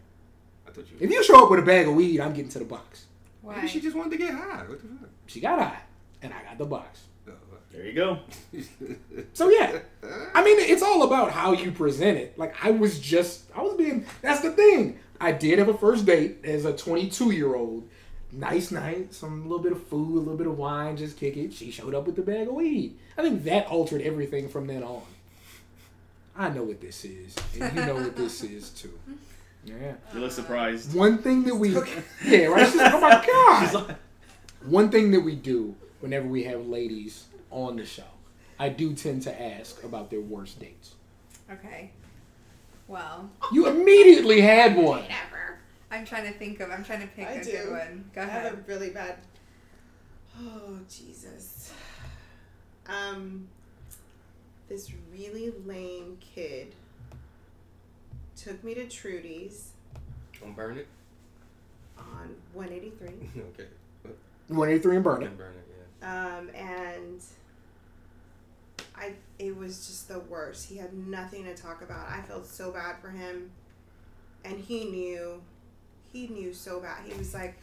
I 0.66 0.70
thought 0.70 0.84
you. 0.88 0.96
If 1.00 1.10
you 1.10 1.24
show 1.24 1.44
up 1.44 1.50
with 1.50 1.58
a 1.58 1.64
bag 1.64 1.88
of 1.88 1.94
weed, 1.94 2.20
I'm 2.20 2.32
getting 2.32 2.50
to 2.52 2.60
the 2.60 2.64
box. 2.64 3.06
Why? 3.40 3.56
Maybe 3.56 3.68
she 3.68 3.80
just 3.80 3.96
wanted 3.96 4.12
to 4.12 4.18
get 4.18 4.32
high. 4.32 4.62
What 4.68 4.80
the 4.80 4.86
fuck? 4.86 5.10
She 5.26 5.40
got 5.40 5.58
high, 5.58 5.80
and 6.22 6.32
I 6.32 6.44
got 6.44 6.58
the 6.58 6.64
box. 6.64 7.00
There 7.72 7.86
you 7.86 7.92
go. 7.92 8.18
So 9.34 9.48
yeah, 9.48 9.78
I 10.34 10.44
mean, 10.44 10.58
it's 10.58 10.82
all 10.82 11.04
about 11.04 11.30
how 11.30 11.52
you 11.52 11.70
present 11.72 12.18
it. 12.18 12.38
Like 12.38 12.54
I 12.62 12.70
was 12.70 13.00
just, 13.00 13.44
I 13.56 13.62
was 13.62 13.74
being. 13.74 14.04
That's 14.20 14.40
the 14.42 14.50
thing. 14.50 14.98
I 15.20 15.32
did 15.32 15.58
have 15.58 15.68
a 15.68 15.74
first 15.74 16.04
date 16.04 16.38
as 16.44 16.64
a 16.64 16.76
22 16.76 17.30
year 17.30 17.54
old. 17.54 17.88
Nice 18.30 18.70
night, 18.70 19.12
some 19.14 19.42
little 19.42 19.62
bit 19.62 19.72
of 19.72 19.82
food, 19.86 20.16
a 20.16 20.18
little 20.18 20.36
bit 20.36 20.46
of 20.46 20.56
wine, 20.56 20.96
just 20.96 21.18
kick 21.18 21.36
it. 21.36 21.52
She 21.52 21.70
showed 21.70 21.94
up 21.94 22.06
with 22.06 22.16
the 22.16 22.22
bag 22.22 22.48
of 22.48 22.54
weed. 22.54 22.96
I 23.16 23.22
think 23.22 23.44
that 23.44 23.66
altered 23.66 24.00
everything 24.02 24.48
from 24.48 24.66
then 24.66 24.82
on. 24.82 25.02
I 26.36 26.48
know 26.48 26.62
what 26.62 26.80
this 26.80 27.04
is, 27.04 27.36
and 27.60 27.74
you 27.76 27.84
know 27.84 27.94
what 27.94 28.16
this 28.16 28.42
is 28.42 28.70
too. 28.70 28.98
Yeah. 29.64 29.94
You 30.14 30.20
look 30.20 30.32
surprised. 30.32 30.94
One 30.94 31.18
thing 31.18 31.44
that 31.44 31.54
we, 31.54 31.70
yeah, 32.24 32.46
right. 32.46 32.66
She's 32.66 32.76
like, 32.76 32.92
oh 32.94 33.00
my 33.00 33.24
god. 33.26 33.64
She's 33.64 33.74
like, 33.74 33.96
One 34.64 34.90
thing 34.90 35.10
that 35.12 35.20
we 35.20 35.36
do 35.36 35.74
whenever 36.00 36.26
we 36.26 36.44
have 36.44 36.66
ladies 36.66 37.26
on 37.52 37.76
the 37.76 37.84
show, 37.86 38.02
I 38.58 38.68
do 38.70 38.94
tend 38.94 39.22
to 39.22 39.42
ask 39.42 39.82
about 39.84 40.10
their 40.10 40.20
worst 40.20 40.58
dates. 40.58 40.94
Okay. 41.50 41.90
Well, 42.88 43.30
You 43.52 43.68
immediately 43.68 44.40
had 44.40 44.76
one. 44.76 45.02
Never. 45.02 45.58
I'm 45.90 46.04
trying 46.04 46.24
to 46.32 46.38
think 46.38 46.60
of. 46.60 46.70
I'm 46.70 46.84
trying 46.84 47.02
to 47.02 47.06
pick 47.08 47.26
I 47.26 47.32
a 47.32 47.44
do. 47.44 47.50
good 47.52 47.70
one. 47.70 48.10
Go 48.14 48.22
I 48.22 48.24
have 48.26 48.52
a 48.54 48.56
really 48.66 48.90
bad. 48.90 49.18
Oh 50.40 50.78
Jesus. 50.88 51.72
Um, 52.86 53.46
this 54.68 54.90
really 55.12 55.52
lame 55.66 56.18
kid 56.20 56.74
took 58.36 58.62
me 58.64 58.74
to 58.74 58.86
Trudy's 58.88 59.70
Don't 60.40 60.56
burn 60.56 60.78
it. 60.78 60.88
on 61.98 62.34
183, 62.54 63.08
okay. 63.52 63.68
183 64.48 64.96
and 64.96 65.04
burn 65.04 65.22
it. 65.22 65.26
Don't 65.26 65.38
burn 65.38 65.52
it. 65.52 65.68
Yeah. 66.02 66.36
um, 66.38 66.48
and 66.54 67.22
I 69.02 69.12
it 69.38 69.56
was 69.56 69.86
just 69.86 70.08
the 70.08 70.20
worst. 70.20 70.68
He 70.68 70.76
had 70.76 70.92
nothing 70.94 71.44
to 71.44 71.54
talk 71.54 71.82
about. 71.82 72.08
I 72.08 72.22
felt 72.22 72.46
so 72.46 72.70
bad 72.70 72.96
for 73.00 73.10
him, 73.10 73.50
and 74.44 74.58
he 74.58 74.84
knew. 74.84 75.42
He 76.12 76.28
knew 76.28 76.52
so 76.52 76.80
bad. 76.80 76.98
He 77.06 77.16
was 77.18 77.34
like. 77.34 77.56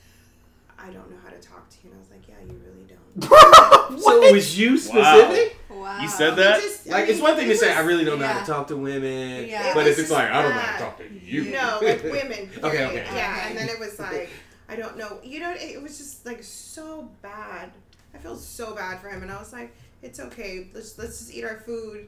I 0.82 0.92
don't 0.92 1.12
know 1.12 1.18
how 1.22 1.30
to 1.30 1.36
talk 1.46 1.70
to 1.70 1.76
you. 1.84 1.90
And 1.92 1.98
I 1.98 2.00
was 2.00 2.10
like, 2.10 2.26
yeah, 2.30 2.36
you 2.48 2.58
really 2.66 2.88
don't. 2.88 4.00
So 4.02 4.24
it 4.24 4.32
was 4.34 4.58
you 4.58 4.78
specific? 4.78 5.58
Wow. 5.70 6.00
You 6.00 6.08
said 6.08 6.38
that? 6.38 6.62
Just- 6.62 6.88
I 6.88 6.92
Like 6.92 7.04
mean, 7.04 7.12
it's 7.16 7.22
one 7.22 7.36
thing 7.36 7.48
it 7.48 7.54
to 7.54 7.58
say 7.58 7.74
I 7.74 7.82
really 7.82 8.06
don't 8.06 8.18
know 8.18 8.26
how 8.26 8.40
to 8.40 8.46
talk 8.50 8.68
to 8.70 8.78
women, 8.78 9.50
Yeah. 9.50 9.74
but 9.74 9.86
It 9.88 9.90
if 9.92 10.00
it's 10.00 10.10
like 10.10 10.32
I 10.32 10.42
don't 10.42 10.52
know 10.56 10.58
how 10.62 10.78
to 10.78 10.84
talk 10.86 10.98
to 11.00 11.14
you, 11.14 11.52
No, 11.52 11.80
like 11.82 12.02
women. 12.06 12.50
Okay, 12.64 12.78
period. 12.78 13.08
okay. 13.08 13.14
Yeah, 13.14 13.48
and 13.50 13.58
then 13.58 13.68
it 13.68 13.78
was 13.78 14.00
like, 14.00 14.30
I 14.70 14.78
don't 14.78 14.98
know. 14.98 15.20
You 15.22 15.42
know, 15.42 15.54
it 15.54 15.82
was 15.84 15.98
just 15.98 16.26
like 16.26 16.42
so 16.44 17.10
bad. 17.22 17.72
I 18.16 18.18
felt 18.20 18.40
so 18.40 18.74
bad 18.74 19.02
for 19.02 19.10
him, 19.10 19.22
and 19.22 19.30
I 19.34 19.38
was 19.38 19.52
like, 19.52 19.76
it's 20.02 20.20
okay. 20.20 20.68
Let's 20.74 20.98
let's 20.98 21.20
just 21.20 21.34
eat 21.34 21.44
our 21.44 21.58
food, 21.60 22.08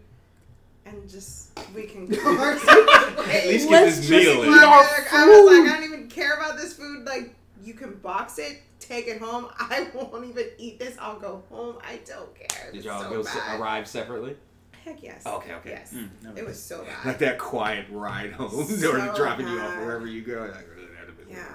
and 0.86 1.10
just 1.10 1.52
we 1.76 1.84
can 1.84 2.08
go 2.08 2.18
our 2.38 2.52
At 2.54 3.18
ways. 3.18 3.46
least 3.48 3.70
Let's 3.70 4.00
get 4.00 4.10
this 4.10 4.10
meal 4.10 4.44
eat 4.44 4.48
in. 4.48 4.54
our 4.54 4.64
I 4.64 5.28
was 5.28 5.66
like. 5.66 5.70
I 5.74 5.80
don't 5.80 5.84
even 5.94 6.08
care 6.10 6.34
about 6.36 6.58
this 6.58 6.74
food. 6.74 7.06
Like, 7.06 7.36
you 7.64 7.74
can 7.74 7.96
box 7.96 8.40
it, 8.40 8.62
take 8.80 9.08
it 9.08 9.22
home. 9.22 9.48
I 9.60 9.88
won't 9.94 10.26
even 10.26 10.46
eat 10.58 10.80
this. 10.80 10.96
I'll 11.00 11.20
go 11.20 11.44
home. 11.50 11.78
I 11.84 12.00
don't 12.06 12.34
care. 12.36 12.72
Did 12.72 12.78
was 12.78 12.86
y'all 12.86 13.04
so 13.04 13.10
go 13.10 13.22
se- 13.24 13.40
bad. 13.40 13.60
arrive 13.60 13.88
separately? 13.88 14.36
Heck 14.84 15.04
yes. 15.04 15.24
Okay, 15.28 15.54
okay. 15.54 15.70
Yes. 15.70 15.94
Mm, 15.94 16.10
never 16.24 16.40
it 16.40 16.46
was 16.48 16.60
so 16.62 16.84
bad. 16.84 17.06
Like 17.06 17.20
that 17.20 17.38
quiet 17.38 17.86
ride 17.92 18.32
home, 18.34 18.66
So 18.66 18.94
or 18.96 19.14
dropping 19.16 19.48
you 19.48 19.60
off 19.60 19.76
bad. 19.76 19.86
wherever 19.86 20.08
you 20.08 20.22
go. 20.22 20.40
Like, 20.52 20.68
really, 20.76 20.88
that'd 20.92 21.08
have 21.08 21.18
been 21.20 21.30
Yeah. 21.30 21.46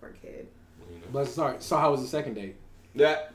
Poor 0.00 0.10
kid. 0.20 0.48
You 0.90 0.96
know? 0.96 1.02
But 1.12 1.28
sorry. 1.28 1.56
So 1.60 1.76
how 1.76 1.92
was 1.92 2.00
the 2.02 2.08
second 2.08 2.34
date? 2.34 2.56
That 2.96 3.32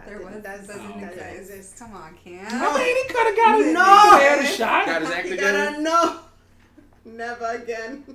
That 0.00 0.06
There 0.08 0.18
didn't- 0.18 0.34
was. 0.34 0.42
that 0.42 0.66
doesn't, 0.66 0.76
doesn't 0.76 1.00
that 1.00 1.16
doesn't 1.16 1.28
exist. 1.36 1.50
exist. 1.52 1.78
Come 1.78 1.92
on, 1.94 2.16
Cam. 2.24 2.46
I 2.46 2.78
mean, 2.78 2.96
he 2.96 3.04
could 3.12 3.26
have 3.26 3.36
got 3.36 3.60
it. 3.60 3.72
No. 3.72 4.18
He 4.18 4.24
had 4.24 4.38
a 4.40 4.46
shot. 4.46 4.86
got 4.86 5.02
his 5.02 5.10
act 5.10 5.24
You 5.26 5.30
together. 5.36 5.70
gotta 5.70 5.82
know. 5.82 6.20
Never 7.04 7.46
again. 7.46 8.04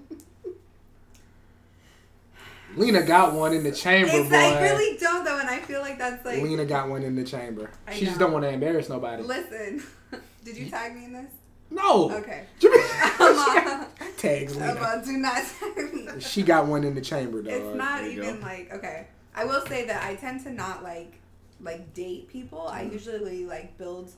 Lena 2.75 3.03
got 3.03 3.33
one 3.33 3.53
in 3.53 3.63
the 3.63 3.71
chamber, 3.71 4.11
It's, 4.13 4.29
boy. 4.29 4.35
I 4.35 4.61
really 4.61 4.97
don't 4.97 5.23
though, 5.23 5.39
and 5.39 5.49
I 5.49 5.59
feel 5.59 5.79
like 5.81 5.97
that's 5.97 6.25
like. 6.25 6.41
Lena 6.41 6.65
got 6.65 6.89
one 6.89 7.03
in 7.03 7.15
the 7.15 7.23
chamber. 7.23 7.69
I 7.87 7.93
She 7.93 8.05
just 8.05 8.19
don't 8.19 8.33
want 8.33 8.43
to 8.43 8.49
embarrass 8.49 8.89
nobody. 8.89 9.23
Listen, 9.23 9.81
did 10.43 10.57
you 10.57 10.69
tag 10.69 10.93
me 10.95 11.05
in 11.05 11.13
this? 11.13 11.31
No. 11.71 12.11
Okay. 12.11 12.43
Jimmy- 12.59 12.75
Um, 13.19 13.85
Tags 14.17 14.55
Lena. 14.57 14.75
well, 14.75 15.01
do 15.03 15.13
not 15.13 15.41
tag 15.75 15.93
me. 15.93 16.07
She 16.19 16.43
got 16.43 16.67
one 16.67 16.83
in 16.83 16.95
the 16.95 17.01
chamber, 17.01 17.41
though. 17.41 17.49
It's 17.49 17.77
not 17.77 18.03
even 18.03 18.39
go. 18.41 18.45
like 18.45 18.73
okay. 18.73 19.07
I 19.35 19.45
will 19.45 19.65
say 19.65 19.85
that 19.85 20.03
I 20.03 20.15
tend 20.15 20.43
to 20.43 20.51
not 20.51 20.83
like 20.83 21.13
like 21.61 21.93
date 21.93 22.27
people. 22.27 22.67
I 22.67 22.83
usually 22.83 23.45
like 23.45 23.77
build 23.77 24.11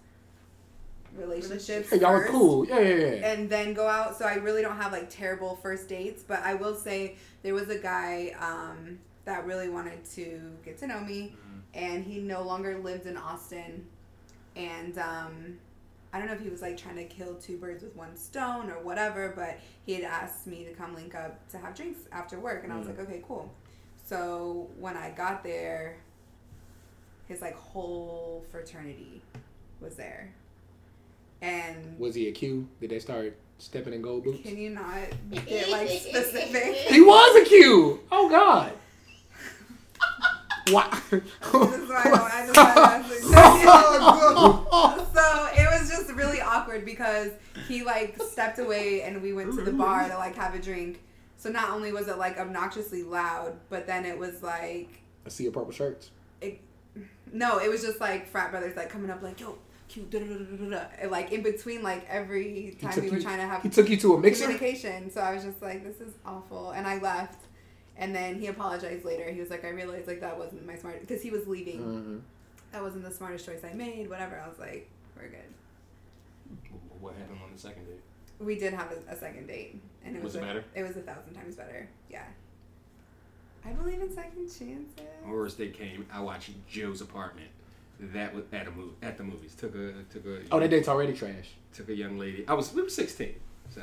relationships. 1.15 1.89
Hey, 1.89 1.99
y'all 1.99 2.07
are 2.09 2.21
first 2.21 2.31
cool. 2.31 2.67
Yeah, 2.67 2.79
yeah, 2.79 2.95
yeah. 2.95 3.31
And 3.31 3.49
then 3.49 3.73
go 3.73 3.87
out. 3.87 4.17
So 4.17 4.25
I 4.25 4.35
really 4.35 4.61
don't 4.61 4.77
have 4.77 4.91
like 4.91 5.09
terrible 5.09 5.57
first 5.61 5.87
dates. 5.87 6.23
But 6.23 6.41
I 6.43 6.53
will 6.53 6.75
say 6.75 7.15
there 7.43 7.53
was 7.53 7.69
a 7.69 7.77
guy 7.77 8.35
um, 8.39 8.99
that 9.25 9.45
really 9.45 9.69
wanted 9.69 10.03
to 10.11 10.57
get 10.63 10.77
to 10.79 10.87
know 10.87 10.99
me, 10.99 11.35
and 11.73 12.03
he 12.03 12.19
no 12.19 12.43
longer 12.43 12.77
lived 12.77 13.05
in 13.05 13.17
Austin. 13.17 13.85
And 14.55 14.97
um, 14.97 15.59
I 16.13 16.19
don't 16.19 16.27
know 16.27 16.33
if 16.33 16.41
he 16.41 16.49
was 16.49 16.61
like 16.61 16.77
trying 16.77 16.95
to 16.95 17.05
kill 17.05 17.35
two 17.35 17.57
birds 17.57 17.83
with 17.83 17.95
one 17.95 18.15
stone 18.15 18.69
or 18.71 18.81
whatever, 18.81 19.33
but 19.35 19.59
he 19.85 19.93
had 19.93 20.03
asked 20.03 20.47
me 20.47 20.63
to 20.63 20.73
come 20.73 20.95
link 20.95 21.13
up 21.13 21.47
to 21.49 21.57
have 21.57 21.75
drinks 21.75 21.99
after 22.11 22.39
work, 22.39 22.63
and 22.63 22.73
I 22.73 22.77
was 22.77 22.87
like, 22.87 22.99
okay, 22.99 23.21
cool. 23.27 23.53
So 24.05 24.69
when 24.79 24.95
I 24.95 25.11
got 25.11 25.43
there, 25.43 25.97
his 27.27 27.41
like 27.41 27.55
whole 27.55 28.45
fraternity 28.51 29.21
was 29.81 29.95
there, 29.95 30.31
and 31.41 31.97
Was 31.99 32.15
he 32.15 32.27
a 32.27 32.31
Q? 32.31 32.67
Did 32.81 32.89
they 32.91 32.99
start 32.99 33.35
stepping 33.59 33.93
in 33.93 34.01
gold 34.01 34.23
boots? 34.23 34.41
can 34.43 34.57
you 34.57 34.69
not 34.71 34.85
get 35.45 35.69
like 35.69 35.89
specific? 35.89 36.75
He 36.89 37.01
was 37.01 37.41
a 37.41 37.45
Q. 37.49 37.99
Oh 38.11 38.29
God. 38.29 38.73
What? 40.71 40.91
This 41.09 41.21
is 41.43 41.89
why 41.89 42.01
I 42.33 42.45
don't- 42.45 42.57
I 42.57 43.03
just 43.07 43.23
wanna 43.23 44.67
ask 44.73 45.13
so 45.15 45.47
it 45.61 45.79
was 45.79 45.89
just 45.89 46.11
really 46.13 46.41
awkward 46.41 46.83
because 46.85 47.31
he 47.67 47.83
like 47.83 48.21
stepped 48.21 48.59
away 48.59 49.01
and 49.03 49.21
we 49.21 49.31
went 49.33 49.53
to 49.55 49.61
the 49.63 49.71
bar 49.71 50.07
to 50.09 50.17
like 50.17 50.35
have 50.35 50.53
a 50.55 50.59
drink. 50.59 51.01
So 51.37 51.49
not 51.49 51.69
only 51.69 51.91
was 51.93 52.07
it 52.09 52.17
like 52.17 52.37
obnoxiously 52.37 53.03
loud, 53.03 53.57
but 53.69 53.87
then 53.87 54.05
it 54.05 54.17
was 54.17 54.43
like 54.43 55.01
I 55.25 55.29
see 55.29 55.43
your 55.43 55.53
purple 55.53 55.71
shirts. 55.71 56.11
No, 57.33 57.59
it 57.59 57.69
was 57.69 57.81
just 57.81 57.99
like 57.99 58.27
frat 58.27 58.51
brothers 58.51 58.75
like 58.75 58.89
coming 58.89 59.09
up 59.09 59.21
like 59.21 59.39
yo, 59.39 59.57
cute, 59.87 60.09
da 60.09 60.19
da 60.19 60.25
da 60.25 60.35
da 60.43 60.69
da, 60.69 60.85
and 60.99 61.11
like 61.11 61.31
in 61.31 61.41
between 61.43 61.83
like 61.83 62.05
every 62.09 62.75
time 62.81 62.93
we 63.01 63.09
were 63.09 63.17
you- 63.17 63.21
trying 63.23 63.37
to 63.39 63.45
have 63.47 63.61
He 63.63 63.69
took 63.69 63.89
you 63.89 63.97
to 63.97 64.13
a 64.15 64.19
mixer. 64.19 64.43
communication. 64.43 65.09
So 65.11 65.21
I 65.21 65.33
was 65.33 65.43
just 65.43 65.61
like, 65.61 65.83
this 65.83 65.99
is 66.05 66.13
awful, 66.25 66.71
and 66.71 66.85
I 66.87 66.99
left. 66.99 67.43
And 67.99 68.13
then 68.15 68.39
he 68.39 68.45
apologized 68.47 69.05
later. 69.05 69.31
He 69.31 69.39
was 69.39 69.49
like, 69.49 69.65
I 69.65 69.69
realized 69.69 70.07
like 70.07 70.21
that 70.21 70.37
wasn't 70.37 70.65
my 70.67 70.75
smart 70.75 70.99
because 71.01 71.21
he 71.23 71.31
was 71.31 71.47
leaving. 71.47 71.79
Mhm. 71.81 72.21
That 72.71 72.83
wasn't 72.83 73.03
the 73.05 73.11
smartest 73.11 73.45
choice 73.45 73.63
I 73.63 73.73
made. 73.73 74.07
Whatever. 74.09 74.39
I 74.39 74.47
was 74.47 74.59
like, 74.59 74.87
we're 75.15 75.29
good. 75.29 75.39
What 76.99 77.15
happened 77.15 77.39
on 77.43 77.51
the 77.53 77.59
second 77.59 77.85
date? 77.85 78.01
We 78.39 78.55
did 78.55 78.73
have 78.73 78.91
a, 78.91 79.13
a 79.13 79.17
second 79.17 79.47
date, 79.47 79.81
and 80.05 80.15
it 80.15 80.21
Was 80.21 80.33
was, 80.33 80.35
it 80.35 80.43
a, 80.43 80.45
better? 80.47 80.63
It 80.75 80.83
was 80.83 80.95
a 80.97 81.01
thousand 81.01 81.33
times 81.33 81.55
better. 81.55 81.87
Yeah. 82.09 82.23
I 83.65 83.69
believe 83.71 84.01
in 84.01 84.13
second 84.13 84.45
chances. 84.47 84.87
My 85.25 85.31
worst 85.31 85.57
date 85.57 85.73
came. 85.77 86.05
I 86.11 86.19
watched 86.21 86.49
Joe's 86.69 87.01
apartment. 87.01 87.49
That 87.99 88.33
was 88.33 88.43
at 88.53 88.67
a 88.67 88.71
movie 88.71 88.93
at 89.01 89.17
the 89.17 89.23
movies. 89.23 89.55
Took 89.55 89.75
a 89.75 89.93
took 90.11 90.25
a 90.25 90.41
Oh, 90.51 90.59
that 90.59 90.69
date's 90.69 90.87
already 90.87 91.13
trash. 91.13 91.49
took 91.73 91.89
a 91.89 91.95
young 91.95 92.17
lady. 92.17 92.45
I 92.47 92.53
was 92.53 92.73
we 92.73 92.81
were 92.83 92.89
sixteen, 92.89 93.35
so 93.73 93.81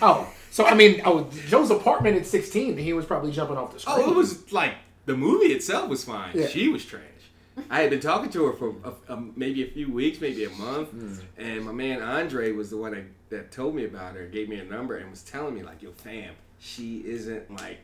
Oh, 0.00 0.32
so 0.50 0.64
I 0.64 0.74
mean, 0.74 1.02
oh, 1.04 1.28
Joe's 1.48 1.70
apartment 1.70 2.16
at 2.16 2.24
16, 2.24 2.78
he 2.78 2.94
was 2.94 3.04
probably 3.04 3.30
jumping 3.30 3.58
off 3.58 3.74
the 3.74 3.80
screen. 3.80 3.96
Oh, 3.98 4.10
it 4.10 4.16
was 4.16 4.50
like 4.52 4.74
the 5.04 5.14
movie 5.16 5.52
itself 5.52 5.90
was 5.90 6.02
fine. 6.04 6.30
Yeah. 6.34 6.46
She 6.46 6.68
was 6.68 6.82
trash. 6.84 7.02
I 7.68 7.80
had 7.82 7.90
been 7.90 8.00
talking 8.00 8.30
to 8.30 8.46
her 8.46 8.52
for 8.54 8.74
a, 8.82 9.12
a, 9.12 9.20
maybe 9.36 9.62
a 9.62 9.66
few 9.70 9.92
weeks, 9.92 10.18
maybe 10.22 10.44
a 10.44 10.50
month, 10.50 10.88
Hmm. 10.88 11.14
and 11.36 11.64
my 11.66 11.72
man 11.72 12.00
Andre 12.00 12.52
was 12.52 12.70
the 12.70 12.78
one 12.78 12.92
that, 12.92 13.04
that 13.28 13.52
told 13.52 13.74
me 13.74 13.84
about 13.84 14.14
her, 14.14 14.24
gave 14.24 14.48
me 14.48 14.58
a 14.58 14.64
number, 14.64 14.96
and 14.96 15.10
was 15.10 15.22
telling 15.22 15.54
me 15.54 15.62
like, 15.62 15.82
"Yo, 15.82 15.90
fam, 15.92 16.32
she 16.58 17.00
isn't 17.04 17.54
like 17.54 17.80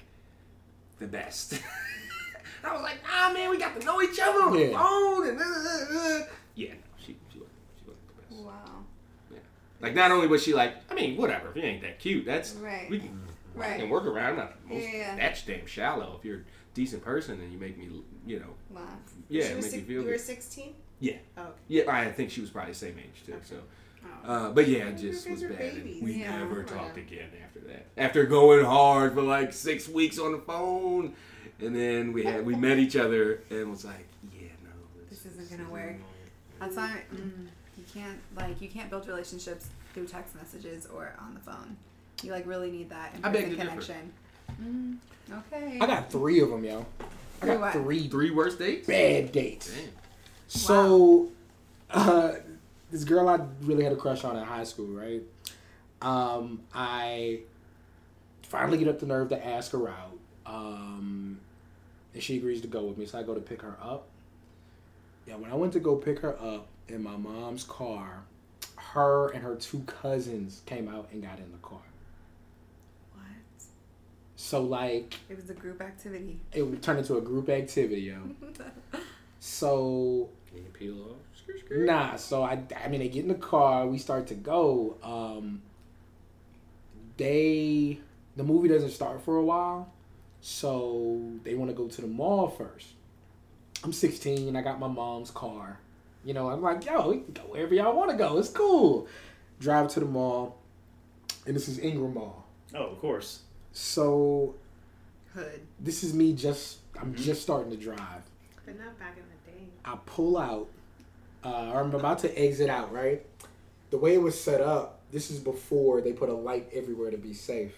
the 0.98 1.06
best." 1.06 1.60
I 2.64 2.72
was 2.72 2.82
like, 2.82 2.96
"Nah, 3.06 3.32
man, 3.32 3.50
we 3.50 3.58
got 3.58 3.78
to 3.80 3.86
know 3.86 4.02
each 4.02 4.18
other 4.20 4.42
on 4.42 4.52
the 4.52 4.66
Yeah. 4.66 4.78
phone." 4.78 5.28
And 5.28 5.38
uh, 5.40 5.44
uh, 5.44 5.98
uh. 6.22 6.26
yeah, 6.54 6.70
no, 6.70 6.76
she 6.98 7.16
she 7.32 7.38
wasn't, 7.38 7.54
she 7.78 7.84
wasn't 7.86 8.08
the 8.08 8.22
best. 8.34 8.42
Wow. 8.44 8.84
Yeah. 9.32 9.38
Like, 9.80 9.94
not 9.94 10.10
only 10.10 10.26
was 10.26 10.42
she 10.42 10.54
like, 10.54 10.74
I 10.90 10.94
mean, 10.94 11.16
whatever, 11.16 11.50
if 11.50 11.56
you 11.56 11.62
ain't 11.62 11.82
that 11.82 11.98
cute, 12.00 12.24
that's 12.26 12.54
Right. 12.54 12.90
we 12.90 12.98
can, 12.98 13.20
Right. 13.54 13.78
can 13.78 13.88
work 13.88 14.04
around. 14.06 14.30
I'm 14.32 14.36
not 14.36 14.68
most, 14.68 14.82
Yeah, 14.82 14.92
yeah. 14.92 15.16
that's 15.16 15.42
damn 15.42 15.66
shallow 15.66 16.16
if 16.18 16.24
you're 16.24 16.38
a 16.38 16.42
decent 16.74 17.02
person, 17.04 17.40
and 17.40 17.52
you 17.52 17.58
make 17.58 17.78
me, 17.78 17.88
you 18.26 18.40
know, 18.40 18.54
Laugh. 18.74 18.84
yeah, 19.28 19.44
She 19.44 19.48
it 19.50 19.56
was 19.56 19.64
make 19.66 19.72
me 19.72 19.78
six- 19.78 19.88
feel 19.88 20.02
You 20.02 20.08
were 20.10 20.18
16? 20.18 20.74
Yeah. 21.00 21.12
Oh, 21.36 21.42
okay. 21.42 21.52
Yeah, 21.68 21.82
I 21.86 22.10
think 22.10 22.30
she 22.30 22.40
was 22.40 22.50
probably 22.50 22.72
the 22.72 22.78
same 22.78 22.98
age 22.98 23.22
too. 23.24 23.34
Okay. 23.34 23.42
So. 23.44 23.56
Uh, 24.24 24.50
but 24.50 24.68
yeah, 24.68 24.88
it 24.88 24.96
just 24.98 25.28
was 25.30 25.42
bad. 25.42 25.60
and 25.60 26.02
we 26.02 26.14
Yeah. 26.20 26.38
never 26.38 26.62
talked 26.62 26.96
yeah. 26.96 27.02
again 27.02 27.28
after 27.44 27.60
that. 27.60 27.86
After 27.96 28.24
going 28.26 28.64
hard 28.64 29.14
for 29.14 29.22
like 29.22 29.52
six 29.52 29.88
weeks 29.88 30.18
on 30.18 30.32
the 30.32 30.38
phone, 30.38 31.14
and 31.60 31.74
then 31.74 32.12
we 32.12 32.24
had 32.24 32.44
we 32.44 32.54
met 32.54 32.78
each 32.78 32.96
other 32.96 33.40
and 33.50 33.70
was 33.70 33.84
like, 33.84 34.06
yeah, 34.32 34.48
no, 34.64 34.70
This 35.10 35.24
isn't 35.26 35.50
gonna 35.58 35.70
work. 35.70 35.96
That's 36.60 36.76
why 36.76 37.02
mm, 37.14 37.46
you 37.76 37.84
can't 37.94 38.18
like 38.36 38.60
you 38.60 38.68
can't 38.68 38.90
build 38.90 39.06
relationships 39.08 39.68
through 39.94 40.06
text 40.06 40.34
messages 40.36 40.86
or 40.86 41.14
on 41.20 41.34
the 41.34 41.40
phone. 41.40 41.76
You 42.22 42.32
like 42.32 42.46
really 42.46 42.70
need 42.70 42.90
that 42.90 43.14
I 43.22 43.30
beg 43.30 43.44
in-person 43.44 43.68
connection. 43.68 44.12
Mm, 44.62 44.96
okay. 45.52 45.78
I 45.80 45.86
got 45.86 46.10
three 46.10 46.40
of 46.40 46.50
them, 46.50 46.64
yo. 46.64 46.84
I 47.00 47.04
Three 47.40 47.48
got 47.50 47.60
what? 47.60 47.72
three 47.72 48.08
Three 48.08 48.30
worst 48.32 48.58
dates. 48.58 48.86
bad 48.88 49.30
dates. 49.30 49.70
Damn. 49.72 49.90
So, 50.48 51.28
uh, 51.90 52.32
this 52.90 53.04
girl 53.04 53.28
I 53.28 53.38
really 53.62 53.84
had 53.84 53.92
a 53.92 53.96
crush 53.96 54.24
on 54.24 54.36
in 54.36 54.44
high 54.44 54.64
school, 54.64 54.86
right? 54.86 55.22
Um, 56.00 56.60
I 56.74 57.40
finally 58.42 58.78
get 58.78 58.88
up 58.88 58.98
the 59.00 59.06
nerve 59.06 59.28
to 59.30 59.46
ask 59.46 59.72
her 59.72 59.88
out, 59.88 60.16
um, 60.46 61.38
and 62.14 62.22
she 62.22 62.36
agrees 62.36 62.60
to 62.62 62.68
go 62.68 62.84
with 62.84 62.96
me. 62.98 63.06
So 63.06 63.18
I 63.18 63.22
go 63.22 63.34
to 63.34 63.40
pick 63.40 63.62
her 63.62 63.76
up. 63.82 64.06
Yeah, 65.26 65.36
when 65.36 65.50
I 65.50 65.54
went 65.54 65.72
to 65.74 65.80
go 65.80 65.96
pick 65.96 66.20
her 66.20 66.40
up 66.40 66.68
in 66.88 67.02
my 67.02 67.16
mom's 67.16 67.64
car, 67.64 68.22
her 68.76 69.28
and 69.30 69.42
her 69.42 69.56
two 69.56 69.80
cousins 69.80 70.62
came 70.64 70.88
out 70.88 71.08
and 71.12 71.22
got 71.22 71.38
in 71.38 71.50
the 71.52 71.58
car. 71.58 71.80
What? 73.14 73.24
So 74.36 74.62
like, 74.62 75.16
It 75.28 75.36
was 75.36 75.50
a 75.50 75.54
group 75.54 75.82
activity. 75.82 76.38
it 76.52 76.82
turned 76.82 77.00
into 77.00 77.18
a 77.18 77.20
group 77.20 77.48
activity, 77.50 78.02
yo. 78.02 78.18
So 79.40 80.28
Can 80.48 80.58
you 80.58 80.70
peel 80.72 81.02
off? 81.02 81.37
Skirt, 81.48 81.60
skirt. 81.66 81.86
Nah, 81.86 82.16
so 82.16 82.42
I, 82.42 82.62
I 82.84 82.88
mean, 82.88 83.00
they 83.00 83.08
get 83.08 83.22
in 83.22 83.28
the 83.28 83.34
car, 83.34 83.86
we 83.86 83.98
start 83.98 84.26
to 84.28 84.34
go. 84.34 84.96
Um, 85.02 85.62
they, 87.16 87.98
the 88.36 88.44
movie 88.44 88.68
doesn't 88.68 88.90
start 88.90 89.22
for 89.22 89.36
a 89.36 89.42
while, 89.44 89.90
so 90.40 91.20
they 91.44 91.54
want 91.54 91.70
to 91.70 91.74
go 91.76 91.88
to 91.88 92.00
the 92.00 92.06
mall 92.06 92.48
first. 92.48 92.88
I'm 93.84 93.92
16, 93.92 94.54
I 94.56 94.62
got 94.62 94.78
my 94.80 94.88
mom's 94.88 95.30
car. 95.30 95.78
You 96.24 96.34
know, 96.34 96.50
I'm 96.50 96.60
like, 96.62 96.84
yo, 96.84 97.08
we 97.10 97.18
can 97.20 97.32
go 97.32 97.42
wherever 97.42 97.74
y'all 97.74 97.96
want 97.96 98.10
to 98.10 98.16
go. 98.16 98.38
It's 98.38 98.48
cool. 98.50 99.06
Drive 99.60 99.88
to 99.94 100.00
the 100.00 100.06
mall, 100.06 100.58
and 101.46 101.54
this 101.56 101.68
is 101.68 101.78
Ingram 101.78 102.14
Mall. 102.14 102.44
Oh, 102.74 102.86
of 102.86 103.00
course. 103.00 103.40
So 103.72 104.54
Hood. 105.34 105.60
this 105.80 106.02
is 106.04 106.12
me 106.14 106.32
just, 106.32 106.78
I'm 107.00 107.14
Mhm. 107.14 107.18
just 107.18 107.42
starting 107.42 107.70
to 107.70 107.76
drive. 107.76 108.22
But 108.64 108.78
not 108.78 108.98
back 108.98 109.16
in 109.16 109.22
the 109.24 109.50
day. 109.58 109.68
I 109.84 109.96
pull 110.06 110.36
out, 110.36 110.68
uh, 111.44 111.70
or 111.72 111.80
I'm 111.80 111.94
about 111.94 112.18
to 112.20 112.38
exit 112.38 112.68
out, 112.68 112.92
right? 112.92 113.24
The 113.90 113.98
way 113.98 114.14
it 114.14 114.22
was 114.22 114.38
set 114.38 114.60
up, 114.60 115.00
this 115.10 115.30
is 115.30 115.38
before 115.38 116.00
they 116.00 116.12
put 116.12 116.28
a 116.28 116.34
light 116.34 116.68
everywhere 116.72 117.10
to 117.10 117.16
be 117.16 117.32
safe. 117.32 117.74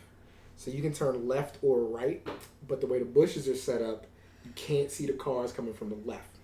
So 0.56 0.70
you 0.70 0.82
can 0.82 0.92
turn 0.92 1.26
left 1.26 1.58
or 1.62 1.80
right, 1.80 2.26
but 2.68 2.80
the 2.80 2.86
way 2.86 2.98
the 2.98 3.04
bushes 3.04 3.48
are 3.48 3.56
set 3.56 3.80
up, 3.80 4.06
you 4.44 4.50
can't 4.54 4.90
see 4.90 5.06
the 5.06 5.12
cars 5.12 5.52
coming 5.52 5.72
from 5.72 5.90
the 5.90 5.98
left. 6.04 6.36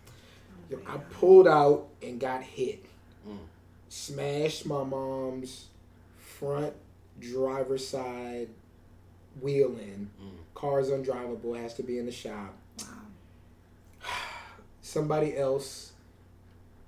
Yo, 0.70 0.78
I 0.86 0.96
pulled 0.96 1.46
out 1.46 1.88
and 2.02 2.18
got 2.18 2.42
hit. 2.42 2.84
Mm. 3.28 3.38
Smashed 3.88 4.66
my 4.66 4.82
mom's 4.84 5.66
front 6.18 6.72
driver's 7.20 7.86
side 7.86 8.48
wheel 9.40 9.76
in. 9.78 10.10
Mm. 10.22 10.30
Car's 10.54 10.88
undrivable, 10.88 11.60
has 11.60 11.74
to 11.74 11.82
be 11.82 11.98
in 11.98 12.06
the 12.06 12.12
shop 12.12 12.54
Wow. 12.80 12.86
somebody 14.82 15.36
else, 15.36 15.92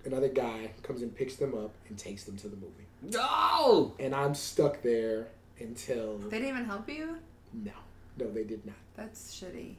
another 0.05 0.29
guy, 0.29 0.71
comes 0.83 1.03
and 1.03 1.15
picks 1.15 1.37
them 1.37 1.55
up 1.55 1.71
and 1.89 1.99
takes 1.99 2.25
them 2.25 2.37
to 2.39 2.49
the 2.49 2.57
movie. 2.57 2.87
No. 3.03 3.95
And 3.99 4.15
I'm 4.15 4.35
stuck 4.35 4.83
there 4.83 5.29
until 5.61 6.19
They 6.19 6.39
didn't 6.39 6.49
even 6.49 6.65
help 6.65 6.89
you? 6.89 7.17
no, 7.53 7.73
no, 8.19 8.31
they 8.31 8.45
did 8.45 8.65
not. 8.67 8.75
That's 8.97 9.35
shitty. 9.41 9.75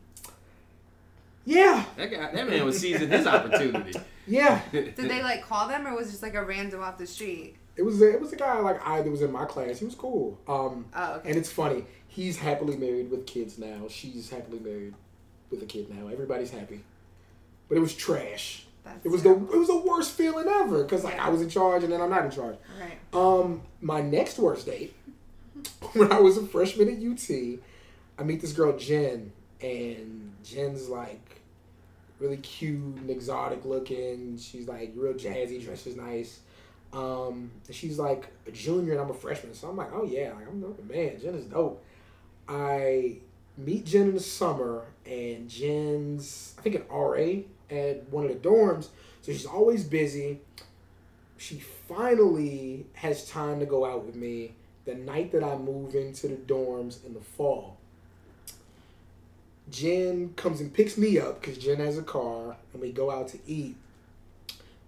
Yeah, 1.45 1.83
That 1.97 2.11
guy, 2.11 2.31
that 2.31 2.49
man 2.49 2.65
was 2.65 2.79
seizing 2.79 3.09
his 3.09 3.25
opportunity. 3.25 3.97
yeah. 4.27 4.61
Did 4.71 4.95
they 4.95 5.23
like 5.23 5.41
call 5.43 5.67
them 5.67 5.87
or 5.87 5.95
was 5.95 6.07
it 6.07 6.11
just 6.11 6.23
like 6.23 6.35
a 6.35 6.43
random 6.43 6.81
off 6.83 6.97
the 6.97 7.07
street? 7.07 7.55
It 7.75 7.83
was 7.83 8.01
a, 8.01 8.11
it 8.13 8.21
was 8.21 8.33
a 8.33 8.35
guy 8.35 8.59
like 8.59 8.85
I 8.85 9.01
that 9.01 9.09
was 9.09 9.21
in 9.21 9.31
my 9.31 9.45
class. 9.45 9.79
He 9.79 9.85
was 9.85 9.95
cool. 9.95 10.37
Um, 10.47 10.85
Oh, 10.95 11.13
okay. 11.15 11.29
and 11.29 11.37
it's 11.37 11.51
funny. 11.51 11.85
He's 12.07 12.37
happily 12.37 12.75
married 12.77 13.09
with 13.09 13.25
kids 13.25 13.57
now. 13.57 13.87
She's 13.89 14.29
happily 14.29 14.59
married 14.59 14.93
with 15.49 15.63
a 15.63 15.65
kid 15.65 15.89
now. 15.89 16.07
Everybody's 16.07 16.51
happy. 16.51 16.81
But 17.67 17.77
it 17.77 17.81
was 17.81 17.95
trash. 17.95 18.65
That's 18.93 19.05
It 19.05 19.09
was 19.09 19.23
the 19.23 19.31
it 19.31 19.57
was 19.57 19.67
the 19.67 19.77
worst 19.77 20.11
feeling 20.11 20.47
ever 20.47 20.83
because 20.83 21.03
like 21.03 21.15
Yeah. 21.15 21.27
I 21.27 21.29
was 21.29 21.41
in 21.41 21.49
charge 21.49 21.83
and 21.83 21.91
then 21.93 22.01
I'm 22.01 22.09
not 22.09 22.25
in 22.25 22.31
charge. 22.31 22.55
Right. 22.79 22.97
Um, 23.13 23.61
my 23.81 24.01
next 24.01 24.37
worst 24.39 24.65
date, 24.65 24.93
when 25.93 26.11
I 26.11 26.19
was 26.19 26.37
a 26.37 26.45
freshman 26.45 26.87
at 26.89 26.97
UT, 27.01 27.59
I 28.17 28.23
meet 28.23 28.41
this 28.41 28.53
girl 28.53 28.77
Jen, 28.77 29.31
and 29.61 30.33
Jen's 30.43 30.89
like 30.89 31.41
really 32.19 32.37
cute 32.37 32.97
and 32.97 33.09
exotic 33.09 33.63
looking. 33.65 34.37
She's 34.37 34.67
like 34.67 34.91
real 34.95 35.13
jazzy, 35.13 35.63
dresses 35.63 35.95
nice. 35.95 36.39
Um, 36.91 37.51
and 37.67 37.75
she's 37.75 37.99
like 37.99 38.27
a 38.47 38.51
junior 38.51 38.93
and 38.93 39.01
I'm 39.01 39.09
a 39.11 39.13
freshman, 39.13 39.53
so 39.53 39.69
I'm 39.69 39.77
like, 39.77 39.91
oh 39.93 40.03
yeah, 40.05 40.33
like 40.33 40.47
I'm 40.47 40.59
the 40.61 40.93
man. 40.93 41.19
Jen 41.21 41.35
is 41.35 41.45
dope. 41.45 41.83
I 42.47 43.17
meet 43.57 43.85
Jen 43.85 44.09
in 44.09 44.13
the 44.15 44.19
summer, 44.19 44.85
and 45.05 45.47
Jen's 45.49 46.55
I 46.57 46.61
think 46.61 46.75
an 46.75 46.83
RA 46.91 47.43
at 47.69 48.07
one 48.09 48.25
of 48.25 48.29
the 48.29 48.49
dorms, 48.49 48.89
so 49.21 49.31
she's 49.31 49.45
always 49.45 49.83
busy 49.83 50.39
she 51.39 51.55
finally 51.87 52.85
has 52.93 53.27
time 53.29 53.61
to 53.61 53.65
go 53.65 53.85
out 53.85 54.05
with 54.05 54.15
me 54.15 54.51
the 54.83 54.93
night 54.93 55.31
that 55.31 55.41
I 55.41 55.55
move 55.55 55.95
into 55.95 56.27
the 56.27 56.35
dorms 56.35 57.05
in 57.05 57.13
the 57.13 57.21
fall. 57.21 57.77
Jen 59.71 60.33
comes 60.35 60.59
and 60.59 60.73
picks 60.73 60.97
me 60.97 61.17
up 61.17 61.39
because 61.39 61.57
Jen 61.57 61.77
has 61.77 61.97
a 61.97 62.03
car 62.03 62.57
and 62.73 62.81
we 62.81 62.91
go 62.91 63.09
out 63.09 63.29
to 63.29 63.39
eat. 63.47 63.77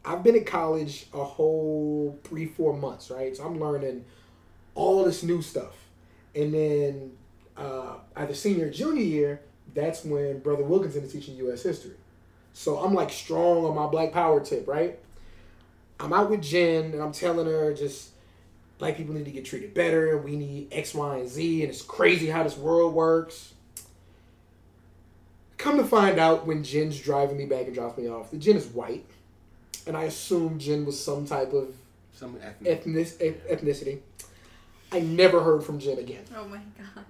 I've 0.03 0.23
been 0.23 0.35
at 0.35 0.45
college 0.45 1.05
a 1.13 1.23
whole 1.23 2.19
three, 2.25 2.47
four 2.47 2.75
months, 2.75 3.09
right? 3.09 3.35
So 3.37 3.45
I'm 3.45 3.59
learning 3.59 4.03
all 4.75 5.05
this 5.05 5.23
new 5.23 5.41
stuff. 5.41 5.75
And 6.35 6.53
then 6.53 7.11
uh, 7.55 7.95
either 8.17 8.33
senior 8.33 8.65
or 8.65 8.69
junior 8.71 9.03
year, 9.03 9.41
that's 9.73 10.03
when 10.03 10.39
Brother 10.39 10.63
Wilkinson 10.63 11.03
is 11.03 11.13
teaching 11.13 11.37
U.S. 11.37 11.63
history. 11.63 11.95
So 12.53 12.77
I'm 12.79 12.93
like 12.93 13.11
strong 13.11 13.65
on 13.65 13.75
my 13.75 13.87
black 13.87 14.11
power 14.11 14.39
tip, 14.39 14.67
right? 14.67 14.97
I'm 15.99 16.13
out 16.13 16.29
with 16.29 16.41
Jen 16.41 16.85
and 16.93 17.01
I'm 17.01 17.11
telling 17.11 17.45
her 17.45 17.73
just 17.73 18.09
black 18.77 18.97
people 18.97 19.13
need 19.13 19.25
to 19.25 19.31
get 19.31 19.45
treated 19.45 19.73
better. 19.73 20.15
And 20.15 20.23
we 20.25 20.35
need 20.35 20.67
X, 20.71 20.93
Y, 20.93 21.17
and 21.17 21.29
Z, 21.29 21.61
and 21.63 21.71
it's 21.71 21.81
crazy 21.81 22.27
how 22.27 22.43
this 22.43 22.57
world 22.57 22.93
works. 22.93 23.53
Come 25.57 25.77
to 25.77 25.85
find 25.85 26.17
out 26.19 26.47
when 26.47 26.63
Jen's 26.63 26.99
driving 26.99 27.37
me 27.37 27.45
back 27.45 27.65
and 27.67 27.73
drops 27.75 27.97
me 27.97 28.07
off, 28.09 28.31
the 28.31 28.37
Jen 28.37 28.55
is 28.57 28.65
white, 28.65 29.05
and 29.85 29.95
I 29.95 30.05
assume 30.05 30.57
Jen 30.57 30.85
was 30.87 31.01
some 31.01 31.27
type 31.27 31.53
of 31.53 31.71
Some 32.15 32.35
ethnic. 32.41 32.79
ethnic, 32.79 33.07
ethnicity. 33.47 33.99
I 34.91 35.01
never 35.01 35.41
heard 35.43 35.63
from 35.63 35.77
Jen 35.79 35.99
again, 35.99 36.23
Oh 36.35 36.45
my 36.45 36.57
god. 36.77 37.05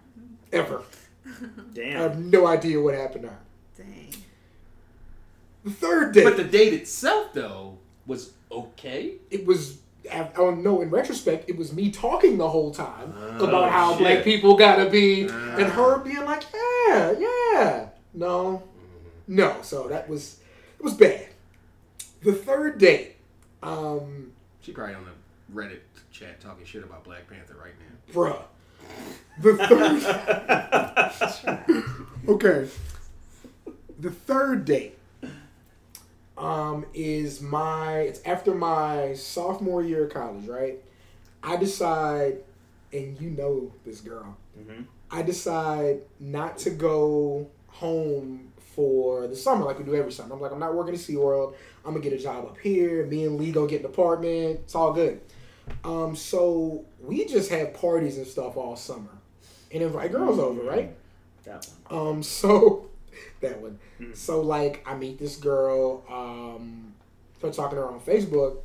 ever. 0.51 0.81
Damn. 1.73 1.97
I 1.97 2.01
have 2.01 2.19
no 2.19 2.45
idea 2.45 2.81
what 2.81 2.93
happened 2.93 3.23
to 3.23 3.29
her. 3.29 3.39
Dang. 3.77 4.13
The 5.63 5.71
third 5.71 6.13
day, 6.13 6.23
But 6.23 6.37
the 6.37 6.43
date 6.43 6.73
itself, 6.73 7.33
though, 7.33 7.77
was 8.07 8.31
okay. 8.51 9.13
it 9.29 9.45
was 9.45 9.77
I 10.11 10.23
don't 10.35 10.63
know. 10.63 10.81
In 10.81 10.89
retrospect, 10.89 11.47
it 11.47 11.55
was 11.55 11.71
me 11.73 11.91
talking 11.91 12.37
the 12.39 12.49
whole 12.49 12.71
time 12.73 13.13
Oh, 13.15 13.45
about 13.47 13.71
how 13.71 13.91
shit. 13.91 13.99
black 13.99 14.23
people 14.23 14.57
gotta 14.57 14.89
be, 14.89 15.27
Ah. 15.29 15.55
and 15.57 15.67
her 15.71 15.99
being 15.99 16.25
like, 16.25 16.43
"Yeah, 16.51 17.13
yeah, 17.19 17.89
no, 18.15 18.63
no." 19.27 19.57
So 19.61 19.87
that 19.89 20.09
was 20.09 20.39
it 20.79 20.83
was 20.83 20.95
bad. 20.95 21.27
The 22.23 22.33
third 22.33 22.79
date, 22.79 23.17
um, 23.61 24.31
She 24.61 24.71
probably 24.71 24.95
on 24.95 25.05
the 25.05 25.11
Reddit 25.55 25.81
chat 26.11 26.41
talking 26.41 26.65
shit 26.65 26.83
about 26.83 27.03
Black 27.03 27.29
Panther 27.29 27.55
right 27.63 27.73
now. 27.79 27.95
bruh. 28.11 28.41
The 29.39 29.55
third, 29.67 30.01
okay. 32.27 32.67
The 33.99 34.09
third 34.11 34.65
date, 34.65 34.97
um, 36.41 36.85
is 36.93 37.41
my. 37.41 37.99
It's 37.99 38.21
after 38.25 38.53
my 38.53 39.13
sophomore 39.13 39.83
year 39.83 40.05
of 40.05 40.13
college, 40.13 40.47
right? 40.47 40.79
I 41.43 41.55
decide, 41.57 42.37
and 42.91 43.19
you 43.21 43.29
know 43.31 43.71
this 43.85 44.01
girl. 44.01 44.35
Mhm. 44.59 44.85
I 45.11 45.21
decide 45.21 46.01
not 46.19 46.57
to 46.59 46.69
go 46.71 47.47
home 47.67 48.51
for 48.75 49.27
the 49.27 49.35
summer 49.35 49.65
like 49.65 49.77
we 49.77 49.83
do 49.83 49.95
every 49.95 50.11
summer. 50.11 50.33
I'm 50.33 50.41
like, 50.41 50.51
I'm 50.51 50.59
not 50.59 50.73
working 50.73 50.93
at 50.93 50.99
SeaWorld. 50.99 51.53
I'm 51.85 51.93
gonna 51.93 52.03
get 52.03 52.13
a 52.13 52.17
job 52.17 52.45
up 52.45 52.57
here. 52.57 53.05
Me 53.05 53.25
and 53.25 53.37
Lee 53.39 53.51
gonna 53.51 53.67
get 53.67 53.81
an 53.81 53.87
apartment. 53.87 54.61
It's 54.63 54.75
all 54.75 54.93
good. 54.93 55.21
Um, 55.83 56.15
so 56.15 56.85
we 57.03 57.25
just 57.25 57.49
have 57.51 57.73
parties 57.73 58.17
and 58.17 58.25
stuff 58.25 58.57
all 58.57 58.75
summer, 58.75 59.11
and 59.71 59.83
invite 59.83 60.11
girls 60.11 60.39
over, 60.39 60.61
right? 60.63 60.95
That 61.43 61.67
one. 61.89 62.07
Um, 62.17 62.23
so 62.39 62.87
that 63.41 63.61
one. 63.61 63.79
Mhm. 63.99 64.15
So 64.15 64.41
like, 64.41 64.83
I 64.85 64.95
meet 64.95 65.19
this 65.19 65.35
girl. 65.37 66.03
Um, 66.09 66.93
start 67.37 67.53
talking 67.53 67.77
to 67.77 67.83
her 67.83 67.89
on 67.89 67.99
Facebook. 67.99 68.57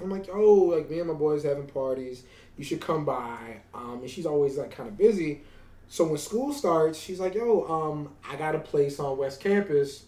I'm 0.00 0.10
like, 0.10 0.28
oh, 0.32 0.54
like 0.54 0.90
me 0.90 0.98
and 1.00 1.08
my 1.08 1.14
boys 1.14 1.44
having 1.44 1.66
parties. 1.66 2.24
You 2.56 2.64
should 2.64 2.80
come 2.80 3.04
by. 3.04 3.60
Um, 3.74 4.00
and 4.02 4.10
she's 4.10 4.26
always 4.26 4.56
like 4.58 4.70
kind 4.70 4.88
of 4.88 4.96
busy. 4.96 5.42
So 5.88 6.04
when 6.06 6.18
school 6.18 6.52
starts, 6.52 6.98
she's 6.98 7.20
like, 7.20 7.34
yo, 7.34 7.64
um, 7.66 8.08
I 8.28 8.36
got 8.36 8.54
a 8.54 8.58
place 8.58 8.98
on 8.98 9.18
West 9.18 9.40
Campus. 9.40 10.04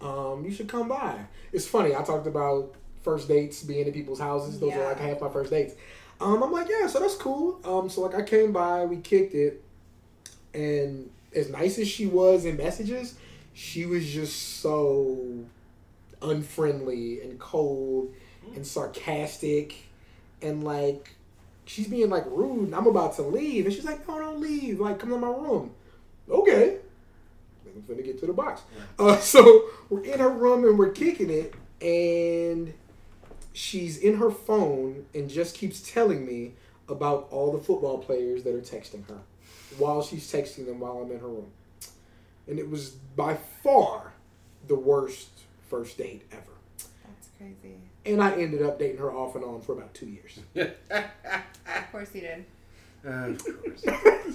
Um, 0.00 0.44
you 0.44 0.50
should 0.50 0.68
come 0.68 0.88
by. 0.88 1.18
It's 1.52 1.66
funny. 1.66 1.94
I 1.94 2.02
talked 2.02 2.26
about 2.26 2.74
first 3.02 3.28
dates 3.28 3.62
being 3.62 3.86
in 3.86 3.92
people's 3.92 4.18
houses. 4.20 4.58
Those 4.58 4.72
are 4.74 4.84
like 4.88 4.98
half 4.98 5.20
my 5.20 5.28
first 5.28 5.50
dates. 5.50 5.74
Um, 6.20 6.42
I'm 6.42 6.50
like, 6.50 6.68
yeah, 6.68 6.88
so 6.88 6.98
that's 6.98 7.14
cool. 7.14 7.60
Um, 7.64 7.88
so 7.88 8.00
like 8.02 8.14
I 8.16 8.22
came 8.22 8.52
by, 8.52 8.84
we 8.84 8.96
kicked 8.96 9.34
it, 9.34 9.62
and 10.52 11.08
as 11.34 11.50
nice 11.50 11.78
as 11.78 11.88
she 11.88 12.06
was 12.06 12.44
in 12.44 12.56
messages, 12.56 13.14
she 13.54 13.86
was 13.86 14.06
just 14.06 14.60
so 14.60 15.44
unfriendly 16.22 17.20
and 17.22 17.38
cold 17.38 18.12
and 18.54 18.66
sarcastic 18.66 19.74
and 20.42 20.64
like 20.64 21.14
she's 21.64 21.86
being 21.86 22.08
like 22.08 22.24
rude 22.26 22.66
and 22.66 22.74
I'm 22.74 22.86
about 22.86 23.16
to 23.16 23.22
leave 23.22 23.66
and 23.66 23.74
she's 23.74 23.84
like, 23.84 24.06
No, 24.08 24.18
don't 24.18 24.40
leave, 24.40 24.80
like 24.80 24.98
come 24.98 25.10
to 25.10 25.18
my 25.18 25.28
room. 25.28 25.72
Okay. 26.30 26.78
I'm 27.66 27.82
finna 27.82 28.04
get 28.04 28.18
to 28.20 28.26
the 28.26 28.32
box. 28.32 28.62
Uh, 28.98 29.16
so 29.20 29.64
we're 29.88 30.04
in 30.04 30.18
her 30.18 30.30
room 30.30 30.64
and 30.64 30.78
we're 30.78 30.90
kicking 30.90 31.30
it 31.30 31.54
and 31.80 32.72
she's 33.52 33.98
in 33.98 34.16
her 34.16 34.30
phone 34.30 35.04
and 35.14 35.28
just 35.28 35.54
keeps 35.54 35.80
telling 35.80 36.26
me 36.26 36.54
about 36.88 37.28
all 37.30 37.52
the 37.52 37.62
football 37.62 37.98
players 37.98 38.42
that 38.44 38.54
are 38.54 38.60
texting 38.60 39.06
her 39.08 39.18
while 39.76 40.02
she's 40.02 40.30
texting 40.32 40.66
them 40.66 40.80
while 40.80 40.98
I'm 40.98 41.10
in 41.12 41.20
her 41.20 41.28
room. 41.28 41.50
And 42.46 42.58
it 42.58 42.68
was 42.70 42.90
by 42.90 43.36
far 43.62 44.12
the 44.66 44.74
worst 44.74 45.28
first 45.68 45.98
date 45.98 46.22
ever. 46.32 46.42
That's 46.76 47.28
crazy. 47.36 47.76
And 48.06 48.22
I 48.22 48.32
ended 48.32 48.62
up 48.62 48.78
dating 48.78 48.98
her 48.98 49.12
off 49.12 49.34
and 49.34 49.44
on 49.44 49.60
for 49.60 49.72
about 49.72 49.92
two 49.94 50.06
years. 50.06 50.38
Of 50.90 51.92
course 51.92 52.08
you 52.14 52.22
did. 52.22 52.44
Uh, 53.06 53.10
of 53.30 53.44
course. 53.44 53.84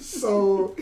so, 0.04 0.76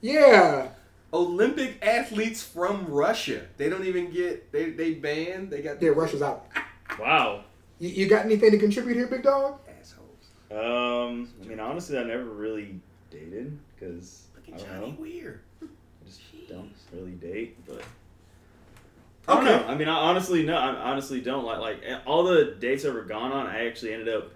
yeah. 0.00 0.68
Olympic 1.12 1.78
athletes 1.84 2.42
from 2.42 2.86
Russia. 2.86 3.42
They 3.56 3.68
don't 3.68 3.84
even 3.84 4.10
get 4.10 4.50
they 4.52 4.70
they 4.70 4.94
banned. 4.94 5.50
They 5.50 5.62
got 5.62 5.80
Yeah, 5.80 5.90
Russia's 5.90 6.22
out. 6.22 6.46
Wow. 7.00 7.44
You, 7.80 7.88
you 7.88 8.08
got 8.08 8.24
anything 8.26 8.50
to 8.52 8.58
contribute 8.58 8.96
here, 8.96 9.06
big 9.08 9.22
dog? 9.22 9.58
assholes. 9.80 10.26
Um, 10.50 11.28
I 11.42 11.46
mean, 11.46 11.58
honestly, 11.60 11.98
I 11.98 12.04
never 12.04 12.24
really 12.24 12.78
dated 13.10 13.58
because 13.84 14.26
Look 14.34 14.44
I 14.48 14.52
at 14.52 14.58
don't 14.58 14.80
Johnny 14.80 14.92
know. 14.92 15.00
Weir. 15.00 15.40
I 15.62 15.66
just 16.06 16.20
don't 16.48 16.70
really 16.92 17.12
date, 17.12 17.56
but 17.66 17.82
I 19.28 19.34
don't 19.34 19.46
Okay. 19.46 19.56
know. 19.56 19.68
I 19.72 19.74
mean, 19.74 19.88
I 19.88 19.94
honestly 19.94 20.44
no, 20.44 20.56
I 20.56 20.90
honestly 20.90 21.20
don't 21.20 21.44
like 21.44 21.58
like 21.58 21.80
eh, 21.84 21.98
all 22.06 22.24
the 22.24 22.56
dates 22.58 22.84
I've 22.84 22.90
ever 22.90 23.02
gone 23.02 23.32
on. 23.32 23.46
I 23.46 23.66
actually 23.66 23.92
ended 23.94 24.14
up 24.14 24.30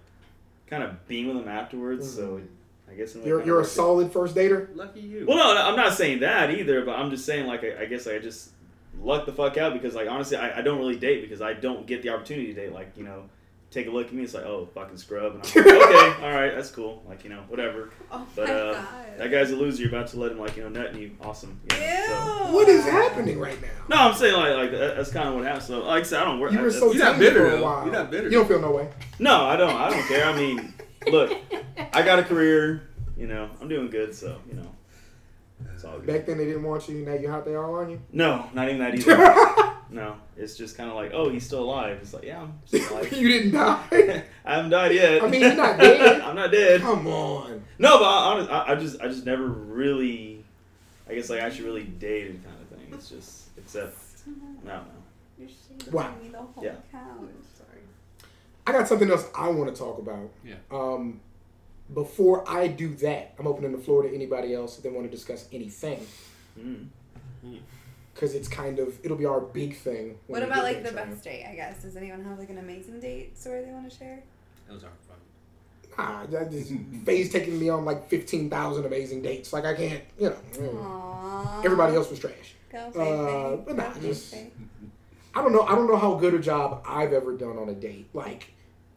kind 0.66 0.82
of 0.82 1.06
being 1.08 1.28
with 1.28 1.36
them 1.36 1.48
afterwards. 1.48 2.10
So 2.12 2.38
mm-hmm. 2.38 2.90
I 2.90 2.94
guess 2.94 3.14
in 3.14 3.20
a 3.20 3.24
way 3.24 3.28
You're, 3.28 3.44
you're 3.44 3.56
a 3.56 3.58
worked 3.60 3.70
it. 3.70 3.74
solid 3.74 4.12
first 4.12 4.34
dater? 4.34 4.74
Lucky 4.74 5.00
you. 5.00 5.26
Well, 5.28 5.36
no, 5.36 5.62
I'm 5.62 5.76
not 5.76 5.94
saying 5.94 6.20
that 6.20 6.50
either, 6.50 6.84
but 6.84 6.98
I'm 6.98 7.10
just 7.10 7.26
saying 7.26 7.46
like 7.46 7.62
I, 7.64 7.82
I 7.82 7.84
guess 7.86 8.06
I 8.06 8.18
just 8.18 8.50
lucked 9.00 9.26
the 9.26 9.32
fuck 9.32 9.56
out 9.58 9.74
because 9.74 9.94
like 9.94 10.08
honestly 10.08 10.36
I, 10.36 10.58
I 10.58 10.62
don't 10.62 10.78
really 10.78 10.96
date 10.98 11.20
because 11.22 11.40
I 11.42 11.52
don't 11.52 11.86
get 11.86 12.02
the 12.02 12.08
opportunity 12.10 12.54
to 12.54 12.60
date. 12.60 12.72
Like 12.72 12.92
you 12.96 13.04
know, 13.04 13.24
take 13.70 13.86
a 13.86 13.90
look 13.90 14.06
at 14.08 14.12
me, 14.14 14.22
it's 14.22 14.34
like 14.34 14.44
oh 14.44 14.66
fucking 14.74 14.96
scrub, 14.96 15.34
and 15.34 15.42
I'm 15.44 15.64
like 15.64 15.82
okay, 15.84 16.24
all 16.26 16.32
right, 16.32 16.54
that's 16.54 16.70
cool. 16.70 17.02
Like 17.08 17.24
you 17.24 17.30
know 17.30 17.42
whatever. 17.48 17.90
Oh 18.10 18.26
But 18.34 18.48
uh, 18.50 18.72
god. 18.74 18.86
that 19.18 19.30
guy's 19.30 19.50
a 19.50 19.56
loser. 19.56 19.82
You're 19.82 19.90
about 19.90 20.08
to 20.08 20.18
let 20.20 20.32
him 20.32 20.38
like 20.38 20.56
you 20.56 20.62
know 20.62 20.68
nut 20.68 20.92
in 20.94 20.98
you. 20.98 21.10
Awesome. 21.20 21.60
Yeah, 21.70 22.06
know, 22.08 22.44
so- 22.46 22.52
What 22.54 22.68
is 22.68 22.84
happening 22.84 23.38
right 23.38 23.60
now? 23.60 23.68
No, 23.88 23.96
I'm 23.96 24.14
saying 24.14 24.34
like 24.34 24.54
like 24.56 24.70
that, 24.72 24.96
that's 24.96 25.10
kind 25.12 25.28
of 25.28 25.34
what 25.34 25.44
happened. 25.44 25.64
So 25.64 25.80
like 25.80 26.00
I 26.00 26.06
said, 26.06 26.22
I 26.22 26.24
don't 26.24 26.40
work. 26.40 26.52
You 26.52 26.58
were 26.58 26.64
that's- 26.64 26.80
so 26.80 26.92
You're 26.92 27.04
not 27.04 27.18
bitter, 27.18 27.50
for 27.50 27.56
a 27.56 27.62
while. 27.62 27.84
You're 27.84 27.92
not 27.94 28.10
bitter. 28.10 28.24
You 28.24 28.38
don't 28.38 28.48
feel 28.48 28.60
no 28.60 28.70
way. 28.72 28.88
no, 29.18 29.44
I 29.44 29.56
don't. 29.56 29.74
I 29.74 29.90
don't 29.90 30.06
care. 30.06 30.24
I 30.26 30.34
mean, 30.36 30.72
look, 31.08 31.36
I 31.92 32.02
got 32.02 32.18
a 32.18 32.22
career. 32.24 32.88
You 33.16 33.26
know, 33.26 33.50
I'm 33.60 33.68
doing 33.68 33.90
good. 33.90 34.14
So 34.14 34.38
you 34.48 34.54
know, 34.54 34.70
it's 35.74 35.84
all 35.84 35.98
good. 35.98 36.06
Back 36.06 36.26
then 36.26 36.38
they 36.38 36.44
didn't 36.46 36.62
want 36.62 36.88
you, 36.88 37.04
now 37.04 37.14
you 37.14 37.28
out 37.30 37.44
they 37.44 37.56
all 37.56 37.74
on 37.74 37.90
you. 37.90 38.00
No, 38.12 38.48
not 38.54 38.68
even 38.68 38.78
that 38.78 38.94
either. 38.98 39.74
No, 39.90 40.16
it's 40.36 40.56
just 40.56 40.76
kind 40.76 40.90
of 40.90 40.96
like, 40.96 41.12
oh, 41.14 41.28
he's 41.30 41.44
still 41.46 41.62
alive. 41.62 41.98
It's 42.02 42.12
like, 42.14 42.24
yeah, 42.24 42.42
I'm 42.42 42.52
still 42.66 42.92
alive. 42.98 43.12
you 43.12 43.28
didn't 43.28 43.52
die. 43.52 43.84
I 44.44 44.54
haven't 44.54 44.70
died 44.70 44.94
yet. 44.94 45.22
I 45.22 45.28
mean, 45.28 45.40
you're 45.40 45.54
not 45.54 45.78
dead. 45.78 46.20
I'm 46.22 46.36
not 46.36 46.50
dead. 46.52 46.80
Come 46.80 47.06
on. 47.06 47.64
No, 47.78 47.98
but 47.98 48.04
I, 48.04 48.44
I, 48.44 48.72
I 48.72 48.74
just, 48.76 49.00
I 49.00 49.08
just 49.08 49.24
never 49.24 49.46
really, 49.46 50.44
I 51.08 51.14
guess 51.14 51.30
like 51.30 51.40
actually 51.40 51.64
really 51.66 51.84
dated 51.84 52.42
kind 52.44 52.56
of 52.60 52.68
thing. 52.78 52.86
It's 52.92 53.08
just, 53.08 53.48
except, 53.56 53.96
I 54.26 54.30
don't 54.30 54.64
know. 54.66 54.82
You're 55.38 55.48
Wow. 55.92 56.12
me 56.22 56.28
the 56.30 56.38
whole 56.38 56.64
Yeah. 56.64 56.72
couch. 56.90 57.02
Sorry. 57.56 57.80
I 58.66 58.72
got 58.72 58.88
something 58.88 59.10
else 59.10 59.26
I 59.36 59.48
want 59.48 59.72
to 59.74 59.78
talk 59.80 59.98
about. 59.98 60.28
Yeah. 60.44 60.56
Um, 60.70 61.20
before 61.94 62.44
I 62.50 62.66
do 62.66 62.94
that, 62.96 63.34
I'm 63.38 63.46
opening 63.46 63.72
the 63.72 63.78
floor 63.78 64.02
to 64.02 64.14
anybody 64.14 64.54
else 64.54 64.76
if 64.76 64.82
they 64.82 64.90
want 64.90 65.06
to 65.06 65.10
discuss 65.10 65.48
anything. 65.52 66.04
Mm. 66.58 66.88
Because 68.18 68.34
it's 68.34 68.48
kind 68.48 68.80
of, 68.80 68.98
it'll 69.04 69.16
be 69.16 69.26
our 69.26 69.40
big 69.40 69.76
thing. 69.76 70.18
What 70.26 70.42
about 70.42 70.64
like 70.64 70.82
the 70.82 70.90
China. 70.90 71.06
best 71.12 71.22
date? 71.22 71.46
I 71.48 71.54
guess. 71.54 71.82
Does 71.82 71.96
anyone 71.96 72.24
have 72.24 72.36
like 72.36 72.50
an 72.50 72.58
amazing 72.58 72.98
date 72.98 73.38
story 73.38 73.64
they 73.64 73.70
want 73.70 73.88
to 73.88 73.96
share? 73.96 74.24
Those 74.68 74.82
are 74.82 74.90
fun. 75.06 75.16
Nah, 75.96 76.26
that 76.26 76.50
just 76.50 76.72
Faye's 77.04 77.30
taking 77.30 77.60
me 77.60 77.68
on 77.68 77.84
like 77.84 78.08
15,000 78.08 78.84
amazing 78.84 79.22
dates. 79.22 79.52
Like, 79.52 79.64
I 79.64 79.74
can't, 79.74 80.02
you 80.18 80.30
know. 80.30 80.36
mm. 80.54 80.74
Aww. 80.84 81.64
Everybody 81.64 81.94
else 81.94 82.10
was 82.10 82.18
trash. 82.18 82.56
Go, 82.72 82.90
Faye, 82.90 83.00
Uh, 83.12 83.26
Faye. 83.56 83.62
but 83.66 83.76
nah, 83.76 83.92
Go, 83.92 84.00
just- 84.00 84.34
Faye. 84.34 84.50
I 85.36 85.42
don't 85.42 85.52
know. 85.52 85.62
I 85.62 85.76
don't 85.76 85.86
know 85.86 85.96
how 85.96 86.14
good 86.16 86.34
a 86.34 86.40
job 86.40 86.82
I've 86.84 87.12
ever 87.12 87.36
done 87.36 87.56
on 87.56 87.68
a 87.68 87.74
date. 87.74 88.08
Like, 88.14 88.52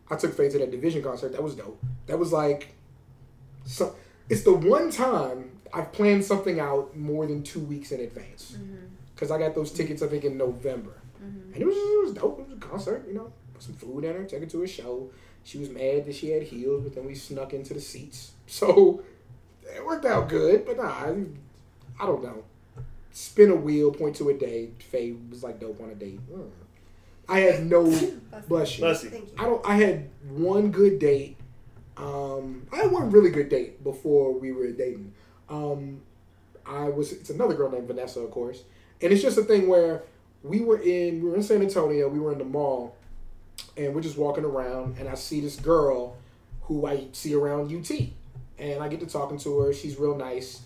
I 0.10 0.16
took 0.16 0.36
Faye 0.36 0.50
to 0.50 0.58
that 0.58 0.72
Division 0.72 1.04
concert. 1.04 1.32
That 1.34 1.44
was 1.44 1.54
dope. 1.54 1.80
That 2.08 2.18
was 2.18 2.34
like, 2.34 2.70
so 3.66 3.96
it's 4.30 4.42
the 4.42 4.54
one 4.54 4.90
time 4.90 5.52
I've 5.72 5.92
planned 5.92 6.26
something 6.26 6.60
out 6.60 6.98
more 6.98 7.28
than 7.28 7.44
two 7.44 7.60
weeks 7.60 7.92
in 7.92 8.02
advance. 8.02 8.58
Mhm. 8.60 8.88
Because 9.22 9.30
I 9.32 9.38
got 9.38 9.54
those 9.54 9.72
tickets, 9.72 10.02
I 10.02 10.08
think, 10.08 10.24
in 10.26 10.36
November, 10.36 10.94
Mhm. 11.24 11.54
and 11.54 11.58
it 11.62 11.64
was, 11.68 11.76
it 11.78 12.04
was 12.06 12.14
dope. 12.16 12.40
It 12.40 12.48
was 12.48 12.58
a 12.58 12.60
concert, 12.60 13.06
you 13.08 13.14
know. 13.14 13.32
Put 13.54 13.62
some 13.62 13.76
food 13.76 14.04
in 14.04 14.16
her, 14.16 14.24
take 14.24 14.40
her 14.40 14.48
to 14.48 14.64
a 14.64 14.68
show. 14.68 15.12
She 15.44 15.60
was 15.60 15.70
mad 15.70 16.08
that 16.08 16.16
she 16.16 16.32
had 16.32 16.42
heels, 16.42 16.82
but 16.82 16.96
then 16.96 17.06
we 17.06 17.14
snuck 17.14 17.54
into 17.54 17.76
the 17.76 17.82
seats, 17.82 18.32
so 18.48 19.04
it 19.64 19.86
worked 19.86 20.06
out 20.06 20.28
good. 20.28 20.66
But 20.66 20.78
nah, 20.78 20.88
I, 20.90 21.24
I 22.00 22.08
don't 22.08 22.24
know. 22.24 22.44
Spin 23.12 23.52
a 23.52 23.56
wheel, 23.56 23.92
point 23.92 24.16
to 24.16 24.30
a 24.30 24.34
date. 24.34 24.82
Faye 24.82 25.14
was 25.30 25.44
like 25.44 25.60
dope 25.60 25.80
on 25.82 25.92
a 25.92 25.96
date. 25.96 26.20
Mm. 26.34 26.50
I 27.30 27.42
had 27.42 27.68
no 27.70 27.84
Bless 27.84 28.46
bless 28.48 28.78
you. 28.80 28.84
Bless 28.86 29.04
you. 29.04 29.10
You. 29.12 29.28
I 29.38 29.44
don't. 29.46 29.64
I 29.64 29.76
had 29.76 30.10
one 30.32 30.72
good 30.72 30.98
date. 30.98 31.38
Um, 31.96 32.66
I 32.74 32.78
had 32.78 32.92
one 32.92 33.12
really 33.12 33.30
good 33.30 33.50
date 33.50 33.84
before 33.84 34.34
we 34.34 34.52
were 34.52 34.72
dating. 34.72 35.14
Um, 35.48 36.02
I 36.66 36.90
was. 36.90 37.12
It's 37.12 37.30
another 37.30 37.54
girl 37.54 37.70
named 37.70 37.88
Vanessa, 37.88 38.22
of 38.22 38.32
course, 38.32 38.64
and 39.02 39.12
it's 39.12 39.22
just 39.22 39.38
a 39.38 39.44
thing 39.44 39.68
where 39.68 40.04
we 40.44 40.62
were 40.62 40.82
in. 40.82 41.22
We 41.24 41.30
were 41.30 41.36
in 41.36 41.44
San 41.44 41.62
Antonio. 41.62 42.08
We 42.08 42.20
were 42.20 42.32
in 42.32 42.38
the 42.38 42.46
mall, 42.46 42.96
and 43.78 43.94
we're 43.94 44.02
just 44.02 44.18
walking 44.18 44.46
around, 44.46 44.98
and 44.98 45.08
I 45.08 45.16
see 45.16 45.42
this 45.42 45.56
girl 45.56 46.18
who 46.64 46.86
I 46.86 47.08
see 47.12 47.34
around 47.34 47.74
UT, 47.76 47.92
and 48.60 48.82
I 48.84 48.88
get 48.88 49.00
to 49.02 49.06
talking 49.06 49.38
to 49.40 49.60
her. 49.60 49.74
She's 49.74 49.98
real 49.98 50.16
nice, 50.16 50.62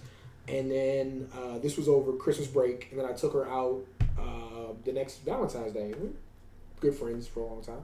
and 0.48 0.70
then 0.70 1.30
uh, 1.34 1.60
this 1.60 1.78
was 1.78 1.88
over 1.88 2.14
Christmas 2.14 2.48
break, 2.48 2.90
and 2.92 3.00
then 3.00 3.08
I 3.08 3.14
took 3.14 3.34
her 3.34 3.48
out 3.50 3.84
uh, 4.20 4.74
the 4.84 4.94
next 4.94 5.20
Valentine's 5.26 5.74
Day. 5.74 5.94
We 5.98 6.08
were 6.08 6.14
good 6.80 6.96
friends 6.96 7.28
for 7.28 7.42
a 7.42 7.46
long 7.46 7.64
time. 7.64 7.84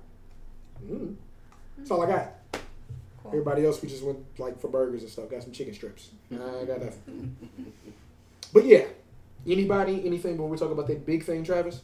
Mm. 0.86 1.16
That's 1.78 1.92
all 1.92 2.02
I 2.02 2.08
got. 2.08 2.34
Cool. 3.22 3.32
Everybody 3.32 3.66
else, 3.66 3.82
we 3.82 3.88
just 3.88 4.04
went 4.04 4.20
like 4.40 4.60
for 4.60 4.68
burgers 4.68 5.02
and 5.02 5.12
stuff. 5.12 5.30
Got 5.30 5.44
some 5.44 5.52
chicken 5.52 5.74
strips. 5.74 6.10
I 6.32 6.66
got 6.66 6.82
nothing. 6.82 7.36
But 8.54 8.66
yeah, 8.66 8.84
anybody, 9.48 10.06
anything? 10.06 10.38
When 10.38 10.50
we 10.50 10.58
talk 10.58 10.72
about 10.72 10.88
that 10.88 11.06
big 11.06 11.24
thing, 11.24 11.44
Travis. 11.44 11.82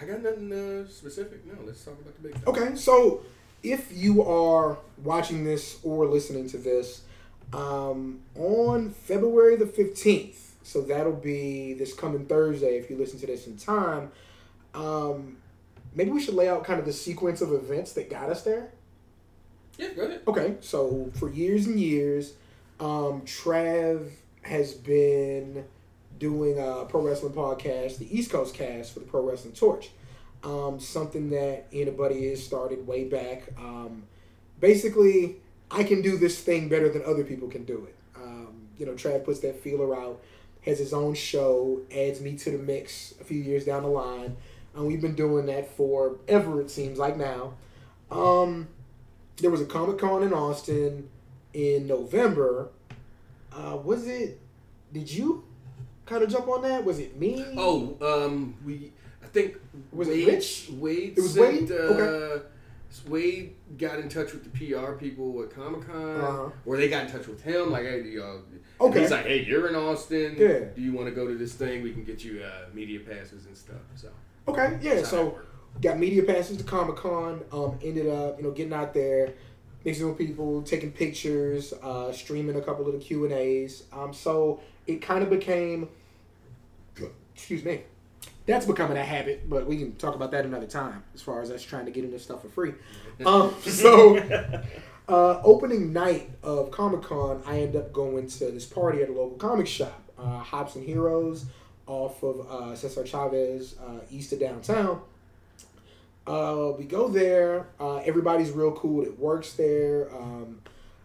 I 0.00 0.04
got 0.04 0.22
nothing 0.22 0.52
uh, 0.52 0.88
specific. 0.88 1.44
No, 1.46 1.54
let's 1.64 1.84
talk 1.84 1.94
about 2.00 2.14
the 2.16 2.28
big. 2.28 2.34
thing. 2.34 2.44
Okay, 2.46 2.76
so 2.76 3.22
if 3.62 3.90
you 3.92 4.22
are 4.22 4.78
watching 5.02 5.44
this 5.44 5.78
or 5.82 6.06
listening 6.06 6.48
to 6.50 6.58
this 6.58 7.02
um, 7.52 8.20
on 8.36 8.90
February 8.90 9.56
the 9.56 9.64
15th, 9.64 10.36
so 10.62 10.82
that'll 10.82 11.12
be 11.12 11.72
this 11.74 11.94
coming 11.94 12.26
Thursday 12.26 12.78
if 12.78 12.90
you 12.90 12.96
listen 12.96 13.18
to 13.20 13.26
this 13.26 13.46
in 13.46 13.56
time, 13.56 14.12
um, 14.74 15.38
maybe 15.94 16.10
we 16.10 16.22
should 16.22 16.34
lay 16.34 16.48
out 16.48 16.62
kind 16.64 16.78
of 16.78 16.86
the 16.86 16.92
sequence 16.92 17.40
of 17.40 17.52
events 17.52 17.92
that 17.94 18.10
got 18.10 18.30
us 18.30 18.42
there. 18.42 18.70
Yeah, 19.78 19.88
go 19.94 20.02
ahead. 20.02 20.20
Okay, 20.28 20.56
so 20.60 21.10
for 21.14 21.30
years 21.30 21.66
and 21.66 21.80
years, 21.80 22.34
um, 22.80 23.22
Trav 23.22 24.10
has 24.42 24.74
been 24.74 25.64
doing 26.18 26.58
a 26.58 26.84
pro 26.84 27.00
wrestling 27.00 27.32
podcast, 27.32 27.98
the 27.98 28.16
East 28.16 28.30
Coast 28.30 28.54
cast 28.54 28.92
for 28.92 29.00
the 29.00 29.06
Pro 29.06 29.22
Wrestling 29.22 29.54
Torch. 29.54 29.90
Um, 30.44 30.78
something 30.78 31.30
that 31.30 31.66
anybody 31.72 32.28
has 32.30 32.42
started 32.42 32.86
way 32.86 33.04
back. 33.04 33.44
Um, 33.58 34.04
basically, 34.60 35.36
I 35.70 35.82
can 35.82 36.00
do 36.00 36.16
this 36.16 36.40
thing 36.40 36.68
better 36.68 36.88
than 36.88 37.02
other 37.04 37.24
people 37.24 37.48
can 37.48 37.64
do 37.64 37.88
it. 37.88 37.94
Um, 38.16 38.68
you 38.78 38.86
know, 38.86 38.92
Trav 38.92 39.24
puts 39.24 39.40
that 39.40 39.60
feeler 39.62 39.96
out. 39.96 40.20
has 40.62 40.78
his 40.78 40.92
own 40.92 41.14
show, 41.14 41.80
adds 41.94 42.20
me 42.20 42.36
to 42.36 42.50
the 42.50 42.58
mix 42.58 43.14
a 43.20 43.24
few 43.24 43.40
years 43.40 43.64
down 43.64 43.82
the 43.82 43.88
line. 43.88 44.36
And 44.74 44.86
we've 44.86 45.00
been 45.00 45.14
doing 45.14 45.46
that 45.46 45.76
forever, 45.76 46.60
it 46.60 46.70
seems 46.70 46.98
like 46.98 47.16
now. 47.16 47.54
Um, 48.10 48.68
there 49.38 49.50
was 49.50 49.60
a 49.60 49.66
Comic 49.66 49.98
Con 49.98 50.22
in 50.22 50.32
Austin 50.32 51.08
in 51.52 51.86
November. 51.86 52.70
Uh, 53.52 53.76
was 53.82 54.06
it? 54.06 54.40
Did 54.92 55.10
you 55.10 55.44
kind 56.08 56.22
of 56.22 56.30
jump 56.30 56.48
on 56.48 56.62
that? 56.62 56.84
Was 56.84 56.98
it 56.98 57.18
me? 57.18 57.44
Oh, 57.56 57.96
um, 58.00 58.54
we. 58.64 58.92
I 59.22 59.26
think 59.26 59.56
Was 59.92 60.08
it 60.08 60.12
Wade, 60.12 60.26
Rich? 60.28 60.70
Wade 60.72 61.14
It 61.16 61.20
was 61.20 61.34
sent, 61.34 61.70
Wade? 61.70 61.72
Uh, 61.72 61.74
Okay. 61.74 62.42
Wade 63.06 63.54
got 63.76 63.98
in 63.98 64.08
touch 64.08 64.32
with 64.32 64.44
the 64.44 64.50
PR 64.50 64.92
people 64.92 65.42
at 65.42 65.50
Comic 65.54 65.86
Con, 65.86 66.20
Uh-huh. 66.20 66.50
or 66.64 66.76
they 66.78 66.88
got 66.88 67.04
in 67.04 67.12
touch 67.12 67.26
with 67.26 67.42
him. 67.42 67.70
Like, 67.70 67.84
hey, 67.84 68.02
know, 68.16 68.40
Okay. 68.80 69.00
he's 69.02 69.10
like, 69.10 69.26
hey, 69.26 69.44
you're 69.44 69.68
in 69.68 69.74
Austin. 69.76 70.36
Yeah. 70.38 70.60
Do 70.74 70.80
you 70.80 70.94
want 70.94 71.06
to 71.08 71.14
go 71.14 71.28
to 71.28 71.34
this 71.34 71.52
thing? 71.52 71.82
We 71.82 71.92
can 71.92 72.04
get 72.04 72.24
you 72.24 72.40
uh, 72.42 72.66
media 72.72 73.00
passes 73.00 73.44
and 73.44 73.54
stuff. 73.56 73.76
So 73.94 74.08
Okay, 74.48 74.78
yeah. 74.80 74.94
that's 74.94 75.10
how 75.10 75.16
that 75.24 75.32
So 75.34 75.38
got 75.82 75.98
media 75.98 76.22
passes 76.22 76.56
to 76.56 76.64
Comic 76.64 76.96
Con. 76.96 77.42
Um, 77.52 77.78
ended 77.82 78.08
up, 78.08 78.38
you 78.38 78.44
know, 78.44 78.52
getting 78.52 78.72
out 78.72 78.94
there, 78.94 79.34
mixing 79.84 80.08
with 80.08 80.16
people, 80.16 80.62
taking 80.62 80.90
pictures, 80.90 81.74
uh, 81.82 82.10
streaming 82.10 82.56
a 82.56 82.62
couple 82.62 82.86
of 82.86 82.94
the 82.94 82.98
Q 82.98 83.24
and 83.26 83.34
A's. 83.34 83.82
Um, 83.92 84.14
so 84.14 84.60
it 84.86 85.02
kind 85.02 85.22
of 85.22 85.28
became, 85.28 85.90
excuse 87.38 87.64
me, 87.64 87.82
that's 88.46 88.66
becoming 88.66 88.96
a 88.96 89.04
habit. 89.04 89.48
But 89.48 89.66
we 89.66 89.78
can 89.78 89.94
talk 89.94 90.16
about 90.16 90.32
that 90.32 90.44
another 90.44 90.66
time. 90.66 91.04
As 91.14 91.22
far 91.22 91.40
as 91.40 91.50
us 91.50 91.62
trying 91.62 91.84
to 91.84 91.92
get 91.92 92.04
into 92.04 92.18
stuff 92.18 92.42
for 92.42 92.48
free. 92.48 92.74
Um, 93.24 93.54
so 93.62 94.18
uh, 95.08 95.40
opening 95.44 95.92
night 95.92 96.30
of 96.42 96.72
Comic 96.72 97.02
Con, 97.02 97.42
I 97.46 97.60
end 97.60 97.76
up 97.76 97.92
going 97.92 98.26
to 98.26 98.50
this 98.50 98.66
party 98.66 99.02
at 99.02 99.08
a 99.08 99.12
local 99.12 99.36
comic 99.38 99.68
shop, 99.68 100.02
uh, 100.18 100.40
Hops 100.40 100.74
and 100.74 100.84
Heroes, 100.84 101.46
off 101.86 102.22
of 102.24 102.40
uh, 102.50 102.74
Cesar 102.74 103.06
Chavez, 103.06 103.76
uh, 103.78 104.00
east 104.10 104.32
of 104.32 104.40
downtown. 104.40 105.00
Uh, 106.26 106.72
we 106.76 106.84
go 106.84 107.08
there. 107.08 107.68
Uh, 107.80 107.98
everybody's 107.98 108.50
real 108.50 108.72
cool 108.72 109.04
that 109.04 109.18
works 109.18 109.52
there. 109.52 110.14
Um, 110.14 110.60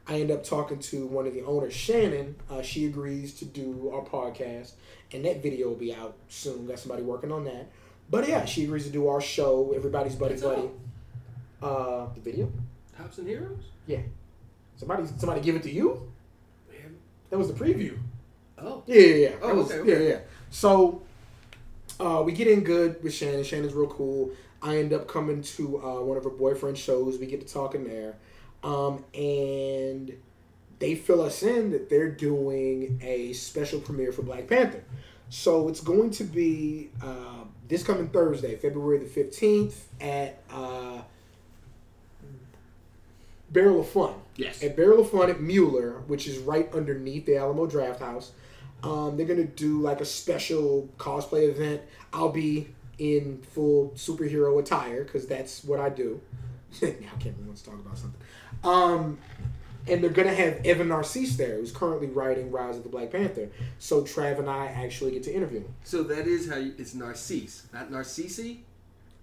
I 0.08 0.16
end 0.20 0.32
up 0.32 0.44
talking 0.44 0.80
to 0.80 1.06
one 1.08 1.28
of 1.28 1.34
the 1.34 1.44
owners, 1.44 1.74
Shannon. 1.74 2.36
Uh, 2.50 2.62
she 2.62 2.86
agrees 2.86 3.34
to 3.36 3.46
do 3.46 3.90
our 3.94 4.02
podcast, 4.04 4.74
and 5.14 5.24
that 5.26 5.42
video 5.42 5.70
will 5.70 5.76
be 5.76 5.94
out 5.94 6.16
soon. 6.28 6.66
Got 6.68 6.80
somebody 6.80 7.04
working 7.04 7.32
on 7.32 7.46
that. 7.46 7.70
But 8.10 8.28
yeah, 8.28 8.44
she 8.46 8.66
agrees 8.66 8.84
to 8.86 8.92
do 8.92 9.08
our 9.08 9.22
show. 9.22 9.72
Everybody's 9.76 10.16
buddy 10.16 10.34
It's 10.34 10.44
buddy. 10.44 10.70
Uh, 11.62 12.08
the 12.14 12.20
video. 12.22 12.52
Hops 12.98 13.18
and 13.18 13.28
Heroes. 13.28 13.64
Yeah. 13.88 14.00
Somebody, 14.76 15.08
somebody 15.18 15.40
give 15.42 15.56
it 15.56 15.64
to 15.64 15.72
you. 15.72 16.12
Man. 16.70 16.96
That 17.30 17.38
was 17.38 17.48
the 17.48 17.54
preview. 17.54 17.98
Oh, 18.58 18.84
Yeah, 18.86 19.00
yeah, 19.02 19.16
yeah. 19.30 19.36
Oh, 19.42 19.56
was- 19.56 19.72
okay, 19.72 19.80
okay. 19.80 20.04
Yeah, 20.04 20.10
yeah. 20.16 20.20
So 20.50 21.02
uh, 22.00 22.22
we 22.26 22.34
get 22.34 22.48
in 22.48 22.62
good 22.62 23.02
with 23.02 23.14
Shannon. 23.14 23.44
Shannon's 23.44 23.74
real 23.74 23.88
cool. 23.88 24.32
I 24.62 24.78
end 24.78 24.94
up 24.94 25.08
coming 25.08 25.42
to 25.42 25.78
uh, 25.82 26.02
one 26.02 26.18
of 26.18 26.24
her 26.24 26.30
boyfriend 26.30 26.78
shows. 26.78 27.18
We 27.18 27.26
get 27.26 27.46
to 27.46 27.54
talking 27.54 27.84
there, 27.86 28.16
um, 28.64 29.04
and 29.14 30.14
they 30.80 30.96
fill 30.96 31.22
us 31.22 31.44
in 31.44 31.72
that 31.72 31.90
they're 31.90 32.10
doing 32.10 33.00
a 33.04 33.34
special 33.34 33.80
premiere 33.80 34.12
for 34.12 34.22
Black 34.22 34.48
Panther. 34.48 34.84
So 35.30 35.68
it's 35.68 35.82
going 35.82 36.12
to 36.12 36.24
be 36.24 36.90
uh, 37.02 37.44
this 37.68 37.84
coming 37.84 38.10
Thursday, 38.10 38.56
February 38.56 39.00
the 39.00 39.06
fifteenth, 39.06 39.88
at 40.00 40.44
uh, 40.52 41.02
Barrel 43.50 43.82
of 43.82 43.90
Fun 43.90 44.16
yes. 44.36 44.64
at 44.64 44.76
Barrel 44.76 45.02
of 45.02 45.10
Fun 45.10 45.30
at 45.30 45.42
Mueller, 45.42 46.02
which 46.08 46.28
is 46.28 46.38
right 46.40 46.72
underneath 46.74 47.26
the 47.26 47.38
Alamo 47.38 47.68
Drafthouse. 47.68 48.32
Um, 48.84 49.16
they're 49.16 49.26
gonna 49.26 49.46
do 49.46 49.82
like 49.82 50.02
a 50.02 50.06
special 50.06 50.90
cosplay 50.98 51.50
event. 51.50 51.82
I'll 52.12 52.30
be 52.30 52.68
in 52.98 53.42
full 53.54 53.92
superhero 53.96 54.60
attire 54.60 55.04
because 55.04 55.26
that's 55.26 55.64
what 55.64 55.80
I 55.80 55.90
do. 55.90 56.22
now 56.82 56.90
wants 57.46 57.62
to 57.62 57.70
talk 57.70 57.80
about 57.80 57.98
something. 57.98 58.20
Um, 58.64 59.18
and 59.88 60.02
they're 60.02 60.10
gonna 60.10 60.34
have 60.34 60.66
Evan 60.66 60.88
Narcisse 60.88 61.36
there, 61.36 61.58
who's 61.58 61.72
currently 61.72 62.08
writing 62.08 62.52
Rise 62.52 62.78
of 62.78 62.84
the 62.84 62.90
Black 62.90 63.12
Panther. 63.12 63.50
So 63.80 64.02
Trav 64.02 64.40
and 64.40 64.50
I 64.50 64.68
actually 64.68 65.12
get 65.12 65.24
to 65.24 65.34
interview 65.34 65.60
him. 65.60 65.74
So 65.84 66.04
that 66.04 66.28
is 66.28 66.50
how 66.50 66.58
you, 66.58 66.74
it's 66.78 66.94
Narcisse, 66.94 67.68
not 67.74 67.92
Narcissi. 67.92 68.60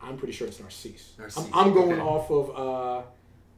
I'm 0.02 0.16
pretty 0.16 0.32
sure 0.32 0.48
it's 0.48 0.60
Narcisse. 0.60 1.12
Narcisse, 1.18 1.46
I'm, 1.52 1.68
I'm 1.68 1.74
going 1.74 1.92
okay. 1.92 2.00
off 2.00 2.30
of 2.30 2.56
uh, 2.56 3.02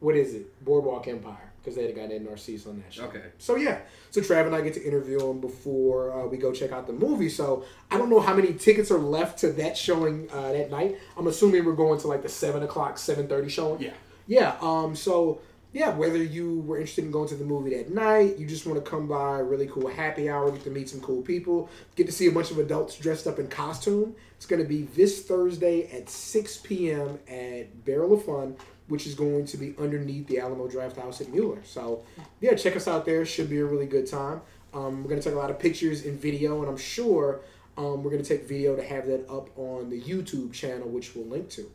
what 0.01 0.17
is 0.17 0.35
it? 0.35 0.65
Boardwalk 0.65 1.09
Empire 1.09 1.53
because 1.63 1.77
they 1.77 1.83
had 1.83 1.91
a 1.91 1.95
guy 1.95 2.07
named 2.07 2.29
Narcisse 2.29 2.67
on 2.67 2.83
that 2.83 2.93
show. 2.93 3.05
Okay. 3.05 3.23
So 3.39 3.57
yeah, 3.57 3.79
so 4.11 4.21
Trav 4.21 4.47
and 4.47 4.55
I 4.55 4.61
get 4.61 4.75
to 4.75 4.85
interview 4.85 5.31
him 5.31 5.41
before 5.41 6.13
uh, 6.13 6.27
we 6.27 6.37
go 6.37 6.53
check 6.53 6.73
out 6.73 6.87
the 6.87 6.93
movie. 6.93 7.29
So 7.29 7.65
I 7.91 7.99
don't 7.99 8.11
know 8.11 8.21
how 8.21 8.35
many 8.35 8.53
tickets 8.55 8.91
are 8.91 8.99
left 8.99 9.39
to 9.41 9.53
that 9.53 9.77
showing 9.77 10.29
uh, 10.33 10.53
that 10.53 10.71
night. 10.71 10.99
I'm 11.17 11.29
assuming 11.29 11.65
we're 11.65 11.75
going 11.75 12.01
to 12.01 12.09
like 12.09 12.23
the 12.23 12.29
seven 12.29 12.63
o'clock, 12.63 12.99
seven 12.99 13.29
thirty 13.29 13.49
showing. 13.49 13.81
Yeah. 13.81 13.93
Yeah. 14.27 14.57
Um. 14.61 14.97
So 14.97 15.41
yeah, 15.73 15.91
whether 15.91 16.23
you 16.23 16.61
were 16.61 16.77
interested 16.77 17.05
in 17.05 17.11
going 17.11 17.29
to 17.29 17.35
the 17.35 17.45
movie 17.45 17.75
that 17.77 17.91
night, 17.91 18.39
you 18.39 18.47
just 18.47 18.67
want 18.67 18.83
to 18.83 18.91
come 18.91 19.09
by 19.09 19.39
a 19.39 19.43
really 19.43 19.67
cool 19.67 19.89
happy 19.89 20.29
hour, 20.29 20.51
get 20.51 20.65
to 20.65 20.71
meet 20.71 20.89
some 20.89 21.01
cool 21.01 21.23
people, 21.23 21.71
get 21.97 22.07
to 22.07 22.13
see 22.13 22.27
a 22.27 22.33
bunch 22.33 22.51
of 22.51 22.59
adults 22.59 22.97
dressed 22.99 23.27
up 23.27 23.39
in 23.39 23.49
costume. 23.49 24.15
It's 24.37 24.45
going 24.45 24.63
to 24.63 24.69
be 24.69 24.83
this 24.83 25.23
Thursday 25.23 25.91
at 25.91 26.11
6 26.11 26.59
p.m. 26.59 27.19
at 27.27 27.85
Barrel 27.87 28.13
of 28.13 28.25
Fun, 28.25 28.57
which 28.89 29.07
is 29.07 29.15
going 29.15 29.47
to 29.47 29.57
be 29.57 29.75
underneath 29.79 30.27
the 30.27 30.41
Alamo 30.41 30.69
Drafthouse 30.69 31.23
at 31.23 31.29
Mueller. 31.31 31.63
So 31.65 32.05
yeah, 32.41 32.55
check 32.55 32.77
us 32.77 32.87
out 32.87 33.07
there. 33.07 33.25
Should 33.25 33.49
be 33.49 33.59
a 33.59 33.65
really 33.65 33.87
good 33.87 34.07
time. 34.07 34.43
Um, 34.75 35.03
we're 35.03 35.11
going 35.11 35.21
to 35.21 35.25
take 35.25 35.35
a 35.35 35.39
lot 35.39 35.51
of 35.51 35.59
pictures 35.59 36.05
and 36.05 36.21
video, 36.21 36.61
and 36.61 36.69
I'm 36.69 36.77
sure 36.77 37.41
um, 37.79 38.03
we're 38.03 38.11
going 38.11 38.23
to 38.23 38.29
take 38.29 38.47
video 38.47 38.77
to 38.77 38.83
have 38.83 39.07
that 39.07 39.29
up 39.31 39.49
on 39.57 39.89
the 39.89 40.01
YouTube 40.01 40.53
channel, 40.53 40.89
which 40.89 41.15
we'll 41.15 41.27
link 41.27 41.49
to. 41.51 41.71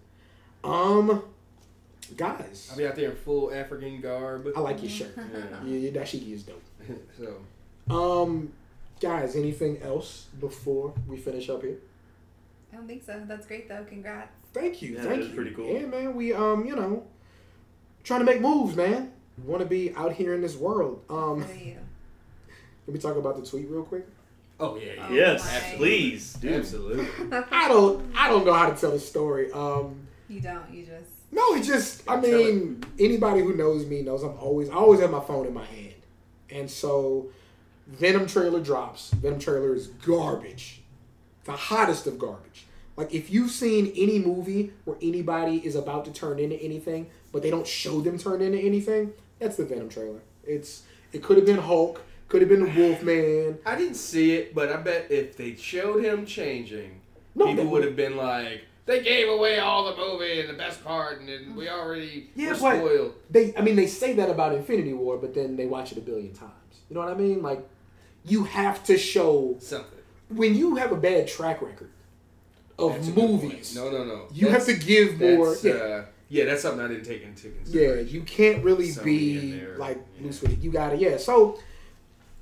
Um, 0.64 1.24
guys, 2.16 2.68
I'll 2.72 2.78
be 2.78 2.88
out 2.88 2.96
there 2.96 3.10
in 3.12 3.16
full 3.18 3.54
African 3.54 4.00
garb. 4.02 4.48
I 4.56 4.60
like 4.62 4.82
your 4.82 4.92
shirt. 4.92 5.14
Yeah. 5.18 5.24
Yeah, 5.66 5.78
your 5.78 5.92
dashiki 5.92 6.34
is 6.34 6.44
dope. 6.44 6.62
so 7.18 7.36
Um, 7.94 8.54
guys, 9.00 9.36
anything 9.36 9.82
else 9.82 10.28
before 10.40 10.94
we 11.08 11.18
finish 11.18 11.50
up 11.50 11.62
here? 11.64 11.78
I 12.72 12.78
don't 12.78 12.88
think 12.88 13.04
so. 13.06 13.22
That's 13.28 13.46
great 13.48 13.68
though. 13.70 13.84
Congrats. 13.88 14.32
Thank 14.54 14.82
you, 14.82 14.94
Yeah, 14.96 15.04
thank 15.04 15.10
that 15.10 15.20
is 15.20 15.28
you. 15.30 15.36
pretty 15.36 15.52
cool. 15.52 15.70
Yeah, 15.74 15.86
man, 15.86 16.16
we 16.16 16.34
um, 16.34 16.66
you 16.66 16.76
know, 16.76 17.04
trying 18.04 18.20
to 18.22 18.26
make 18.26 18.42
moves, 18.42 18.76
man. 18.76 19.12
Want 19.46 19.62
to 19.62 19.68
be 19.68 19.94
out 19.96 20.14
here 20.14 20.34
in 20.34 20.42
this 20.42 20.56
world. 20.56 21.04
Um, 21.10 21.44
For 21.44 21.54
you. 21.54 21.78
let 22.88 22.94
me 22.94 23.00
talk 23.00 23.16
about 23.18 23.36
the 23.42 23.46
tweet 23.48 23.68
real 23.70 23.84
quick. 23.84 24.08
oh 24.60 24.76
yeah, 24.78 24.94
yeah. 24.94 25.08
Oh 25.10 25.14
yes, 25.14 25.44
my. 25.72 25.78
please, 25.78 26.34
dude. 26.34 26.54
absolutely. 26.54 27.06
I 27.52 27.68
don't, 27.68 28.04
I 28.18 28.30
don't 28.30 28.46
know 28.46 28.54
how 28.54 28.70
to 28.70 28.76
tell 28.80 28.92
the 28.92 29.00
story. 29.00 29.52
Um, 29.52 30.08
You 30.28 30.40
don't. 30.42 30.74
You 30.74 30.86
just. 30.86 31.12
No, 31.32 31.56
it 31.56 31.64
just, 31.64 32.10
I 32.10 32.20
mean, 32.20 32.84
anybody 33.00 33.42
who 33.42 33.54
knows 33.54 33.86
me 33.86 34.02
knows 34.02 34.24
I'm 34.24 34.38
always, 34.40 34.70
I 34.70 34.76
always 34.76 35.00
have 35.02 35.12
my 35.12 35.20
phone 35.20 35.46
in 35.46 35.54
my 35.54 35.66
hand, 35.66 35.96
and 36.50 36.70
so 36.70 37.28
Venom 37.88 38.28
trailer 38.28 38.60
drops. 38.62 39.12
Venom 39.12 39.40
trailer 39.40 39.74
is 39.74 39.88
garbage, 39.88 40.82
the 41.46 41.54
hottest 41.54 42.08
of 42.08 42.20
garbage. 42.20 42.66
Like 42.98 43.14
if 43.14 43.30
you've 43.30 43.52
seen 43.52 43.94
any 43.96 44.20
movie 44.20 44.74
where 44.86 44.98
anybody 45.02 45.58
is 45.58 45.76
about 45.76 46.06
to 46.06 46.12
turn 46.12 46.40
into 46.40 46.56
anything, 46.56 47.10
but 47.32 47.44
they 47.44 47.52
don't 47.52 47.68
show 47.68 48.02
them 48.02 48.18
turn 48.18 48.42
into 48.42 48.58
anything, 48.58 49.14
that's 49.40 49.56
the 49.56 49.66
Venom 49.66 49.90
trailer. 49.90 50.20
It's 50.44 50.84
it 51.14 51.24
could 51.24 51.38
have 51.38 51.46
been 51.46 51.60
Hulk, 51.60 52.02
could 52.28 52.42
have 52.42 52.50
been 52.50 52.64
the 52.66 52.82
Wolfman. 52.82 53.60
I 53.66 53.76
didn't 53.76 53.96
see 53.96 54.34
it, 54.34 54.56
but 54.56 54.72
I 54.72 54.78
bet 54.78 55.12
if 55.12 55.38
they 55.38 55.56
showed 55.56 56.04
him 56.04 56.26
changing, 56.26 57.02
No, 57.36 57.46
people 57.46 57.68
would 57.68 57.84
have 57.84 57.96
been 57.96 58.18
like, 58.18 58.64
"They 58.88 59.04
gave 59.04 59.30
away 59.30 59.60
all 59.60 59.86
the 59.86 59.96
movie 59.96 60.40
and 60.40 60.50
the 60.50 60.54
best 60.54 60.84
part, 60.84 61.22
and 61.22 61.56
we 61.56 61.70
already 61.70 62.32
Yeah, 62.36 62.50
were 62.50 62.56
spoiled." 62.56 63.14
They, 63.30 63.56
I 63.56 63.62
mean, 63.62 63.76
they 63.76 63.86
say 63.88 64.14
that 64.14 64.30
about 64.30 64.56
Infinity 64.56 64.94
War, 64.94 65.18
but 65.18 65.36
then 65.36 65.56
they 65.56 65.68
watch 65.68 65.92
it 65.92 66.00
a 66.00 66.02
billion 66.02 66.34
times. 66.34 66.52
You 66.90 66.96
know 66.96 67.02
what 67.02 67.10
I 67.10 67.16
mean? 67.16 67.42
Like, 67.44 67.68
you 68.26 68.46
have 68.46 68.84
to 68.86 68.98
show 68.98 69.58
Something. 69.60 70.00
when 70.30 70.56
you 70.56 70.76
have 70.78 70.92
a 70.92 70.96
bad 70.98 71.28
track 71.28 71.62
record 71.62 71.92
of 72.80 72.94
That's 72.94 73.08
movies. 73.16 73.76
No, 73.76 73.92
no, 73.92 74.04
no. 74.04 74.28
You 74.34 74.50
have 74.50 74.66
to 74.66 74.74
give 74.74 75.20
more. 75.20 75.56
Yeah, 75.62 75.72
uh, 75.74 76.06
yeah, 76.30 76.46
that's 76.46 76.62
something 76.62 76.84
I 76.84 76.88
didn't 76.88 77.06
take 77.06 77.24
into 77.24 77.50
consideration. 77.50 78.06
yeah. 78.08 78.12
You 78.12 78.22
can't 78.24 78.64
really 78.64 78.90
Sony 78.90 79.04
be 79.04 79.62
like 79.78 79.98
yeah. 80.18 80.26
loose 80.26 80.42
with 80.42 80.54
it. 80.54 80.60
You 80.60 80.72
gotta, 80.72 80.98
yeah. 80.98 81.18
So 81.18 81.58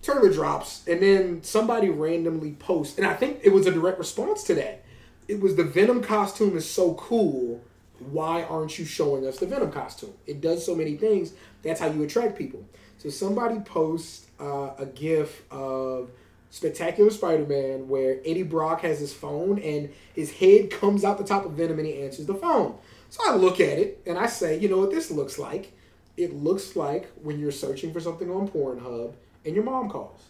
Turner 0.01 0.31
drops, 0.31 0.87
and 0.87 1.01
then 1.01 1.43
somebody 1.43 1.89
randomly 1.89 2.51
posts, 2.53 2.97
and 2.97 3.07
I 3.07 3.13
think 3.15 3.39
it 3.43 3.51
was 3.51 3.65
a 3.65 3.71
direct 3.71 3.97
response 3.97 4.43
to 4.43 4.55
that. 4.55 4.83
It 5.27 5.39
was 5.39 5.55
the 5.55 5.63
Venom 5.63 6.01
costume 6.03 6.55
is 6.55 6.69
so 6.69 6.93
cool. 6.95 7.61
Why 7.99 8.43
aren't 8.43 8.77
you 8.77 8.85
showing 8.85 9.25
us 9.25 9.39
the 9.39 9.47
Venom 9.47 9.71
costume? 9.71 10.13
It 10.27 10.41
does 10.41 10.65
so 10.65 10.75
many 10.75 10.95
things. 10.95 11.33
That's 11.63 11.79
how 11.79 11.87
you 11.87 12.03
attract 12.03 12.37
people. 12.37 12.63
So 12.97 13.09
somebody 13.09 13.59
posts 13.59 14.27
uh, 14.39 14.71
a 14.77 14.85
GIF 14.85 15.43
of 15.51 16.09
Spectacular 16.49 17.09
Spider-Man 17.09 17.87
where 17.87 18.19
Eddie 18.25 18.43
Brock 18.43 18.81
has 18.81 18.99
his 18.99 19.13
phone 19.13 19.59
and 19.59 19.91
his 20.13 20.31
head 20.31 20.71
comes 20.71 21.03
out 21.03 21.17
the 21.17 21.23
top 21.23 21.45
of 21.45 21.53
Venom 21.53 21.79
and 21.79 21.87
he 21.87 22.01
answers 22.01 22.25
the 22.25 22.35
phone. 22.35 22.77
So 23.09 23.21
I 23.25 23.35
look 23.35 23.59
at 23.59 23.77
it 23.77 24.01
and 24.05 24.17
I 24.17 24.27
say, 24.27 24.57
you 24.59 24.69
know 24.69 24.77
what 24.77 24.91
this 24.91 25.11
looks 25.11 25.37
like? 25.37 25.73
It 26.17 26.33
looks 26.33 26.75
like 26.75 27.11
when 27.21 27.39
you're 27.39 27.51
searching 27.51 27.91
for 27.91 27.99
something 27.99 28.29
on 28.29 28.47
Pornhub 28.47 29.13
and 29.45 29.55
your 29.55 29.63
mom 29.63 29.89
calls. 29.89 30.21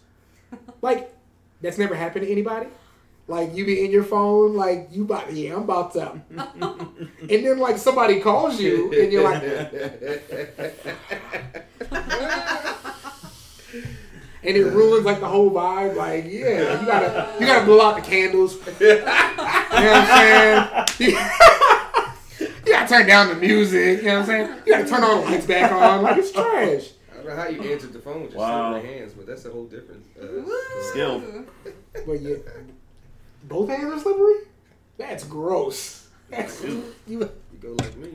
like, 0.82 1.12
That's 1.60 1.78
never 1.78 1.94
happened 1.94 2.26
to 2.26 2.32
anybody. 2.32 2.66
Like 3.28 3.56
you 3.56 3.66
be 3.66 3.84
in 3.84 3.90
your 3.90 4.04
phone, 4.04 4.54
like 4.54 4.88
you 4.92 5.02
about 5.02 5.32
yeah, 5.32 5.54
I'm 5.56 5.62
about 5.62 5.92
to, 5.94 6.12
and 6.30 7.28
then 7.28 7.58
like 7.58 7.76
somebody 7.76 8.20
calls 8.20 8.60
you, 8.60 8.92
and 8.92 9.12
you're 9.12 9.24
like, 9.24 9.42
and 14.42 14.56
it 14.56 14.64
ruins 14.64 15.04
like 15.04 15.18
the 15.20 15.26
whole 15.26 15.50
vibe. 15.50 15.96
Like 15.96 16.24
yeah, 16.26 16.80
you 16.80 16.86
gotta 16.86 17.34
you 17.40 17.46
gotta 17.46 17.64
blow 17.64 17.80
out 17.84 17.96
the 17.96 18.02
candles. 18.02 18.56
You 19.76 19.82
know 19.82 19.92
what 19.92 20.08
I'm 20.08 20.86
saying? 20.96 21.16
You 22.64 22.72
gotta 22.72 22.88
turn 22.88 23.06
down 23.06 23.28
the 23.28 23.34
music. 23.34 23.98
You 23.98 24.06
know 24.06 24.20
what 24.20 24.20
I'm 24.20 24.26
saying? 24.26 24.62
You 24.64 24.72
gotta 24.72 24.88
turn 24.88 25.02
all 25.04 25.20
the 25.20 25.30
lights 25.30 25.46
back 25.46 25.70
on. 25.72 26.02
Like 26.02 26.18
it's 26.18 26.30
trash. 26.32 26.90
I 27.12 27.16
don't 27.16 27.26
know 27.26 27.36
how 27.36 27.48
you 27.48 27.60
answered 27.62 27.92
the 27.92 27.98
phone 27.98 28.22
with 28.22 28.30
just 28.30 28.38
Wow. 28.38 28.72
wow. 28.72 28.80
hands, 28.80 29.12
but 29.12 29.26
that's 29.26 29.44
a 29.44 29.50
whole 29.50 29.64
different 29.66 30.04
uh, 30.20 30.44
Skill. 30.90 31.22
But 32.06 32.20
yeah, 32.20 32.36
both 33.48 33.68
hands 33.68 33.92
are 33.92 33.98
slippery. 33.98 34.34
That's 34.98 35.24
gross. 35.24 36.08
That's 36.30 36.62
you. 36.62 36.82
You 37.06 37.30
go 37.60 37.72
like 37.72 37.96
me. 37.96 38.10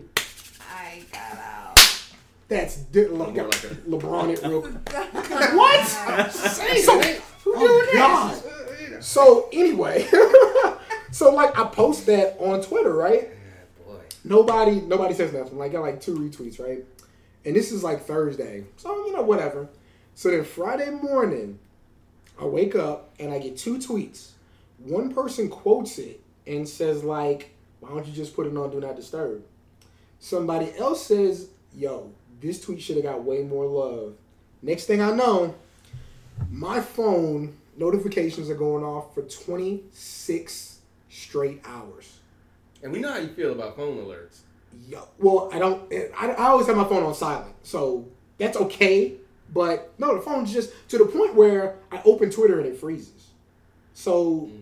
I 0.69 1.03
got 1.11 1.37
out. 1.37 2.01
That's 2.47 2.77
di- 2.77 3.07
like, 3.07 3.33
More 3.35 3.45
like 3.45 3.63
a- 3.63 3.75
LeBron 3.89 4.29
it 4.29 4.41
real. 4.47 4.61
what? 5.57 5.87
So, 6.31 7.01
Who 7.43 7.53
oh 7.55 7.83
doing 7.83 7.97
God. 7.97 8.35
that? 8.35 8.45
Uh, 8.45 8.83
you 8.83 8.89
know. 8.89 8.99
So 8.99 9.47
anyway, 9.53 10.07
so 11.11 11.33
like 11.33 11.57
I 11.57 11.65
post 11.65 12.05
that 12.07 12.37
on 12.39 12.61
Twitter, 12.61 12.93
right? 12.93 13.29
Yeah. 13.29 13.93
Nobody, 14.23 14.81
nobody 14.81 15.13
says 15.13 15.33
nothing. 15.33 15.57
Like 15.57 15.71
I 15.71 15.73
got 15.75 15.81
like 15.81 16.01
two 16.01 16.15
retweets, 16.15 16.59
right? 16.59 16.83
And 17.45 17.55
this 17.55 17.71
is 17.71 17.83
like 17.83 18.01
Thursday, 18.05 18.65
so 18.77 18.93
you 19.07 19.13
know 19.13 19.23
whatever. 19.23 19.69
So 20.13 20.29
then 20.29 20.43
Friday 20.43 20.89
morning, 20.91 21.57
I 22.39 22.45
wake 22.45 22.75
up 22.75 23.09
and 23.19 23.31
I 23.31 23.39
get 23.39 23.57
two 23.57 23.77
tweets. 23.77 24.30
One 24.83 25.13
person 25.13 25.49
quotes 25.49 25.97
it 25.97 26.21
and 26.47 26.67
says 26.67 27.03
like, 27.03 27.53
"Why 27.79 27.89
don't 27.89 28.05
you 28.05 28.13
just 28.13 28.35
put 28.35 28.47
it 28.47 28.55
on 28.55 28.71
Do 28.71 28.79
Not 28.79 28.95
Disturb?" 28.95 29.43
Somebody 30.19 30.73
else 30.77 31.05
says, 31.05 31.49
"Yo, 31.75 32.11
this 32.39 32.61
tweet 32.61 32.81
should 32.81 32.97
have 32.97 33.05
got 33.05 33.23
way 33.23 33.43
more 33.43 33.65
love." 33.65 34.15
Next 34.61 34.85
thing 34.85 35.01
I 35.01 35.11
know, 35.11 35.55
my 36.49 36.79
phone 36.79 37.57
notifications 37.77 38.49
are 38.49 38.55
going 38.55 38.83
off 38.83 39.13
for 39.13 39.23
26 39.23 40.79
straight 41.09 41.61
hours. 41.65 42.17
And 42.83 42.91
we 42.91 42.99
know 42.99 43.11
how 43.11 43.19
you 43.19 43.27
feel 43.29 43.51
about 43.51 43.75
phone 43.75 43.97
alerts. 43.97 44.39
Yo, 44.87 45.07
well, 45.19 45.49
I 45.51 45.59
don't. 45.59 45.91
I, 46.17 46.31
I 46.31 46.47
always 46.47 46.67
have 46.67 46.77
my 46.77 46.85
phone 46.85 47.03
on 47.03 47.13
silent, 47.13 47.55
so 47.63 48.07
that's 48.37 48.57
okay. 48.57 49.13
But 49.53 49.93
no, 49.99 50.15
the 50.15 50.21
phone's 50.21 50.53
just 50.53 50.71
to 50.89 50.97
the 50.97 51.05
point 51.05 51.35
where 51.35 51.75
I 51.91 52.01
open 52.05 52.29
Twitter 52.29 52.59
and 52.59 52.67
it 52.67 52.77
freezes. 52.77 53.27
So 53.93 54.49
mm. 54.49 54.61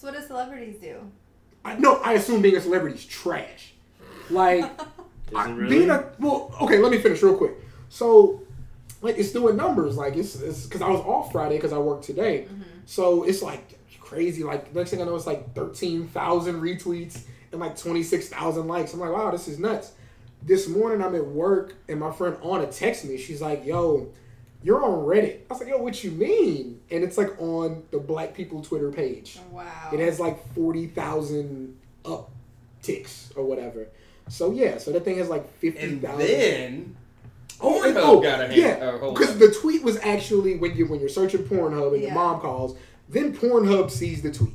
So 0.00 0.06
what 0.06 0.18
do 0.18 0.26
celebrities 0.26 0.76
do? 0.80 0.98
I 1.62 1.76
no, 1.76 1.96
I 1.96 2.14
assume 2.14 2.40
being 2.40 2.56
a 2.56 2.60
celebrity 2.62 2.96
is 2.96 3.04
trash. 3.04 3.74
Like 4.30 4.64
I- 5.36 5.50
really? 5.50 5.76
being 5.76 5.90
a 5.90 6.10
well, 6.18 6.54
okay. 6.62 6.78
Let 6.78 6.90
me 6.90 6.96
finish 6.98 7.22
real 7.22 7.36
quick. 7.36 7.52
So, 7.90 8.40
like, 9.02 9.18
it's 9.18 9.30
doing 9.30 9.56
numbers. 9.56 9.98
Like, 9.98 10.16
it's 10.16 10.40
it's 10.40 10.64
because 10.64 10.80
I 10.80 10.88
was 10.88 11.00
off 11.00 11.32
Friday 11.32 11.56
because 11.56 11.74
I 11.74 11.78
worked 11.78 12.04
today. 12.04 12.46
Mm-hmm. 12.50 12.62
So 12.86 13.24
it's 13.24 13.42
like 13.42 13.78
crazy. 14.00 14.42
Like 14.42 14.74
next 14.74 14.90
thing 14.90 15.02
I 15.02 15.04
know, 15.04 15.14
it's 15.16 15.26
like 15.26 15.54
thirteen 15.54 16.08
thousand 16.08 16.62
retweets 16.62 17.24
and 17.52 17.60
like 17.60 17.76
twenty 17.78 18.02
six 18.02 18.30
thousand 18.30 18.68
likes. 18.68 18.94
I'm 18.94 19.00
like, 19.00 19.12
wow, 19.12 19.30
this 19.30 19.48
is 19.48 19.58
nuts. 19.58 19.92
This 20.42 20.66
morning 20.66 21.04
I'm 21.04 21.14
at 21.14 21.26
work 21.26 21.74
and 21.90 22.00
my 22.00 22.10
friend 22.10 22.38
Anna 22.42 22.72
texts 22.72 23.04
me. 23.04 23.18
She's 23.18 23.42
like, 23.42 23.66
yo. 23.66 24.08
You're 24.62 24.84
on 24.84 25.06
Reddit. 25.06 25.40
I 25.48 25.52
was 25.54 25.60
like, 25.60 25.70
yo, 25.70 25.78
what 25.78 26.02
you 26.04 26.10
mean? 26.10 26.80
And 26.90 27.02
it's 27.02 27.16
like 27.16 27.40
on 27.40 27.82
the 27.90 27.98
Black 27.98 28.34
People 28.34 28.62
Twitter 28.62 28.90
page. 28.90 29.38
Wow. 29.50 29.90
It 29.92 30.00
has 30.00 30.20
like 30.20 30.46
forty 30.54 30.86
thousand 30.86 31.78
up 32.04 32.30
ticks 32.82 33.32
or 33.36 33.44
whatever. 33.44 33.88
So 34.28 34.52
yeah, 34.52 34.78
so 34.78 34.92
that 34.92 35.04
thing 35.04 35.18
has 35.18 35.28
like 35.28 35.50
fifty 35.58 35.80
And 35.80 36.02
then 36.02 36.96
oh, 37.60 37.82
and- 37.84 37.96
Pornhub 37.96 38.00
oh, 38.02 38.20
got 38.20 38.40
a 38.40 38.46
hand- 38.48 38.56
yeah, 38.56 38.98
oh, 39.00 39.12
because 39.12 39.30
up. 39.30 39.38
the 39.38 39.50
tweet 39.60 39.82
was 39.82 39.98
actually 40.02 40.56
when 40.56 40.76
you 40.76 40.86
when 40.86 41.00
you're 41.00 41.08
searching 41.08 41.42
Pornhub 41.44 41.94
and 41.94 42.02
your 42.02 42.12
mom 42.12 42.40
calls, 42.40 42.76
then 43.08 43.34
Pornhub 43.34 43.90
sees 43.90 44.22
the 44.22 44.30
tweet 44.30 44.54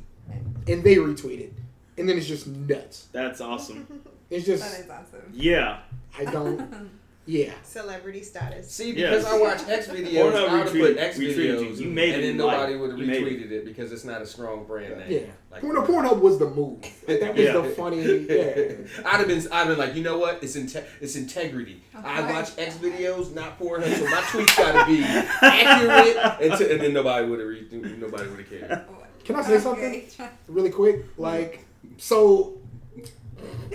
and 0.68 0.82
they 0.82 0.96
retweet 0.96 1.40
it, 1.40 1.52
and 1.98 2.08
then 2.08 2.16
it's 2.16 2.26
just 2.26 2.46
nuts. 2.46 3.08
That's 3.12 3.40
awesome. 3.40 3.86
It's 4.28 4.44
just 4.44 4.64
is 4.80 4.90
awesome. 4.90 5.32
Yeah. 5.32 5.78
I 6.18 6.24
don't. 6.24 6.90
Yeah, 7.28 7.52
Celebrity 7.64 8.22
status. 8.22 8.70
See, 8.70 8.92
Yeah. 8.92 9.10
because 9.10 9.24
I 9.24 9.36
watch 9.38 9.68
X 9.68 9.88
videos, 9.88 10.12
Pornhub 10.32 10.48
I 10.48 10.52
would 10.58 10.68
have 10.68 10.72
put 10.72 10.96
X 10.96 11.18
videos, 11.18 11.60
you. 11.78 11.86
You 11.86 11.90
made 11.90 12.14
and 12.14 12.22
then 12.22 12.38
live. 12.38 12.52
nobody 12.52 12.76
would 12.76 12.90
have 12.90 12.98
retweeted 13.00 13.50
it. 13.50 13.64
because 13.64 13.90
it's 13.90 14.04
not 14.04 14.22
a 14.22 14.26
strong 14.26 14.64
brand 14.64 14.96
name. 14.98 15.06
yeah. 15.10 15.18
Like 15.50 15.60
Porn, 15.62 15.76
Pornhub 15.76 16.20
was 16.20 16.38
the 16.38 16.48
move. 16.48 16.82
Like, 17.08 17.18
that 17.20 17.34
was 17.34 17.42
Yeah. 17.44 17.52
the 17.54 17.64
funny. 17.70 18.00
Yeah. 18.02 19.04
I'd 19.04 19.18
have 19.18 19.26
been, 19.26 19.38
I'd 19.50 19.58
have 19.58 19.68
been 19.68 19.78
like, 19.78 19.94
you 19.96 20.04
know 20.04 20.18
what? 20.18 20.38
It's 20.44 20.56
inte- 20.56 20.84
it's 21.00 21.16
integrity. 21.16 21.82
I 21.96 22.32
watch 22.32 22.50
X 22.58 22.76
videos, 22.76 23.34
not 23.34 23.58
Pornhub, 23.58 23.92
so 23.96 24.04
my 24.04 24.20
tweets 24.22 24.56
got 24.56 24.86
to 24.86 24.86
be 24.86 25.02
accurate, 25.02 26.40
and, 26.40 26.58
to, 26.58 26.72
and 26.72 26.80
then 26.80 26.92
nobody 26.92 27.26
would 27.28 27.40
have, 27.40 27.48
re- 27.48 27.66
nobody 27.98 28.28
would 28.28 28.38
have 28.38 28.48
cared. 28.50 28.84
Can 29.24 29.34
I 29.34 29.42
say 29.42 29.58
something? 29.58 30.04
really 30.48 30.70
quick. 30.70 31.04
Like, 31.18 31.64
so 31.98 32.58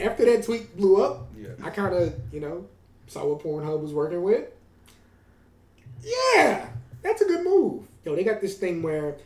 after 0.02 0.24
that 0.26 0.44
tweet 0.46 0.76
blew 0.78 1.04
up, 1.04 1.28
Yeah. 1.38 1.50
I 1.64 1.70
kind 1.70 1.94
of, 1.94 2.14
you 2.32 2.40
know, 2.40 2.66
saw 3.08 3.26
what 3.28 3.40
Pornhub 3.44 3.82
was 3.82 3.94
working 3.94 4.24
with. 4.24 4.46
Yeah, 6.04 6.68
that's 7.02 7.22
a 7.22 7.26
good 7.26 7.44
move. 7.44 7.88
Yo, 8.06 8.16
they 8.16 8.24
got 8.24 8.42
this 8.42 8.58
thing 8.58 8.82
where 8.82 9.18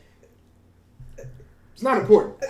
it's 1.73 1.83
not 1.83 1.97
important. 1.97 2.35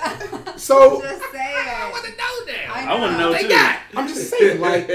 So 0.57 1.01
Just 1.01 1.31
say 1.33 1.37
I 1.53 1.89
want 1.91 2.05
to 2.05 2.11
know 2.11 2.53
now. 2.53 2.73
I 2.73 2.85
I 2.95 2.99
want 2.99 3.11
to 3.11 3.17
know 3.17 3.33
They 3.33 3.41
too. 3.41 3.49
got. 3.49 3.79
I'm 3.93 4.07
just 4.07 4.29
saying, 4.29 4.61
like, 4.61 4.87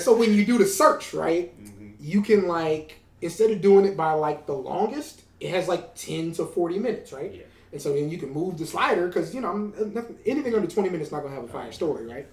so 0.00 0.14
when 0.14 0.34
you 0.34 0.44
do 0.44 0.58
the 0.58 0.66
search, 0.66 1.14
right, 1.14 1.50
Mhm. 1.64 1.94
you 1.98 2.20
can 2.20 2.46
like 2.46 2.96
instead 3.22 3.50
of 3.50 3.62
doing 3.62 3.86
it 3.86 3.96
by 3.96 4.12
like 4.12 4.44
the 4.46 4.52
longest, 4.52 5.22
it 5.40 5.48
has 5.50 5.66
like 5.66 5.94
10 5.94 6.32
to 6.32 6.44
40 6.44 6.78
minutes, 6.78 7.10
right? 7.12 7.32
Yeah. 7.34 7.42
And 7.72 7.80
so 7.80 7.94
then 7.94 8.10
you 8.10 8.18
can 8.18 8.30
move 8.30 8.58
the 8.58 8.66
slider 8.66 9.06
because 9.06 9.34
you 9.34 9.40
know 9.40 9.48
I'm, 9.50 9.94
nothing, 9.94 10.18
anything 10.26 10.54
under 10.54 10.68
20 10.68 10.90
minutes 10.90 11.08
is 11.08 11.12
not 11.12 11.22
gonna 11.22 11.34
have 11.34 11.44
a 11.44 11.48
fire 11.48 11.72
story, 11.72 12.04
right? 12.06 12.26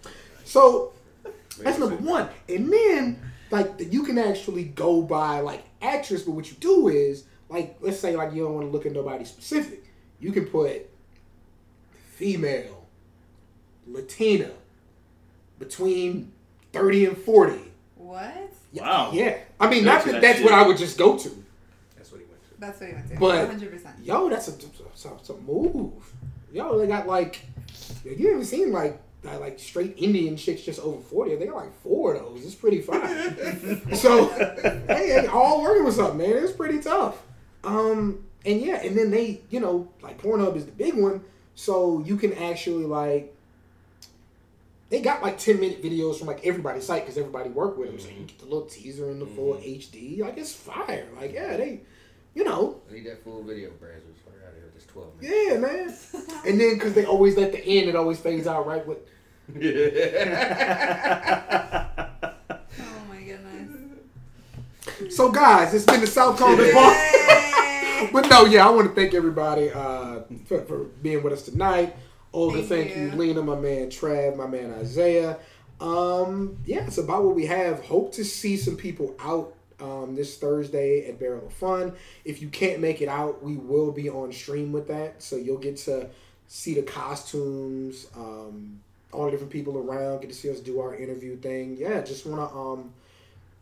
So 0.44 0.92
that's 1.62 1.80
number 1.80 1.96
one. 1.96 2.28
And 2.50 2.72
then 2.74 3.22
like 3.56 3.94
you 3.94 4.04
can 4.04 4.18
actually 4.18 4.66
go 4.66 5.02
by 5.02 5.40
like 5.40 5.64
actress, 5.82 6.24
but 6.24 6.32
what 6.32 6.50
you 6.50 6.58
do 6.60 6.88
is 6.90 7.24
like 7.50 7.78
let's 7.82 8.00
say 8.00 8.16
like 8.16 8.34
you 8.34 8.44
don't 8.44 8.54
want 8.56 8.68
to 8.68 8.72
look 8.72 8.86
at 8.86 8.92
nobody 8.92 9.24
specific, 9.26 9.84
you 10.20 10.32
can 10.32 10.46
put 10.46 10.90
female, 12.16 12.86
Latina, 13.88 14.52
between 15.60 16.32
30 16.74 17.06
and 17.06 17.18
40. 17.18 17.60
What? 17.96 18.54
Yeah, 18.72 18.84
Wow. 18.84 19.12
Yeah. 19.14 19.38
I 19.60 19.70
mean, 19.70 19.84
Go 19.84 19.92
not 19.92 20.06
that 20.06 20.12
that 20.14 20.22
that's 20.22 20.38
shit. 20.40 20.46
what 20.46 20.54
I 20.54 20.68
would 20.68 20.78
just 20.78 20.98
go 20.98 21.18
to. 21.18 21.30
That's 21.96 22.12
what 22.12 22.20
he 22.22 22.28
went 22.28 22.42
to. 22.44 22.60
That's 22.60 22.80
what 22.80 22.90
he 22.90 22.96
went 22.96 23.10
to. 23.10 23.18
But- 23.18 23.50
100%. 23.50 24.06
Yo, 24.06 24.30
that's 24.30 24.48
a, 24.50 24.52
that's 24.52 25.06
a, 25.06 25.10
that's 25.10 25.30
a 25.30 25.36
move. 25.38 25.92
Yo, 26.52 26.78
they 26.78 26.88
got 26.88 27.08
like, 27.08 27.42
you 28.04 28.30
haven't 28.30 28.46
seen 28.46 28.72
like, 28.72 29.02
like 29.34 29.60
straight 29.60 29.96
Indian 29.98 30.38
chicks 30.38 30.62
just 30.62 30.80
over 30.80 31.02
40. 31.02 31.36
They 31.36 31.46
got 31.48 31.56
like 31.56 31.82
four 31.82 32.14
of 32.14 32.22
those. 32.22 32.46
It's 32.46 32.56
pretty 32.56 32.82
fine. 32.82 33.94
so, 33.96 34.28
hey, 34.28 34.86
hey, 34.88 35.28
all 35.28 35.62
working 35.62 35.86
with 35.86 35.96
something, 35.96 36.18
man. 36.18 36.44
It's 36.44 36.54
pretty 36.54 36.80
tough. 36.80 37.22
Um, 37.64 38.26
and 38.46 38.62
yeah, 38.62 38.82
and 38.84 38.98
then 38.98 39.12
they, 39.12 39.42
you 39.50 39.60
know, 39.60 39.90
like 40.02 40.22
Pornhub 40.22 40.56
is 40.56 40.66
the 40.66 40.72
big 40.72 40.96
one. 40.96 41.24
So 41.56 42.04
you 42.06 42.18
can 42.18 42.34
actually 42.34 42.86
like, 42.86 43.36
they 44.90 45.02
got 45.02 45.24
like 45.24 45.38
10 45.38 45.60
minute 45.60 45.82
videos 45.82 46.18
from 46.18 46.28
like 46.28 46.46
everybody's 46.46 46.86
site 46.86 47.04
because 47.04 47.18
everybody 47.18 47.50
worked 47.50 47.78
with 47.78 47.90
them. 47.90 48.00
So 48.00 48.10
you 48.10 48.26
get 48.26 48.38
the 48.40 48.46
little 48.46 48.68
teaser 48.68 49.10
in 49.10 49.20
the 49.20 49.26
full 49.26 49.56
HD. 49.56 50.20
Like, 50.20 50.38
it's 50.38 50.54
fire. 50.54 51.08
Like, 51.20 51.34
yeah, 51.34 51.58
they, 51.58 51.82
you 52.36 52.44
know, 52.44 52.82
I 52.90 52.94
need 52.94 53.06
that 53.08 53.24
full 53.24 53.42
video, 53.44 53.70
Brazzers. 53.72 54.18
Fuck 54.24 54.36
out 54.44 54.50
of 54.50 54.56
here 54.56 54.66
with 54.66 54.76
this 54.76 54.86
12 54.86 55.14
yeah, 55.22 55.58
man. 55.58 55.96
And 56.46 56.60
then 56.60 56.76
because 56.76 56.94
they 56.94 57.06
always 57.06 57.38
at 57.38 57.54
the 57.54 57.66
end, 57.66 57.90
it 57.90 57.96
always 57.96 58.20
fades 58.20 58.46
out 58.46 58.68
right 58.68 58.86
with. 58.86 59.00
Oh 59.48 59.60
my 63.10 63.22
goodness. 63.22 65.16
So 65.16 65.32
guys, 65.32 65.74
it's 65.74 65.86
been 65.86 66.02
the 66.02 66.08
South 66.08 66.38
Carolina 66.38 66.64
Yay! 66.64 68.10
But 68.12 68.30
no, 68.30 68.46
yeah, 68.46 68.68
I 68.68 68.70
want 68.70 68.88
to 68.88 68.94
thank 68.96 69.14
everybody 69.14 69.72
uh, 69.72 70.22
for, 70.46 70.64
for 70.66 70.84
being 71.02 71.24
with 71.24 71.34
us 71.34 71.44
tonight. 71.44 71.96
Olga, 72.34 72.62
Thank 72.64 72.90
thank, 72.90 72.98
you. 72.98 73.12
you. 73.12 73.12
Lena, 73.12 73.42
my 73.42 73.56
man 73.56 73.90
Trav, 73.90 74.36
my 74.36 74.48
man 74.48 74.74
Isaiah. 74.74 75.38
Um, 75.80 76.58
yeah, 76.66 76.86
it's 76.86 76.98
about 76.98 77.24
what 77.24 77.36
we 77.36 77.46
have. 77.46 77.84
Hope 77.86 78.14
to 78.14 78.26
see 78.26 78.58
some 78.58 78.76
people 78.76 79.16
out 79.20 79.54
um, 79.80 80.16
this 80.16 80.38
Thursday 80.38 81.08
at 81.08 81.20
Barrel 81.20 81.46
of 81.48 81.54
Fun. 81.54 81.94
If 82.24 82.42
you 82.42 82.50
can't 82.50 82.80
make 82.82 83.02
it 83.02 83.08
out, 83.08 83.42
we 83.44 83.56
will 83.56 83.92
be 83.92 84.10
on 84.10 84.32
stream 84.32 84.72
with 84.72 84.88
that, 84.88 85.22
so 85.22 85.36
you'll 85.36 85.58
get 85.58 85.78
to 85.78 86.10
see 86.48 86.74
the 86.76 86.84
costumes, 86.84 88.08
um, 88.16 88.82
all 89.16 89.26
the 89.26 89.32
different 89.32 89.52
people 89.52 89.78
around, 89.78 90.22
get 90.22 90.30
to 90.30 90.36
see 90.36 90.50
us 90.50 90.60
do 90.60 90.80
our 90.80 90.96
interview 90.96 91.38
thing. 91.38 91.78
Yeah, 91.78 92.02
just 92.02 92.26
want 92.26 92.50
to 92.50 92.56
um, 92.56 92.94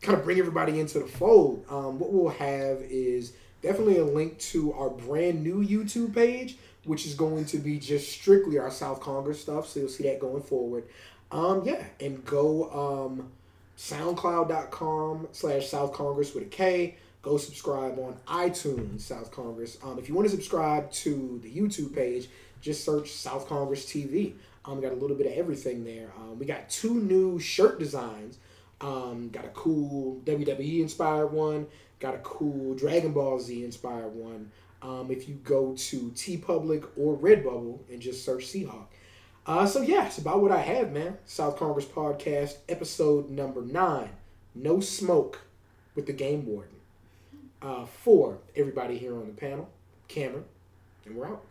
kind 0.01 0.18
of 0.18 0.24
bring 0.24 0.39
everybody 0.39 0.80
into 0.80 0.99
the 0.99 1.08
fold. 1.08 1.66
Um, 1.70 1.99
what 1.99 2.12
we'll 2.12 2.30
have 2.30 2.82
is 2.82 3.34
definitely 3.62 3.97
a 3.97 4.06
link 4.06 4.38
to 4.39 4.74
our 4.74 4.89
brand 4.89 5.43
new 5.43 5.66
YouTube 5.66 6.14
page, 6.14 6.58
which 6.84 7.06
is 7.06 7.16
going 7.16 7.45
to 7.45 7.58
be 7.58 7.80
just 7.80 8.12
strictly 8.12 8.60
our 8.60 8.72
South 8.72 8.99
Congress 8.99 9.41
stuff. 9.41 9.68
So 9.68 9.82
you'll 9.82 9.89
see 9.89 10.04
that 10.04 10.20
going 10.20 10.43
forward. 10.43 10.86
Um, 11.32 11.64
yeah, 11.66 11.84
and 11.99 12.24
go 12.26 12.70
um, 12.72 13.32
soundcloud.com 13.78 15.30
slash 15.32 15.68
South 15.68 15.93
Congress 15.93 16.34
with 16.34 16.43
a 16.43 16.47
K. 16.47 16.95
Go 17.24 17.38
subscribe 17.38 17.97
on 17.99 18.18
iTunes, 18.28 19.01
South 19.01 19.32
Congress. 19.32 19.78
Um, 19.82 19.97
if 19.97 20.10
you 20.10 20.14
want 20.14 20.28
to 20.28 20.32
subscribe 20.36 20.91
to 20.91 21.39
the 21.41 21.49
YouTube 21.49 21.95
page, 21.95 22.28
just 22.62 22.84
search 22.84 23.12
South 23.12 23.47
Congress 23.47 23.86
TV. 23.86 24.34
Um, 24.66 24.78
we 24.78 24.82
got 24.82 24.93
a 24.93 24.95
little 24.95 25.18
bit 25.18 25.28
of 25.28 25.34
everything 25.34 25.84
there. 25.84 26.11
Um, 26.18 26.39
we 26.39 26.45
got 26.45 26.70
two 26.70 26.95
new 26.95 27.39
shirt 27.39 27.80
designs. 27.80 28.38
Um, 28.82 29.30
got 29.30 29.45
a 29.45 29.49
cool 29.49 30.22
WWE 30.26 30.82
inspired 30.82 31.28
one. 31.28 31.68
Got 31.99 32.16
a 32.16 32.20
cool 32.20 32.74
Dragon 32.76 33.14
Ball 33.14 33.39
Z 33.39 33.64
inspired 33.64 34.14
one. 34.14 34.51
Um, 34.82 35.09
if 35.09 35.30
you 35.30 35.36
go 35.36 35.74
to 35.74 36.11
TeePublic 36.11 36.86
or 36.97 37.18
Redbubble 37.18 37.80
and 37.89 38.01
just 38.01 38.26
search 38.26 38.45
Seahawk. 38.45 38.88
Uh, 39.45 39.66
so 39.66 39.82
yeah, 39.82 40.05
it's 40.05 40.18
about 40.18 40.41
what 40.41 40.51
I 40.51 40.59
have, 40.59 40.91
man. 40.91 41.18
South 41.26 41.57
Congress 41.57 41.86
podcast, 41.86 42.57
episode 42.70 43.30
number 43.30 43.61
nine. 43.61 44.09
No 44.55 44.80
smoke 44.80 45.41
with 45.95 46.05
the 46.05 46.14
game 46.14 46.45
warden. 46.45 46.70
Uh, 47.61 47.86
for 47.86 48.39
everybody 48.57 48.97
here 48.97 49.16
on 49.16 49.28
the 49.28 49.34
panel, 49.34 49.70
Cameron, 50.09 50.43
and 51.05 51.16
we're 51.16 51.28
out. 51.28 51.43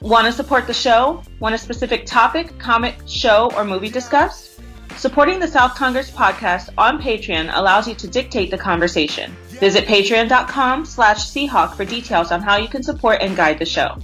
Want 0.00 0.26
to 0.26 0.32
support 0.32 0.68
the 0.68 0.74
show? 0.74 1.24
Want 1.40 1.56
a 1.56 1.58
specific 1.58 2.06
topic, 2.06 2.56
comic, 2.60 2.94
show, 3.08 3.50
or 3.56 3.64
movie 3.64 3.88
discussed? 3.88 4.60
Supporting 4.96 5.40
the 5.40 5.48
South 5.48 5.74
Congress 5.74 6.08
podcast 6.08 6.70
on 6.78 7.02
Patreon 7.02 7.50
allows 7.52 7.88
you 7.88 7.96
to 7.96 8.06
dictate 8.06 8.52
the 8.52 8.58
conversation. 8.58 9.34
Visit 9.48 9.86
patreon.com 9.86 10.84
slash 10.84 11.28
Seahawk 11.28 11.74
for 11.74 11.84
details 11.84 12.30
on 12.30 12.40
how 12.40 12.56
you 12.56 12.68
can 12.68 12.84
support 12.84 13.18
and 13.22 13.36
guide 13.36 13.58
the 13.58 13.66
show. 13.66 13.98